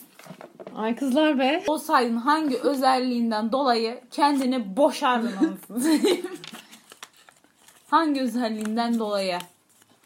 Ay 0.75 0.95
kızlar 0.95 1.39
be. 1.39 1.63
Olsaydın 1.67 2.17
hangi 2.17 2.57
özelliğinden 2.57 3.51
dolayı 3.51 4.01
kendini 4.11 4.77
boşardın 4.77 5.31
anasını 5.37 5.99
hangi 7.89 8.21
özelliğinden 8.21 8.99
dolayı? 8.99 9.37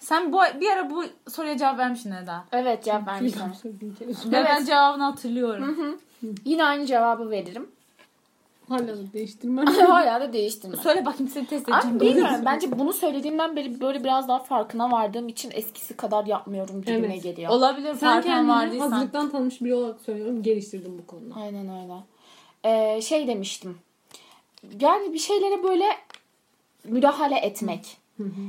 Sen 0.06 0.34
bu 0.34 0.40
bir 0.62 0.70
ara 0.70 0.90
bu 0.90 1.04
soruya 1.30 1.58
cevap 1.58 1.78
vermiştin 1.78 2.12
Eda. 2.12 2.46
Evet 2.52 2.84
cevap 2.84 3.08
vermiştim. 3.08 3.42
Ve 4.26 4.46
ben 4.46 4.66
cevabını 4.66 5.04
hatırlıyorum. 5.04 6.00
Yine 6.46 6.64
aynı 6.64 6.86
cevabı 6.86 7.30
veririm. 7.30 7.68
Hala 8.70 8.88
da 8.88 9.14
değiştirmem. 9.14 9.66
Hala 9.88 10.22
da 10.22 10.34
değiştirmem. 10.34 10.80
Söyle 10.80 11.06
bakayım 11.06 11.32
seni 11.32 11.46
test 11.46 11.70
Abi 11.70 11.76
edeceğim. 11.76 12.00
bilmiyorum. 12.00 12.46
Bence 12.46 12.80
bunu 12.80 12.94
söylediğimden 12.94 13.56
beri 13.56 13.82
böyle 13.82 14.04
biraz 14.04 14.28
daha 14.28 14.40
farkına 14.40 14.92
vardığım 14.92 15.28
için 15.28 15.52
eskisi 15.54 15.98
kadar 15.98 16.26
yapmıyorum 16.26 16.82
gibime 16.82 17.08
Evet. 17.08 17.24
geliyor. 17.24 17.52
Olabilir 17.52 17.94
Sen 17.94 18.14
farkına 18.14 18.34
kendini 18.34 18.52
vardıysan. 18.52 18.92
hazırlıktan 18.92 19.30
tanımış 19.30 19.62
biri 19.62 19.76
olarak 19.76 20.02
söylüyorum. 20.02 20.44
Geliştirdim 20.44 20.98
bu 20.98 21.08
konuda. 21.08 21.36
Aynen 21.36 21.70
öyle. 21.84 21.94
Ee, 22.64 23.02
şey 23.02 23.28
demiştim. 23.28 23.78
Yani 24.80 25.14
bir 25.14 25.20
şeylere 25.20 25.64
böyle 25.64 25.86
müdahale 26.84 27.36
etmek. 27.38 27.98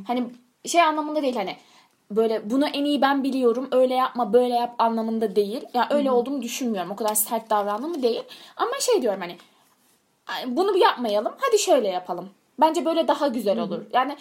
Hani 0.06 0.26
şey 0.68 0.82
anlamında 0.82 1.22
değil 1.22 1.36
hani 1.36 1.56
böyle 2.10 2.50
bunu 2.50 2.66
en 2.66 2.84
iyi 2.84 3.00
ben 3.02 3.24
biliyorum 3.24 3.68
öyle 3.72 3.94
yapma 3.94 4.32
böyle 4.32 4.54
yap 4.54 4.74
anlamında 4.78 5.36
değil. 5.36 5.64
Yani 5.74 5.86
öyle 5.90 6.10
olduğunu 6.10 6.42
düşünmüyorum. 6.42 6.90
O 6.90 6.96
kadar 6.96 7.14
sert 7.14 7.50
davrandığımı 7.50 8.02
değil. 8.02 8.22
Ama 8.56 8.70
şey 8.80 9.02
diyorum 9.02 9.20
hani 9.20 9.36
"Ay, 10.26 10.56
bunu 10.56 10.76
yapmayalım. 10.78 11.32
Hadi 11.40 11.58
şöyle 11.58 11.88
yapalım. 11.88 12.30
Bence 12.60 12.84
böyle 12.84 13.08
daha 13.08 13.28
güzel 13.28 13.60
olur. 13.60 13.82
Yani 13.92 14.16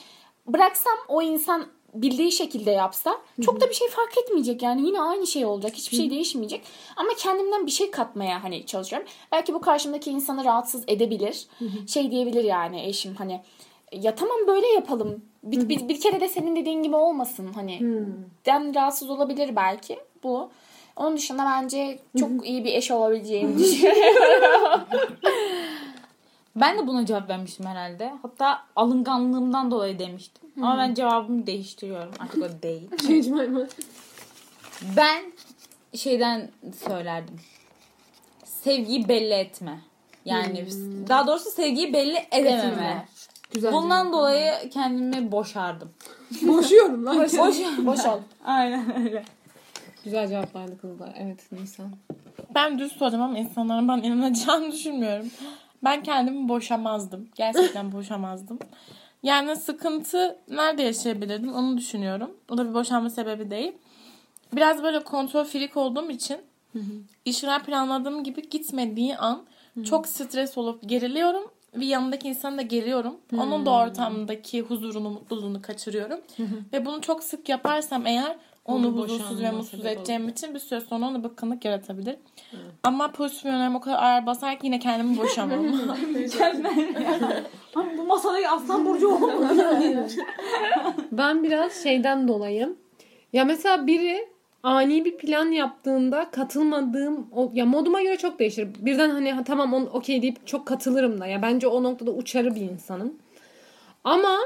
bıraksam 0.47 0.93
o 1.07 1.21
insan 1.21 1.65
bildiği 1.93 2.31
şekilde 2.31 2.71
yapsa 2.71 3.17
çok 3.45 3.61
da 3.61 3.69
bir 3.69 3.73
şey 3.73 3.87
fark 3.89 4.17
etmeyecek 4.17 4.61
yani 4.61 4.87
yine 4.87 5.01
aynı 5.01 5.27
şey 5.27 5.45
olacak 5.45 5.73
hiçbir 5.75 5.97
şey 5.97 6.09
değişmeyecek 6.09 6.61
ama 6.97 7.09
kendimden 7.17 7.65
bir 7.65 7.71
şey 7.71 7.91
katmaya 7.91 8.43
hani 8.43 8.65
çalışıyorum 8.65 9.07
belki 9.31 9.53
bu 9.53 9.61
karşımdaki 9.61 10.11
insanı 10.11 10.45
rahatsız 10.45 10.83
edebilir 10.87 11.47
şey 11.87 12.11
diyebilir 12.11 12.43
yani 12.43 12.81
eşim 12.85 13.15
hani 13.15 13.41
ya 14.01 14.15
tamam 14.15 14.37
böyle 14.47 14.67
yapalım 14.67 15.21
bir, 15.43 15.69
bir, 15.69 15.89
bir 15.89 15.99
kere 16.01 16.19
de 16.21 16.29
senin 16.29 16.55
dediğin 16.55 16.83
gibi 16.83 16.95
olmasın 16.95 17.53
hani 17.55 17.79
den 18.45 18.75
rahatsız 18.75 19.09
olabilir 19.09 19.55
belki 19.55 19.99
bu 20.23 20.49
onun 20.95 21.17
dışında 21.17 21.45
bence 21.45 21.99
çok 22.19 22.47
iyi 22.47 22.65
bir 22.65 22.73
eş 22.73 22.91
olabileceğimi 22.91 23.59
düşünüyorum. 23.59 24.81
Ben 26.55 26.77
de 26.77 26.87
buna 26.87 27.05
cevap 27.05 27.29
vermiştim 27.29 27.65
herhalde. 27.65 28.13
Hatta 28.21 28.63
alınganlığımdan 28.75 29.71
dolayı 29.71 29.99
demiştim. 29.99 30.49
Ama 30.57 30.77
ben 30.77 30.93
cevabımı 30.93 31.47
değiştiriyorum. 31.47 32.11
Artık 32.19 32.43
o 32.43 32.61
değil. 32.63 32.89
Change 32.97 33.29
my 33.29 33.47
mind. 33.47 33.69
Ben 34.97 35.23
şeyden 35.93 36.49
söylerdim. 36.87 37.35
Sevgiyi 38.43 39.07
belli 39.07 39.33
etme. 39.33 39.79
Yani 40.25 40.67
daha 41.09 41.27
doğrusu 41.27 41.51
sevgiyi 41.51 41.93
belli 41.93 42.17
edememe. 42.31 43.05
Güzel. 43.55 43.73
Bundan 43.73 44.13
dolayı 44.13 44.69
kendimi 44.69 45.31
boşardım. 45.31 45.89
Boşuyorum 46.41 47.05
lan. 47.05 47.17
Boş. 47.17 47.33
Boş 47.85 48.05
ol. 48.05 48.19
Aynen 48.45 49.05
öyle. 49.05 49.23
Güzel 50.03 50.27
cevaplardı 50.27 50.81
kızlar. 50.81 51.13
Evet 51.17 51.51
Nisan. 51.51 51.91
Ben 52.55 52.79
düz 52.79 52.91
soracağım 52.91 53.23
ama 53.23 53.37
insanların 53.37 53.87
bana 53.87 54.01
inanacağını 54.01 54.71
düşünmüyorum. 54.71 55.31
Ben 55.83 56.03
kendimi 56.03 56.49
boşamazdım. 56.49 57.29
Gerçekten 57.35 57.91
boşamazdım. 57.91 58.59
Yani 59.23 59.55
sıkıntı 59.55 60.37
nerede 60.49 60.81
yaşayabilirdim 60.81 61.53
onu 61.53 61.77
düşünüyorum. 61.77 62.31
O 62.49 62.57
da 62.57 62.69
bir 62.69 62.73
boşanma 62.73 63.09
sebebi 63.09 63.51
değil. 63.51 63.71
Biraz 64.53 64.83
böyle 64.83 65.03
kontrol 65.03 65.43
freak 65.43 65.77
olduğum 65.77 66.11
için 66.11 66.37
işler 67.25 67.63
planladığım 67.63 68.23
gibi 68.23 68.49
gitmediği 68.49 69.17
an 69.17 69.43
çok 69.85 70.07
stres 70.07 70.57
olup 70.57 70.89
geriliyorum 70.89 71.51
ve 71.75 71.85
yanındaki 71.85 72.27
insanı 72.27 72.57
da 72.57 72.61
geriyorum. 72.61 73.17
Onun 73.33 73.65
da 73.65 73.71
ortamdaki 73.71 74.61
huzurunu, 74.61 75.09
mutluluğunu 75.09 75.61
kaçırıyorum. 75.61 76.19
Ve 76.73 76.85
bunu 76.85 77.01
çok 77.01 77.23
sık 77.23 77.49
yaparsam 77.49 78.05
eğer 78.05 78.35
onu 78.65 78.87
Onun 78.87 78.97
huzursuz 78.97 79.41
ve 79.41 79.51
mutsuz 79.51 79.85
edeceğim 79.85 80.29
için 80.29 80.53
bir 80.53 80.59
süre 80.59 80.81
sonra 80.81 81.05
ona 81.05 81.23
bıkkınlık 81.23 81.65
yaratabilir. 81.65 82.15
Ama 82.83 83.11
pozitif 83.11 83.45
yönlerim 83.45 83.75
o 83.75 83.81
kadar 83.81 84.03
ağır 84.03 84.25
basar 84.25 84.59
ki 84.59 84.65
yine 84.65 84.79
kendimi 84.79 85.17
boşamam. 85.17 85.59
Bu 87.97 88.03
masada 88.03 88.37
aslan 88.49 88.85
burcu 88.85 89.15
olmadı. 89.15 90.07
Ben 91.11 91.43
biraz 91.43 91.83
şeyden 91.83 92.27
dolayı. 92.27 92.75
Ya 93.33 93.45
mesela 93.45 93.87
biri 93.87 94.34
ani 94.65 95.05
bir 95.05 95.17
plan 95.17 95.51
yaptığında 95.51 96.29
katılmadığım 96.31 97.27
o, 97.35 97.51
ya 97.53 97.65
moduma 97.65 98.01
göre 98.01 98.17
çok 98.17 98.39
değişir. 98.39 98.67
Birden 98.79 99.09
hani 99.09 99.31
ha, 99.33 99.43
tamam 99.43 99.73
on 99.73 99.85
okey 99.85 100.21
deyip 100.21 100.47
çok 100.47 100.65
katılırım 100.65 101.19
da. 101.21 101.27
Ya 101.27 101.41
bence 101.41 101.67
o 101.67 101.83
noktada 101.83 102.11
uçarı 102.11 102.55
bir 102.55 102.61
insanım. 102.61 103.13
Ama 104.03 104.37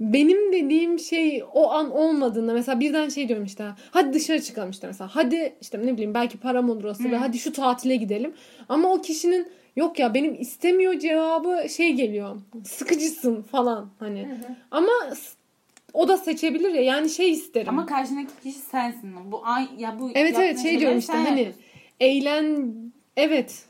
benim 0.00 0.52
dediğim 0.52 0.98
şey 0.98 1.44
o 1.52 1.70
an 1.70 1.90
olmadığında 1.90 2.52
mesela 2.52 2.80
birden 2.80 3.08
şey 3.08 3.28
diyorum 3.28 3.44
işte 3.44 3.64
hadi 3.90 4.12
dışarı 4.12 4.42
çıkalım 4.42 4.70
işte 4.70 4.86
mesela 4.86 5.10
hadi 5.12 5.56
işte 5.60 5.78
ne 5.86 5.92
bileyim 5.92 6.14
belki 6.14 6.38
param 6.38 6.70
olur 6.70 6.84
olsa 6.84 7.04
ve 7.10 7.16
hadi 7.16 7.38
şu 7.38 7.52
tatile 7.52 7.96
gidelim 7.96 8.34
ama 8.68 8.92
o 8.92 9.02
kişinin 9.02 9.48
yok 9.76 9.98
ya 9.98 10.14
benim 10.14 10.34
istemiyor 10.40 10.98
cevabı 10.98 11.68
şey 11.68 11.92
geliyor 11.92 12.36
sıkıcısın 12.64 13.42
falan 13.42 13.88
hani 13.98 14.28
ama 14.70 14.92
s- 15.14 15.36
o 15.94 16.08
da 16.08 16.16
seçebilir 16.16 16.70
ya 16.74 16.82
yani 16.82 17.10
şey 17.10 17.30
isterim. 17.30 17.68
Ama 17.68 17.86
karşındaki 17.86 18.32
kişi 18.42 18.58
sensin. 18.58 19.32
Bu 19.32 19.40
ay 19.46 19.68
ya 19.78 19.98
bu 20.00 20.10
evet 20.14 20.34
evet 20.38 20.54
şey 20.56 20.62
şeyleri 20.62 20.80
diyorum 20.80 20.98
işte 20.98 21.12
hani 21.12 21.28
yapıyorsun. 21.28 21.62
eğlen 22.00 22.74
evet 23.16 23.64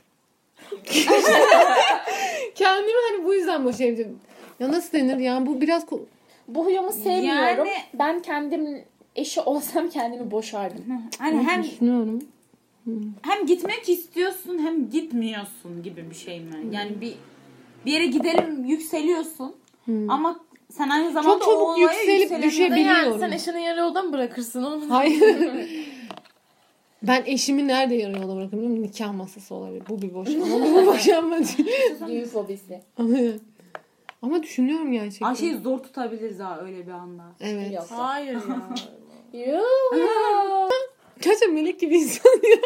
kendimi 2.55 2.99
hani 3.11 3.25
bu 3.25 3.35
yüzden 3.35 3.65
boşayabilirim. 3.65 4.19
Ya 4.61 4.73
nasıl 4.73 4.99
denir 4.99 5.17
yani 5.17 5.47
bu 5.47 5.61
biraz 5.61 5.85
ko- 5.85 6.01
Bu 6.49 6.65
huyumu 6.65 6.93
sevmiyorum. 6.93 7.67
Yani- 7.67 7.71
Ben 7.95 8.23
kendim 8.23 8.85
eşi 9.17 9.41
olsam 9.41 9.89
kendimi 9.89 10.31
boşardım. 10.31 10.85
Hani 11.19 11.43
hem 11.47 11.63
düşünüyorum. 11.63 12.19
hem 13.23 13.47
gitmek 13.47 13.89
istiyorsun 13.89 14.59
hem 14.59 14.91
gitmiyorsun 14.91 15.83
gibi 15.83 16.11
bir 16.11 16.15
şey 16.15 16.41
mi? 16.41 16.51
Yani 16.73 17.01
bir 17.01 17.15
bir 17.87 17.93
yere 17.93 18.07
gidelim 18.07 18.65
yükseliyorsun 18.65 19.55
ama 20.09 20.41
sen 20.73 20.89
aynı 20.89 21.13
zamanda 21.13 21.35
Çok 21.35 21.43
çabuk 21.43 21.69
o 21.69 21.77
yükselip 21.77 22.43
düşebiliyorsun. 22.43 23.11
Yani 23.11 23.19
sen 23.19 23.33
eşini 23.33 23.63
yarı 23.63 23.81
yolda 23.81 24.03
mı 24.03 24.13
bırakırsın? 24.13 24.63
Onu 24.63 24.91
Hayır. 24.91 25.21
ben 27.03 27.23
eşimi 27.27 27.69
nerede 27.69 27.95
yarı 27.95 28.21
yolda 28.21 28.35
musun? 28.35 28.83
Nikah 28.83 29.13
masası 29.13 29.55
olabilir. 29.55 29.83
Bu 29.89 30.03
bir 30.03 30.15
boşanma. 30.15 30.47
Bu 30.47 30.81
bir 30.81 30.87
boşanma 30.87 31.39
değil. 31.39 31.69
Düğün 32.09 32.25
fobisi. 32.25 32.81
Ama, 34.23 34.43
düşünüyorum 34.43 34.93
gerçekten. 34.93 35.27
Ayşe'yi 35.27 35.57
zor 35.57 35.79
tutabiliriz 35.79 36.41
ha 36.41 36.61
öyle 36.63 36.87
bir 36.87 36.93
anda. 36.93 37.23
Evet. 37.41 37.73
Yok. 37.73 37.87
Hayır 37.91 38.39
ya. 39.33 39.47
Yok. 39.55 40.73
Gerçekten 41.23 41.55
melek 41.55 41.81
gibi 41.81 41.97
insan 41.97 42.31
ya. 42.43 42.59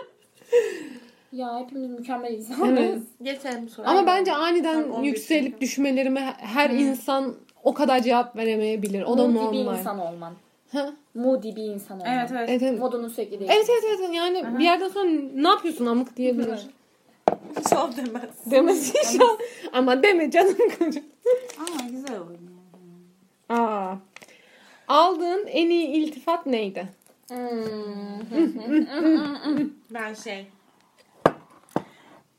ya 1.33 1.61
hepimiz 1.61 1.91
mükemmel 1.91 2.33
insanlarız. 2.33 2.79
Evet. 2.79 3.03
Geçelim 3.23 3.69
soruya. 3.69 3.91
Ama 3.91 4.07
bence 4.07 4.31
Ben 4.31 4.37
aniden 4.37 5.03
yükselip 5.03 5.61
düşmelerime 5.61 6.21
her 6.39 6.71
insan 6.71 7.35
o 7.63 7.75
kadar 7.75 8.03
cevap 8.03 8.37
veremeyebilir. 8.37 9.03
O 9.03 9.19
da 9.19 9.27
Moody 9.27 9.53
bir 9.53 9.65
normal. 9.65 9.79
insan 9.79 9.99
olman. 9.99 10.33
Ha? 10.73 10.93
Moody 11.15 11.57
bir 11.57 11.63
insan 11.63 12.01
olman. 12.01 12.13
Evet 12.15 12.31
evet. 12.33 12.49
Evet, 12.51 12.63
evet. 12.63 12.79
Modunu 12.79 13.11
sürekli 13.11 13.37
Evet 13.37 13.49
değiştirmek. 13.49 13.85
evet 13.89 14.01
evet 14.01 14.15
yani 14.15 14.59
bir 14.59 14.65
yerden 14.65 14.89
sonra 14.89 15.11
ne 15.35 15.49
yapıyorsun 15.49 15.87
amık 15.87 16.17
diyebilir. 16.17 16.61
Sol 17.69 17.97
demez. 17.97 18.31
Demesi 18.51 18.99
inşallah. 18.99 19.39
Ama 19.73 20.03
deme 20.03 20.31
canım 20.31 20.57
kocam. 20.79 21.05
Aa 21.61 21.89
güzel 21.91 22.19
oyun. 22.21 22.51
Aa. 23.49 23.95
Aldığın 24.89 25.47
en 25.47 25.71
iyi 25.71 25.87
iltifat 25.87 26.47
neydi? 26.47 26.89
Ben 29.91 30.15
şey. 30.15 30.47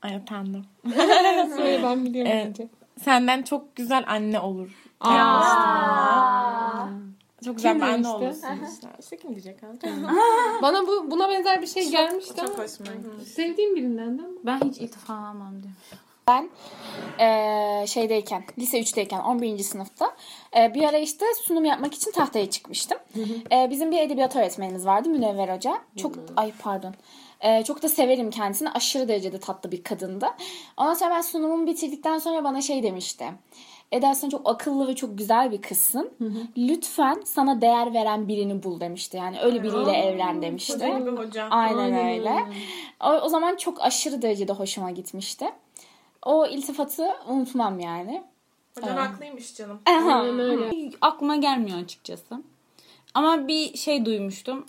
Ay 0.02 0.16
efendim. 0.16 0.64
Söyle 1.58 1.80
ben 1.84 2.06
biliyorum 2.06 2.32
Evet. 2.36 2.46
bence. 2.48 2.68
Senden 3.04 3.42
çok 3.44 3.76
güzel 3.76 4.04
anne 4.08 4.40
olur. 4.40 4.70
Aa. 5.00 6.88
Çok 7.46 7.56
güzel 7.56 7.74
Kim 7.74 7.84
anne 7.84 7.94
demişti? 7.94 8.16
olursun 8.16 8.66
işte. 9.02 9.18
Kim 9.18 9.30
diyecek 9.30 9.64
ha? 9.64 9.68
Bana 10.62 10.88
bu 10.88 11.12
buna 11.12 11.30
benzer 11.30 11.62
bir 11.62 11.68
şey 11.68 11.90
gelmişti 11.90 12.34
Çok 12.36 12.46
ama 12.46 12.64
hoşuma 12.64 12.96
gitti. 12.96 13.32
sevdiğim 13.34 13.76
birinden 13.76 14.18
de 14.18 14.22
ama. 14.22 14.32
Ben 14.44 14.60
hiç 14.60 14.78
iltifat 14.78 15.10
almam 15.10 15.52
diyorum. 15.64 15.78
Ben 16.28 16.50
eee, 17.20 17.86
şeydeyken, 17.88 18.44
lise 18.60 18.80
3'teyken 18.80 19.20
11. 19.20 19.64
sınıfta 19.64 20.16
eee, 20.56 20.72
bir 20.76 20.84
ara 20.84 20.98
işte 20.98 21.26
sunum 21.44 21.66
yapmak 21.66 21.94
için 21.94 22.12
tahtaya 22.12 22.50
çıkmıştım. 22.50 22.98
Eee, 23.52 23.68
bizim 23.70 23.92
bir 23.92 23.98
edebiyat 24.02 24.36
öğretmenimiz 24.36 24.86
vardı 24.86 25.10
Münevver 25.10 25.56
Hoca. 25.56 25.78
Çok 25.98 26.16
ay 26.38 26.54
pardon. 26.64 26.94
Eee, 27.44 27.64
çok 27.68 27.82
da 27.84 27.90
severim 27.90 28.30
kendisini. 28.30 28.70
Aşırı 28.72 29.08
derecede 29.08 29.40
tatlı 29.40 29.72
bir 29.72 29.84
kadındı. 29.84 30.28
Ondan 30.78 30.94
sonra 30.94 31.10
ben 31.10 31.22
sunumumu 31.22 31.68
bitirdikten 31.68 32.18
sonra 32.18 32.44
bana 32.44 32.62
şey 32.62 32.84
demişti. 32.84 33.26
Eda 33.92 34.16
sen 34.16 34.30
çok 34.30 34.50
akıllı 34.50 34.88
ve 34.88 34.96
çok 34.96 35.18
güzel 35.18 35.52
bir 35.52 35.62
kızsın. 35.62 36.12
Lütfen 36.58 37.22
sana 37.26 37.62
değer 37.62 37.94
veren 37.94 38.28
birini 38.28 38.64
bul 38.64 38.80
demişti. 38.80 39.18
Yani 39.18 39.40
öyle 39.42 39.64
biriyle 39.64 39.92
evlen 39.92 40.42
demişti. 40.42 40.94
Hoca. 41.18 41.48
Aynen 41.50 42.08
öyle. 42.08 42.46
O, 43.04 43.10
o 43.10 43.30
zaman 43.30 43.56
çok 43.56 43.82
aşırı 43.82 44.22
derecede 44.22 44.54
hoşuma 44.54 44.92
gitmişti. 44.92 45.46
O 46.26 46.48
iltifatı 46.48 47.08
unutmam 47.28 47.80
yani. 47.80 48.24
Hocan 48.76 48.98
haklıymış 48.98 49.56
canım. 49.56 49.80
Aynen 49.86 50.40
öyle. 50.40 50.92
Aklıma 51.02 51.36
gelmiyor 51.36 51.80
açıkçası. 51.84 52.44
Ama 53.14 53.48
bir 53.48 53.78
şey 53.78 54.06
duymuştum. 54.06 54.66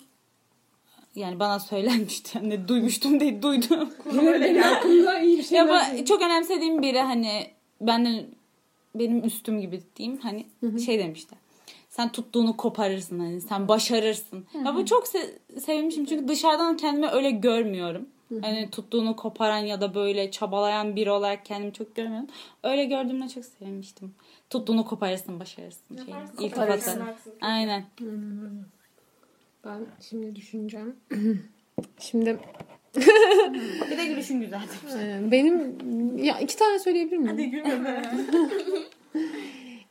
Yani 1.15 1.39
bana 1.39 1.59
söylenmişti. 1.59 2.39
Hani 2.39 2.67
duymuştum 2.67 3.19
değil 3.19 3.41
duydum. 3.41 3.89
Benim 4.05 4.63
aklımda 4.73 5.19
iyi 5.19 5.37
bir 5.37 5.43
şey 5.43 5.61
bu 5.67 6.05
çok 6.05 6.21
önemsediğim 6.21 6.81
biri 6.81 6.99
hani 7.01 7.47
benden 7.81 8.25
benim 8.95 9.23
üstüm 9.23 9.61
gibi 9.61 9.81
diyeyim 9.95 10.19
hani 10.21 10.45
şey 10.79 10.99
demişti. 10.99 11.35
Sen 11.89 12.11
tuttuğunu 12.11 12.57
koparırsın 12.57 13.19
hani 13.19 13.41
sen 13.41 13.67
başarırsın. 13.67 14.45
Ya 14.65 14.75
bu 14.75 14.85
çok 14.85 15.05
se- 15.07 15.59
sevmişim 15.59 16.05
çünkü 16.05 16.27
dışarıdan 16.27 16.77
kendimi 16.77 17.07
öyle 17.07 17.31
görmüyorum. 17.31 18.05
Hani 18.41 18.69
tuttuğunu 18.69 19.15
koparan 19.15 19.57
ya 19.57 19.81
da 19.81 19.95
böyle 19.95 20.31
çabalayan 20.31 20.95
biri 20.95 21.11
olarak 21.11 21.45
kendimi 21.45 21.73
çok 21.73 21.95
görmüyorum. 21.95 22.27
Öyle 22.63 22.85
gördüğümde 22.85 23.29
çok 23.29 23.45
sevmiştim. 23.45 24.13
Tuttuğunu 24.49 24.85
koparırsın, 24.85 25.39
başarırsın. 25.39 25.95
Şey, 25.95 26.13
iltifatı. 26.45 26.67
Aynen. 27.41 27.85
Ben 29.65 29.85
şimdi 30.09 30.35
düşüneceğim. 30.35 30.95
şimdi 31.99 32.39
Bir 33.91 33.97
de 33.97 34.05
gülüşün 34.05 34.41
güzeldi. 34.41 34.65
e, 34.99 35.31
benim 35.31 35.77
ya 36.17 36.39
iki 36.39 36.57
tane 36.57 36.79
söyleyebilir 36.79 37.17
miyim? 37.17 37.31
Hadi 37.31 37.49
gülme. 37.49 38.01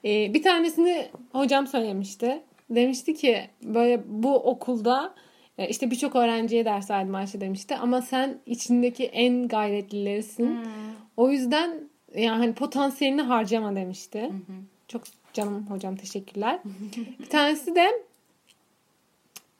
Ee, 0.05 0.35
bir 0.35 0.43
tanesini 0.43 1.09
hocam 1.33 1.67
söylemişti. 1.67 2.43
Demişti 2.71 3.15
ki 3.15 3.49
böyle 3.63 4.03
bu 4.07 4.35
okulda 4.35 5.15
e, 5.59 5.69
işte 5.69 5.91
birçok 5.91 6.17
öğrenciye 6.17 6.65
ders 6.65 6.91
verdim 6.91 7.15
Ayşe 7.15 7.41
demişti. 7.41 7.77
Ama 7.77 8.03
sen 8.03 8.39
içindeki 8.47 9.05
en 9.05 9.49
gayretlilerisin. 9.49 10.59
O 11.17 11.31
yüzden 11.31 11.81
yani 12.15 12.39
hani 12.39 12.53
potansiyelini 12.55 13.23
harcama 13.23 13.77
demişti. 13.77 14.31
Çok 14.89 15.03
canım 15.33 15.67
hocam 15.71 15.97
teşekkürler. 15.97 16.61
bir 17.21 17.27
tanesi 17.27 17.75
de 17.75 17.91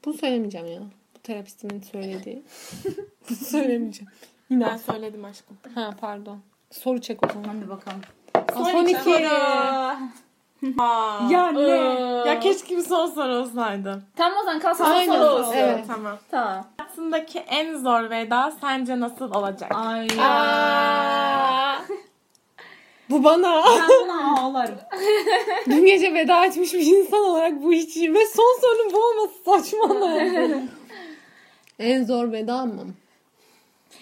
bunu 0.05 0.15
söylemeyeceğim 0.15 0.67
ya. 0.67 0.81
Terapistimin 1.23 1.81
söylediği. 1.81 2.43
söylemeyeceğim. 3.51 4.13
Ben 4.51 4.77
söyledim 4.77 5.25
aşkım. 5.25 5.59
Ha 5.75 5.91
pardon. 6.01 6.39
Soru 6.71 7.01
çek 7.01 7.27
o 7.27 7.29
zaman. 7.33 7.45
Hadi 7.57 7.69
bakalım. 7.69 8.01
Aa, 8.35 8.65
Son 8.65 8.87
iki. 8.87 9.29
Aa. 9.29 9.97
Ya 11.31 11.53
ne? 11.53 11.61
Ya 12.29 12.41
keşke 12.41 12.77
bir 12.77 12.83
son 12.83 13.07
soru 13.07 13.35
olsaydı. 13.35 14.03
Tamam 14.17 14.39
o 14.43 14.45
zaman 14.45 14.61
kalsın 14.61 14.85
Aynen. 14.85 15.13
soru 15.13 15.25
olsun. 15.31 15.53
Evet. 15.57 15.85
Tamam. 15.87 16.19
Tamam. 16.31 16.65
Hayatındaki 16.79 17.39
en 17.39 17.77
zor 17.77 18.11
veda 18.11 18.53
sence 18.61 19.01
nasıl 19.01 19.35
olacak? 19.35 19.73
Ay 19.75 20.09
Aa! 20.21 21.77
Bu 23.11 23.25
bana. 23.25 23.65
Ben 23.67 23.89
buna 24.03 24.41
ağlarım. 24.41 24.79
Dün 25.67 25.87
gece 25.87 26.15
veda 26.15 26.45
etmiş 26.45 26.75
bir 26.75 26.87
insan 26.87 27.21
olarak 27.25 27.63
bu. 27.63 27.71
Ve 27.71 28.27
son 28.27 28.61
sorunun 28.61 28.93
bu 28.93 28.99
olması 29.05 29.35
saçma. 29.45 29.89
En 31.81 32.05
zor 32.05 32.33
veda 32.33 32.65
mı? 32.65 32.87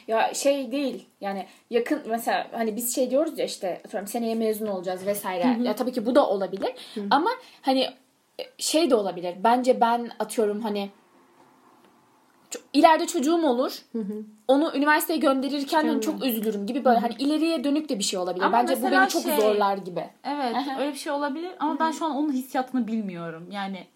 Ya 0.08 0.34
şey 0.34 0.72
değil 0.72 1.06
yani 1.20 1.46
yakın 1.70 2.02
mesela 2.06 2.46
hani 2.52 2.76
biz 2.76 2.94
şey 2.94 3.10
diyoruz 3.10 3.38
ya 3.38 3.44
işte 3.44 3.80
atıyorum 3.84 4.08
seneye 4.08 4.34
mezun 4.34 4.66
olacağız 4.66 5.06
vesaire. 5.06 5.56
Ya 5.62 5.74
tabii 5.74 5.92
ki 5.92 6.06
bu 6.06 6.14
da 6.14 6.28
olabilir 6.28 6.70
ama 7.10 7.30
hani 7.62 7.88
şey 8.58 8.90
de 8.90 8.94
olabilir. 8.94 9.34
Bence 9.44 9.80
ben 9.80 10.10
atıyorum 10.18 10.60
hani 10.60 10.90
ileride 12.72 13.06
çocuğum 13.06 13.46
olur. 13.46 13.82
Onu 14.48 14.72
üniversiteye 14.76 15.18
gönderirken 15.18 15.88
hani 15.88 16.00
çok 16.00 16.24
üzülürüm 16.24 16.66
gibi 16.66 16.84
böyle 16.84 16.98
hani 16.98 17.14
ileriye 17.18 17.64
dönük 17.64 17.88
de 17.88 17.98
bir 17.98 18.04
şey 18.04 18.18
olabilir. 18.18 18.44
Ama 18.44 18.58
Bence 18.58 18.82
bu 18.82 18.90
beni 18.90 19.08
çok 19.08 19.22
şey- 19.22 19.36
zorlar 19.36 19.76
gibi. 19.76 20.04
Evet 20.24 20.56
öyle 20.80 20.92
bir 20.92 20.98
şey 20.98 21.12
olabilir 21.12 21.50
ama 21.58 21.78
ben 21.78 21.90
şu 21.90 22.04
an 22.04 22.16
onun 22.16 22.32
hissiyatını 22.32 22.86
bilmiyorum. 22.86 23.48
Yani 23.50 23.86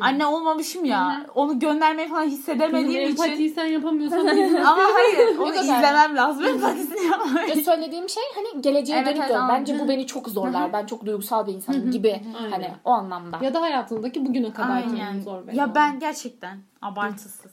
anne 0.00 0.26
olmamışım 0.26 0.84
ya. 0.84 1.26
Onu 1.34 1.58
göndermeyi 1.58 2.08
falan 2.08 2.24
hissedemediğim 2.24 3.02
için. 3.02 3.22
Empatiyi 3.22 3.50
sen 3.50 3.66
yapamıyorsan 3.66 4.26
Ama 4.66 4.82
hayır 4.94 5.38
onu 5.38 5.54
izlemem 5.54 6.16
lazım. 6.16 6.44
Empatisini 6.44 7.06
yapmayı. 7.06 7.48
Ya 7.48 7.56
söylediğim 7.56 8.08
şey 8.08 8.22
hani 8.34 8.62
geleceğe 8.62 8.98
Evet, 8.98 9.06
dönük 9.06 9.30
evet. 9.30 9.40
Bence 9.48 9.78
bu 9.78 9.88
beni 9.88 10.06
çok 10.06 10.28
zorlar. 10.28 10.72
Ben 10.72 10.86
çok 10.86 11.06
duygusal 11.06 11.46
bir 11.46 11.52
insanım 11.52 11.90
gibi. 11.90 12.22
Hani 12.50 12.70
o 12.84 12.90
anlamda. 12.90 13.38
ya 13.42 13.54
da 13.54 13.60
hayatındaki 13.60 14.26
bugüne 14.26 14.52
kadar 14.52 14.76
Aynen. 14.76 15.20
zor 15.20 15.46
veda. 15.46 15.52
Ya 15.56 15.74
ben 15.74 15.98
gerçekten 15.98 16.58
abartısız. 16.82 17.52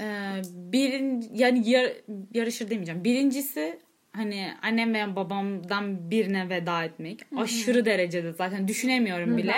Ee, 0.00 0.42
birin 0.52 1.30
yani 1.32 1.70
yar, 1.70 1.92
yarışır 2.34 2.70
demeyeceğim. 2.70 3.04
Birincisi 3.04 3.80
hani 4.16 4.52
annem 4.62 4.94
veya 4.94 5.16
babamdan 5.16 6.10
birine 6.10 6.48
veda 6.48 6.84
etmek. 6.84 7.20
Aşırı 7.36 7.84
derecede 7.84 8.32
zaten 8.32 8.68
düşünemiyorum 8.68 9.36
bile. 9.36 9.54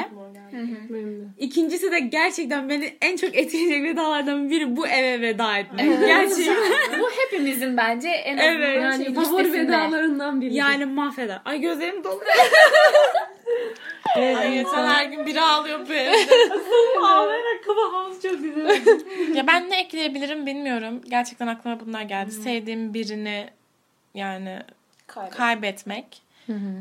Benim 0.53 1.21
de. 1.21 1.25
İkincisi 1.39 1.93
de 1.93 2.01
gerçekten 2.01 2.69
beni 2.69 2.97
en 3.03 3.17
çok 3.17 3.37
etkileyecek 3.37 3.83
vedalardan 3.83 4.51
biri 4.51 4.77
bu 4.77 4.87
eve 4.87 5.21
veda 5.21 5.59
etmek. 5.59 6.01
Gerçekten. 6.01 6.57
bu 7.01 7.09
hepimizin 7.11 7.77
bence 7.77 8.09
en 8.09 8.37
Evet. 8.37 8.83
Yani 8.83 9.05
şey 9.05 9.15
favori 9.15 9.53
vedalarından 9.53 10.41
biri. 10.41 10.55
Yani 10.55 10.87
mahveder. 10.87 11.41
Ay 11.45 11.61
gözlerim 11.61 12.05
doluyor. 12.05 12.23
Ay 14.17 14.57
yeter 14.57 14.85
her 14.85 15.05
gün 15.05 15.27
biri 15.27 15.41
ağlıyor 15.41 15.89
be. 15.89 16.13
Ağlayarak 17.03 17.65
kafamız 17.67 18.23
çok 18.23 18.43
güzel. 18.43 18.81
ya 19.35 19.47
ben 19.47 19.71
ne 19.71 19.81
ekleyebilirim 19.81 20.47
bilmiyorum. 20.47 21.01
Gerçekten 21.09 21.47
aklıma 21.47 21.81
bunlar 21.81 22.03
geldi. 22.03 22.31
Sevdiğim 22.31 22.95
birini 22.95 23.47
yani 24.15 24.63
Kaybet. 25.07 25.37
kaybetmek. 25.37 26.23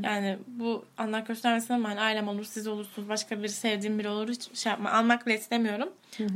Yani 0.03 0.37
bu 0.47 0.85
Allah 0.97 1.19
göstermesin 1.19 1.73
ama 1.73 1.89
hani 1.89 2.01
ailem 2.01 2.27
olur, 2.27 2.43
siz 2.43 2.67
olursunuz, 2.67 3.09
başka 3.09 3.43
bir 3.43 3.47
sevdiğim 3.47 3.99
biri 3.99 4.09
olur. 4.09 4.29
Hiç 4.29 4.57
şey 4.57 4.69
yapma. 4.69 4.91
Almak 4.91 5.27
bile 5.27 5.35
istemiyorum. 5.35 5.89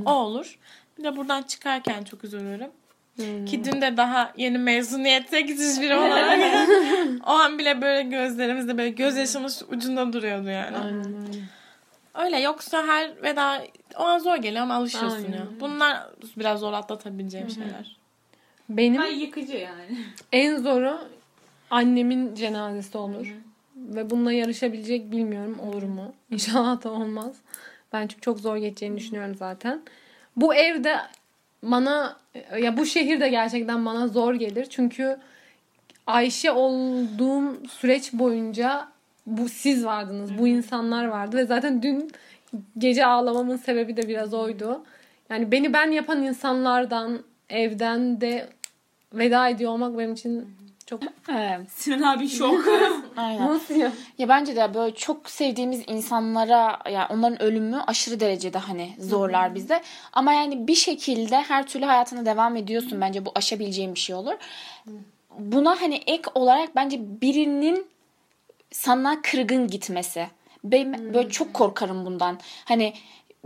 O 0.06 0.12
olur. 0.14 0.60
Bir 0.98 1.04
de 1.04 1.18
buradan 1.18 1.44
çıkarken 1.44 2.04
çok 2.04 2.24
üzülürüm. 2.24 2.72
Ki 3.46 3.64
dün 3.66 3.82
de 3.82 3.98
daha 3.98 4.34
yeni 4.38 4.58
mezuniyete 4.58 5.42
gidiş 5.42 5.82
biri 5.82 5.96
olarak 5.98 6.40
o 7.26 7.32
an 7.32 7.60
bile 7.60 7.82
böyle 7.82 8.02
gözlerimizde 8.10 8.78
böyle 8.78 8.90
gözyaşımız 8.90 9.64
ucunda 9.70 10.14
duruyordu 10.14 10.50
yani. 10.50 10.78
Aynen 10.78 11.06
öyle. 11.06 11.40
Öyle 12.16 12.40
yoksa 12.40 12.88
her 12.88 13.24
veda 13.24 13.64
o 13.98 14.04
an 14.04 14.20
zor 14.20 14.36
geliyor 14.36 14.64
ama 14.64 14.76
alışıyorsun 14.76 15.26
Aynen. 15.26 15.38
ya. 15.38 15.44
Bunlar 15.60 16.08
biraz 16.38 16.60
zor 16.60 16.74
atlatabileceğim 16.74 17.50
şeyler. 17.50 17.98
Benim 18.78 19.02
Ay 19.02 19.22
yıkıcı 19.22 19.58
yani. 19.58 19.98
en 20.32 20.58
zoru 20.58 21.00
annemin 21.70 22.36
cenazesi 22.36 22.98
olur. 22.98 23.28
Ve 23.76 24.10
bununla 24.10 24.32
yarışabilecek 24.34 25.12
bilmiyorum 25.12 25.60
olur 25.60 25.84
mu? 25.84 26.14
İnşallah 26.32 26.84
da 26.84 26.92
olmaz. 26.92 27.36
Ben 27.94 28.08
çünkü 28.08 28.22
çok 28.22 28.40
zor 28.40 28.58
geçeceğini 28.58 28.98
düşünüyorum 28.98 29.36
zaten. 29.36 29.82
Bu 30.36 30.56
evde 30.56 30.98
bana 31.64 32.18
ya 32.60 32.78
bu 32.78 32.86
şehir 32.86 33.20
de 33.20 33.30
gerçekten 33.30 33.86
bana 33.86 34.08
zor 34.08 34.34
gelir. 34.34 34.66
Çünkü 34.70 35.18
Ayşe 36.08 36.52
olduğum 36.52 37.68
süreç 37.70 38.14
boyunca 38.14 38.88
bu 39.26 39.50
siz 39.50 39.86
vardınız, 39.86 40.38
bu 40.38 40.48
insanlar 40.48 41.06
vardı 41.06 41.38
ve 41.38 41.46
zaten 41.46 41.82
dün 41.84 42.12
gece 42.78 43.06
ağlamamın 43.06 43.58
sebebi 43.58 43.98
de 43.98 44.08
biraz 44.08 44.34
oydu. 44.34 44.84
Yani 45.30 45.52
beni 45.52 45.74
ben 45.74 45.92
yapan 45.92 46.24
insanlardan, 46.24 47.20
evden 47.50 48.22
de 48.22 48.48
veda 49.14 49.50
ediyor 49.50 49.72
olmak 49.72 49.98
benim 49.98 50.14
için 50.14 50.56
çok 50.86 51.02
Evet. 51.30 51.72
Sinan 51.72 52.02
abi 52.02 52.30
şok. 52.30 52.66
Aynen. 53.18 53.48
nasıl 53.48 53.76
ya? 53.76 53.92
Ya 54.18 54.30
bence 54.30 54.56
de 54.56 54.74
böyle 54.74 54.96
çok 54.96 55.30
sevdiğimiz 55.30 55.84
insanlara 55.88 56.80
ya 56.90 57.08
onların 57.10 57.42
ölümü 57.42 57.82
aşırı 57.88 58.20
derecede 58.20 58.58
hani 58.58 58.96
zorlar 59.00 59.56
bizde. 59.56 59.82
Ama 60.14 60.34
yani 60.34 60.68
bir 60.68 60.76
şekilde 60.76 61.42
her 61.42 61.68
türlü 61.68 61.86
hayatına 61.86 62.26
devam 62.26 62.56
ediyorsun 62.56 63.02
bence 63.02 63.26
bu 63.26 63.32
aşabileceğin 63.36 63.96
bir 63.96 64.00
şey 64.00 64.16
olur. 64.16 64.34
Buna 65.40 65.82
hani 65.82 65.96
ek 65.96 66.24
olarak 66.36 66.76
bence 66.76 67.22
birinin 67.22 67.86
sana 68.72 69.22
kırgın 69.22 69.68
gitmesi. 69.68 70.28
Ben 70.64 71.14
böyle 71.14 71.30
çok 71.30 71.54
korkarım 71.54 72.06
bundan. 72.06 72.40
Hani 72.66 72.94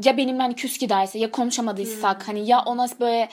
ya 0.03 0.18
benimle 0.18 0.41
hani 0.41 0.55
küs 0.55 0.78
giderse 0.78 1.20
ya 1.20 1.32
konuşamadıysak 1.32 2.28
hani 2.28 2.47
ya 2.49 2.63
ona 2.66 2.88
böyle 2.99 3.30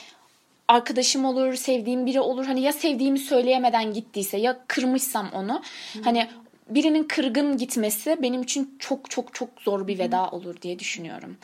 arkadaşım 0.67 1.25
olur, 1.25 1.53
sevdiğim 1.53 2.05
biri 2.05 2.19
olur. 2.19 2.45
Hani 2.45 2.61
ya 2.61 2.73
sevdiğimi 2.73 3.19
söyleyemeden 3.19 3.93
gittiyse 3.93 4.37
ya 4.37 4.59
kırmışsam 4.67 5.29
onu. 5.33 5.61
Hani 6.03 6.29
birinin 6.69 7.03
kırgın 7.03 7.57
gitmesi 7.57 8.17
benim 8.21 8.41
için 8.41 8.75
çok 8.79 9.09
çok 9.09 9.33
çok 9.33 9.49
zor 9.61 9.87
bir 9.87 9.99
veda 9.99 10.29
olur 10.29 10.61
diye 10.61 10.79
düşünüyorum. 10.79 11.37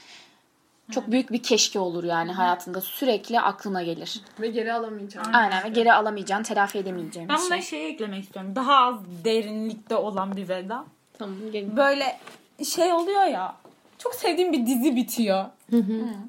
Çok 0.92 1.12
büyük 1.12 1.32
bir 1.32 1.44
keşke 1.44 1.80
olur 1.80 2.04
yani 2.04 2.32
hayatında 2.32 2.82
sürekli 2.82 3.40
aklına 3.40 3.84
gelir. 3.84 4.22
Ve 4.40 4.48
geri 4.48 4.74
alamayacağım. 4.74 5.28
Aynen 5.34 5.64
ve 5.64 5.70
geri 5.70 5.94
alamayacağın, 5.94 6.44
telafi 6.44 6.78
edemeyeceğin 6.78 7.30
bir 7.30 7.34
ben 7.34 7.42
buna 7.42 7.62
şey. 7.62 7.62
şey 7.62 7.90
eklemek 7.90 8.24
istiyorum. 8.24 8.56
Daha 8.56 8.76
az 8.76 8.96
derinlikte 9.26 9.96
olan 9.96 10.36
bir 10.38 10.50
veda. 10.50 10.86
Tamam 11.20 11.36
gelin. 11.52 11.78
Böyle 11.78 12.20
şey 12.66 12.94
oluyor 12.94 13.24
ya. 13.24 13.56
Çok 14.00 14.16
sevdiğim 14.16 14.54
bir 14.54 14.66
dizi 14.66 14.96
bitiyor. 14.96 15.46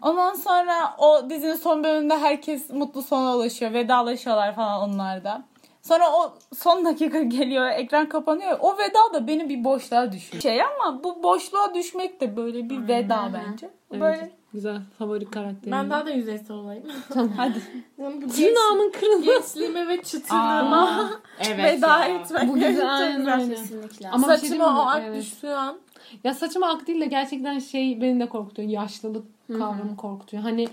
Ondan 0.02 0.34
sonra 0.34 0.94
o 0.98 1.30
dizinin 1.30 1.54
son 1.54 1.84
bölümünde 1.84 2.18
herkes 2.18 2.70
mutlu 2.70 3.02
sona 3.02 3.36
ulaşıyor. 3.36 3.72
Vedalaşıyorlar 3.72 4.54
falan 4.54 4.90
onlarda. 4.90 5.42
Sonra 5.82 6.12
o 6.12 6.32
son 6.56 6.84
dakika 6.84 7.22
geliyor, 7.22 7.66
ekran 7.68 8.08
kapanıyor. 8.08 8.58
O 8.60 8.78
veda 8.78 9.14
da 9.14 9.26
beni 9.26 9.48
bir 9.48 9.64
boşluğa 9.64 10.12
düşüyor. 10.12 10.42
Şey 10.42 10.62
ama 10.62 11.04
bu 11.04 11.22
boşluğa 11.22 11.74
düşmek 11.74 12.20
de 12.20 12.36
böyle 12.36 12.70
bir 12.70 12.88
veda 12.88 13.30
bence. 13.34 13.70
Böyle 14.00 14.30
güzel 14.54 14.78
favori 14.98 15.24
karakterim. 15.30 15.72
Ben 15.72 15.90
daha 15.90 16.06
da 16.06 16.10
yüzeysel 16.10 16.56
olayım. 16.56 16.84
hadi. 17.36 17.58
Yani 17.98 18.22
bu 18.22 18.26
Tırnağımın 18.28 18.90
kırılması. 18.92 19.24
gençliğime 19.26 19.88
ve 19.88 20.02
çıtırlığıma 20.02 21.10
evet 21.48 21.58
veda 21.78 22.06
ya. 22.06 22.18
etmek. 22.18 22.48
Bu 22.48 22.54
güzel, 22.54 23.16
güzel. 23.16 23.48
Kesinlikle. 23.48 24.08
Ama 24.10 24.28
bir 24.28 24.32
şey 24.38 24.48
Saçıma 24.48 24.72
mi? 24.72 24.78
o 24.78 24.82
ak 24.82 25.02
Evet. 25.06 25.22
düştüğü 25.22 25.48
an. 25.48 25.78
Ya 26.24 26.34
saçıma 26.34 26.68
ak 26.68 26.86
değil 26.86 27.00
de 27.00 27.06
gerçekten 27.06 27.58
şey 27.58 28.00
beni 28.02 28.20
de 28.20 28.28
korkutuyor. 28.28 28.68
Yaşlılık 28.68 29.26
kavramı 29.48 29.96
korkutuyor. 29.96 30.42
Hani 30.42 30.68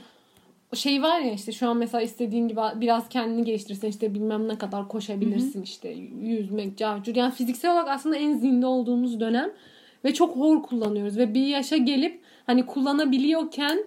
şey 0.73 1.03
var 1.03 1.19
ya 1.19 1.31
işte 1.33 1.51
şu 1.51 1.69
an 1.69 1.77
mesela 1.77 2.01
istediğin 2.01 2.47
gibi 2.47 2.61
biraz 2.75 3.09
kendini 3.09 3.43
geliştirirsen 3.43 3.87
işte 3.87 4.13
bilmem 4.13 4.47
ne 4.47 4.57
kadar 4.57 4.87
koşabilirsin 4.87 5.61
işte 5.61 5.89
yüzmek, 6.21 6.77
carcur. 6.77 7.15
Yani 7.15 7.33
fiziksel 7.33 7.71
olarak 7.71 7.89
aslında 7.89 8.15
en 8.15 8.33
zinde 8.37 8.65
olduğumuz 8.65 9.19
dönem 9.19 9.49
ve 10.05 10.13
çok 10.13 10.35
hor 10.35 10.63
kullanıyoruz 10.63 11.17
ve 11.17 11.33
bir 11.33 11.45
yaşa 11.47 11.77
gelip 11.77 12.21
hani 12.47 12.65
kullanabiliyorken 12.65 13.79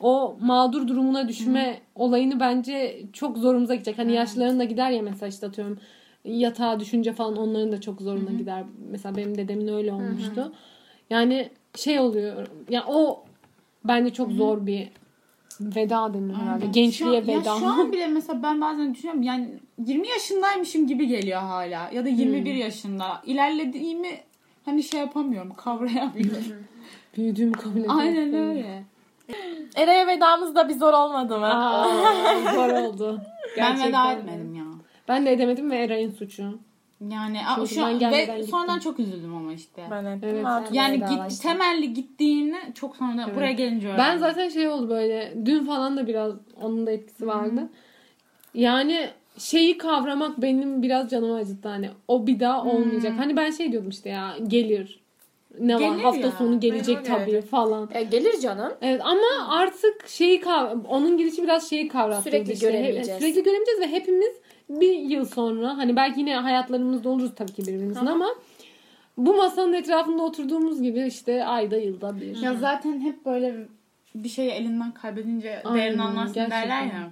o 0.00 0.36
mağdur 0.40 0.88
durumuna 0.88 1.28
düşme 1.28 1.80
olayını 1.94 2.40
bence 2.40 3.02
çok 3.12 3.38
zorumuza 3.38 3.74
gidecek. 3.74 3.98
Hani 3.98 4.12
yaşlıların 4.12 4.58
da 4.58 4.64
gider 4.64 4.90
ya 4.90 5.02
mesela 5.02 5.28
işte 5.28 5.46
atıyorum 5.46 5.78
yatağa 6.24 6.80
düşünce 6.80 7.12
falan 7.12 7.36
onların 7.36 7.72
da 7.72 7.80
çok 7.80 8.00
zoruna 8.00 8.32
gider. 8.32 8.64
Mesela 8.90 9.16
benim 9.16 9.38
dedemin 9.38 9.68
öyle 9.68 9.92
olmuştu. 9.92 10.52
Yani 11.10 11.50
şey 11.76 11.98
oluyor. 11.98 12.46
Ya 12.70 12.84
o 12.88 13.24
bence 13.84 14.12
çok 14.12 14.32
zor 14.32 14.66
bir 14.66 14.88
veda 15.60 16.14
denir 16.14 16.34
herhalde. 16.34 16.66
Gençliğe 16.66 17.22
Şu 17.24 17.32
an- 17.32 17.38
veda. 17.38 17.50
Ya 17.50 17.58
şu 17.58 17.66
an 17.66 17.92
bile 17.92 18.06
mesela 18.14 18.42
ben 18.42 18.60
bazen 18.60 18.94
düşünüyorum 18.94 19.22
yani 19.22 19.48
20 19.86 20.08
yaşındaymışım 20.08 20.86
gibi 20.86 21.06
geliyor 21.06 21.40
hala. 21.40 21.90
Ya 21.92 22.04
da 22.04 22.08
21 22.08 22.54
yaşında. 22.54 23.22
İlerlediğimi 23.26 24.20
hani 24.64 24.82
şey 24.82 25.00
yapamıyorum, 25.00 25.54
kavrayamıyorum. 25.56 26.66
Büyüdüğümü 27.16 27.52
kabul 27.52 27.76
ediyorum. 27.80 27.98
Aynen 27.98 28.34
öyle. 28.34 28.84
Eray'a 29.76 30.06
vedamız 30.06 30.54
da 30.54 30.68
bir 30.68 30.74
zor 30.74 30.92
olmadı 30.92 31.38
mı? 31.38 31.46
Aa, 31.46 32.52
zor 32.54 32.68
oldu. 32.68 33.20
Ben 33.56 33.76
Gerçekten. 33.76 33.88
veda 33.88 34.12
etmedim 34.12 34.54
ya. 34.54 34.64
Ben 35.08 35.26
de 35.26 35.32
edemedim 35.32 35.70
ve 35.70 35.76
Eray'ın 35.76 36.10
suçu. 36.10 36.58
Yani 37.10 37.38
Çünkü 37.54 37.74
şu 37.74 37.84
an 37.84 38.00
ben 38.00 38.12
ve 38.12 38.24
gittim. 38.24 38.42
sonradan 38.42 38.78
çok 38.78 39.00
üzüldüm 39.00 39.34
ama 39.36 39.52
işte. 39.52 39.82
Ben 39.90 40.04
ettim. 40.04 40.28
Evet, 40.32 40.46
Evet, 40.60 40.68
yani 40.72 40.98
git, 40.98 41.42
temelli 41.42 41.92
gittiğini 41.92 42.56
çok 42.74 42.96
sonra 42.96 43.34
buraya 43.36 43.52
gelince 43.52 43.86
öğrendim. 43.88 44.04
Ben 44.04 44.18
zaten 44.18 44.48
şey 44.48 44.68
oldu 44.68 44.88
böyle 44.88 45.34
dün 45.44 45.64
falan 45.64 45.96
da 45.96 46.06
biraz 46.06 46.34
onun 46.62 46.86
da 46.86 46.90
etkisi 46.90 47.26
vardı. 47.26 47.68
Yani 48.54 49.08
şeyi 49.38 49.78
kavramak 49.78 50.42
benim 50.42 50.82
biraz 50.82 51.10
canımı 51.10 51.34
acıttı 51.34 51.68
hani 51.68 51.90
o 52.08 52.26
bir 52.26 52.40
daha 52.40 52.64
olmayacak. 52.64 53.12
Hani 53.18 53.36
ben 53.36 53.50
şey 53.50 53.72
diyordum 53.72 53.90
işte 53.90 54.08
ya 54.08 54.34
gelir. 54.46 54.99
Ne 55.58 55.74
var 55.74 55.78
Gelir 55.80 56.02
hafta 56.02 56.20
ya. 56.20 56.32
sonu 56.38 56.60
gelecek 56.60 56.94
Memur 56.94 57.08
tabii 57.08 57.30
gelecek. 57.30 57.50
falan. 57.50 57.88
E, 57.94 58.02
gelir 58.02 58.40
canım. 58.40 58.72
Evet 58.82 59.00
ama 59.04 59.48
artık 59.48 60.08
şeyi 60.08 60.40
kav- 60.40 60.86
onun 60.86 61.18
gidişi 61.18 61.42
biraz 61.42 61.70
şeyi 61.70 61.88
kavrattı. 61.88 62.22
Sürekli 62.22 62.52
işte. 62.52 62.66
göremeyeceğiz. 62.66 63.20
Sürekli 63.22 63.42
göremeyeceğiz 63.42 63.80
ve 63.80 63.86
hepimiz 63.86 64.30
bir 64.68 64.92
yıl 64.92 65.24
sonra 65.24 65.78
hani 65.78 65.96
belki 65.96 66.20
yine 66.20 66.36
hayatlarımızda 66.36 67.08
oluruz 67.08 67.32
tabii 67.36 67.52
ki 67.52 67.62
birbirimizin 67.62 68.06
ama 68.06 68.28
bu 69.18 69.34
masanın 69.36 69.72
etrafında 69.72 70.22
oturduğumuz 70.22 70.82
gibi 70.82 71.06
işte 71.06 71.44
ayda 71.44 71.76
yılda 71.76 72.20
bir. 72.20 72.36
Ya 72.42 72.54
zaten 72.54 73.00
hep 73.00 73.26
böyle 73.26 73.54
bir 74.14 74.28
şeyi 74.28 74.50
elinden 74.50 74.92
kaybedince 74.92 75.62
Aynen, 75.64 75.78
değerini 75.78 76.02
anlarsın 76.02 76.34
gerçekten. 76.34 76.62
derler 76.62 76.82
ya. 76.82 77.10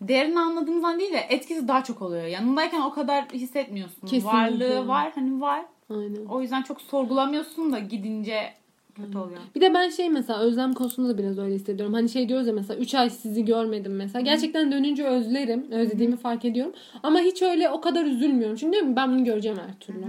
Değerini 0.00 0.40
anladığımızdan 0.40 1.00
değil 1.00 1.12
de 1.12 1.18
etkisi 1.28 1.68
daha 1.68 1.84
çok 1.84 2.02
oluyor. 2.02 2.24
Yanındayken 2.24 2.80
o 2.80 2.90
kadar 2.90 3.24
hissetmiyorsun. 3.32 4.06
Kesinlikle. 4.06 4.28
Varlığı 4.38 4.88
var 4.88 5.12
hani 5.14 5.40
var. 5.40 5.64
Aynen. 5.90 6.24
O 6.30 6.42
yüzden 6.42 6.62
çok 6.62 6.80
sorgulamıyorsun 6.80 7.72
da 7.72 7.78
gidince 7.78 8.52
kötü 8.94 9.18
oluyor. 9.18 9.40
Bir 9.54 9.60
de 9.60 9.74
ben 9.74 9.88
şey 9.88 10.10
mesela 10.10 10.38
özlem 10.40 10.72
konusunda 10.72 11.08
da 11.08 11.18
biraz 11.18 11.38
öyle 11.38 11.54
hissediyorum. 11.54 11.94
Hani 11.94 12.08
şey 12.08 12.28
diyoruz 12.28 12.46
ya 12.46 12.52
mesela 12.52 12.80
3 12.80 12.94
ay 12.94 13.10
sizi 13.10 13.44
görmedim 13.44 13.96
mesela. 13.96 14.20
Gerçekten 14.20 14.72
dönünce 14.72 15.04
özlerim. 15.04 15.66
Özlediğimi 15.70 16.16
fark 16.16 16.44
ediyorum. 16.44 16.72
Ama 17.02 17.20
hiç 17.20 17.42
öyle 17.42 17.70
o 17.70 17.80
kadar 17.80 18.04
üzülmüyorum. 18.04 18.56
Çünkü 18.56 18.72
diyorum 18.72 18.96
ben 18.96 19.12
bunu 19.12 19.24
göreceğim 19.24 19.58
her 19.58 19.78
türlü. 19.78 20.04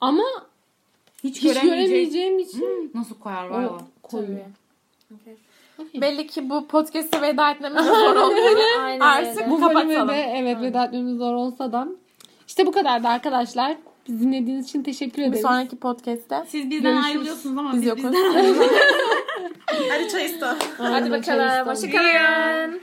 Ama 0.00 0.22
Hiç, 1.24 1.42
hiç 1.42 1.60
göremeyeceğim 1.60 2.38
için 2.38 2.90
Nasıl 2.94 3.14
koyar 3.14 3.46
var 3.46 3.64
o 3.64 3.78
koyuyor. 4.02 4.40
Belli 5.94 6.26
ki 6.26 6.50
bu 6.50 6.66
podcast'e 6.66 7.22
veda 7.22 7.50
etmemiz 7.50 7.86
zor 7.86 8.16
oldu. 8.16 8.34
Aynen 8.80 9.00
Artık. 9.00 9.50
Bu 9.50 9.60
Kapatalım. 9.60 9.88
bölümde 9.88 10.12
de 10.12 10.34
evet 10.36 10.60
veda 10.60 10.84
etmemiz 10.84 11.18
zor 11.18 11.34
olsa 11.34 11.72
da 11.72 11.88
işte 12.46 12.66
bu 12.66 12.72
kadardı 12.72 13.08
arkadaşlar. 13.08 13.76
Bizi 14.08 14.20
dinlediğiniz 14.20 14.64
için 14.68 14.82
teşekkür 14.82 15.22
Bir 15.22 15.26
ederiz. 15.28 15.42
sonraki 15.42 15.76
podcast'te. 15.76 16.44
Siz 16.48 16.70
bizden 16.70 16.82
Görüşürüz. 16.82 17.04
ayrılıyorsunuz 17.06 17.58
ama 17.58 17.72
Biz 17.72 17.80
biz, 17.80 17.88
yokuz. 17.88 18.04
bizden 18.04 18.30
ayrılıyoruz. 18.34 18.76
Hadi 19.66 20.08
çay 20.12 20.24
iste. 20.26 20.46
Hadi 20.78 21.10
bakalım. 21.10 21.66
Hoşçakalın. 21.68 22.80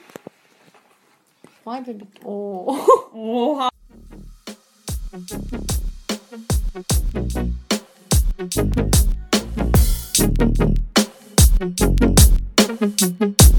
Vay 1.66 1.88
be. 1.88 2.00
bir- 2.00 2.26
Oo. 2.26 2.76
Oha. 3.14 3.70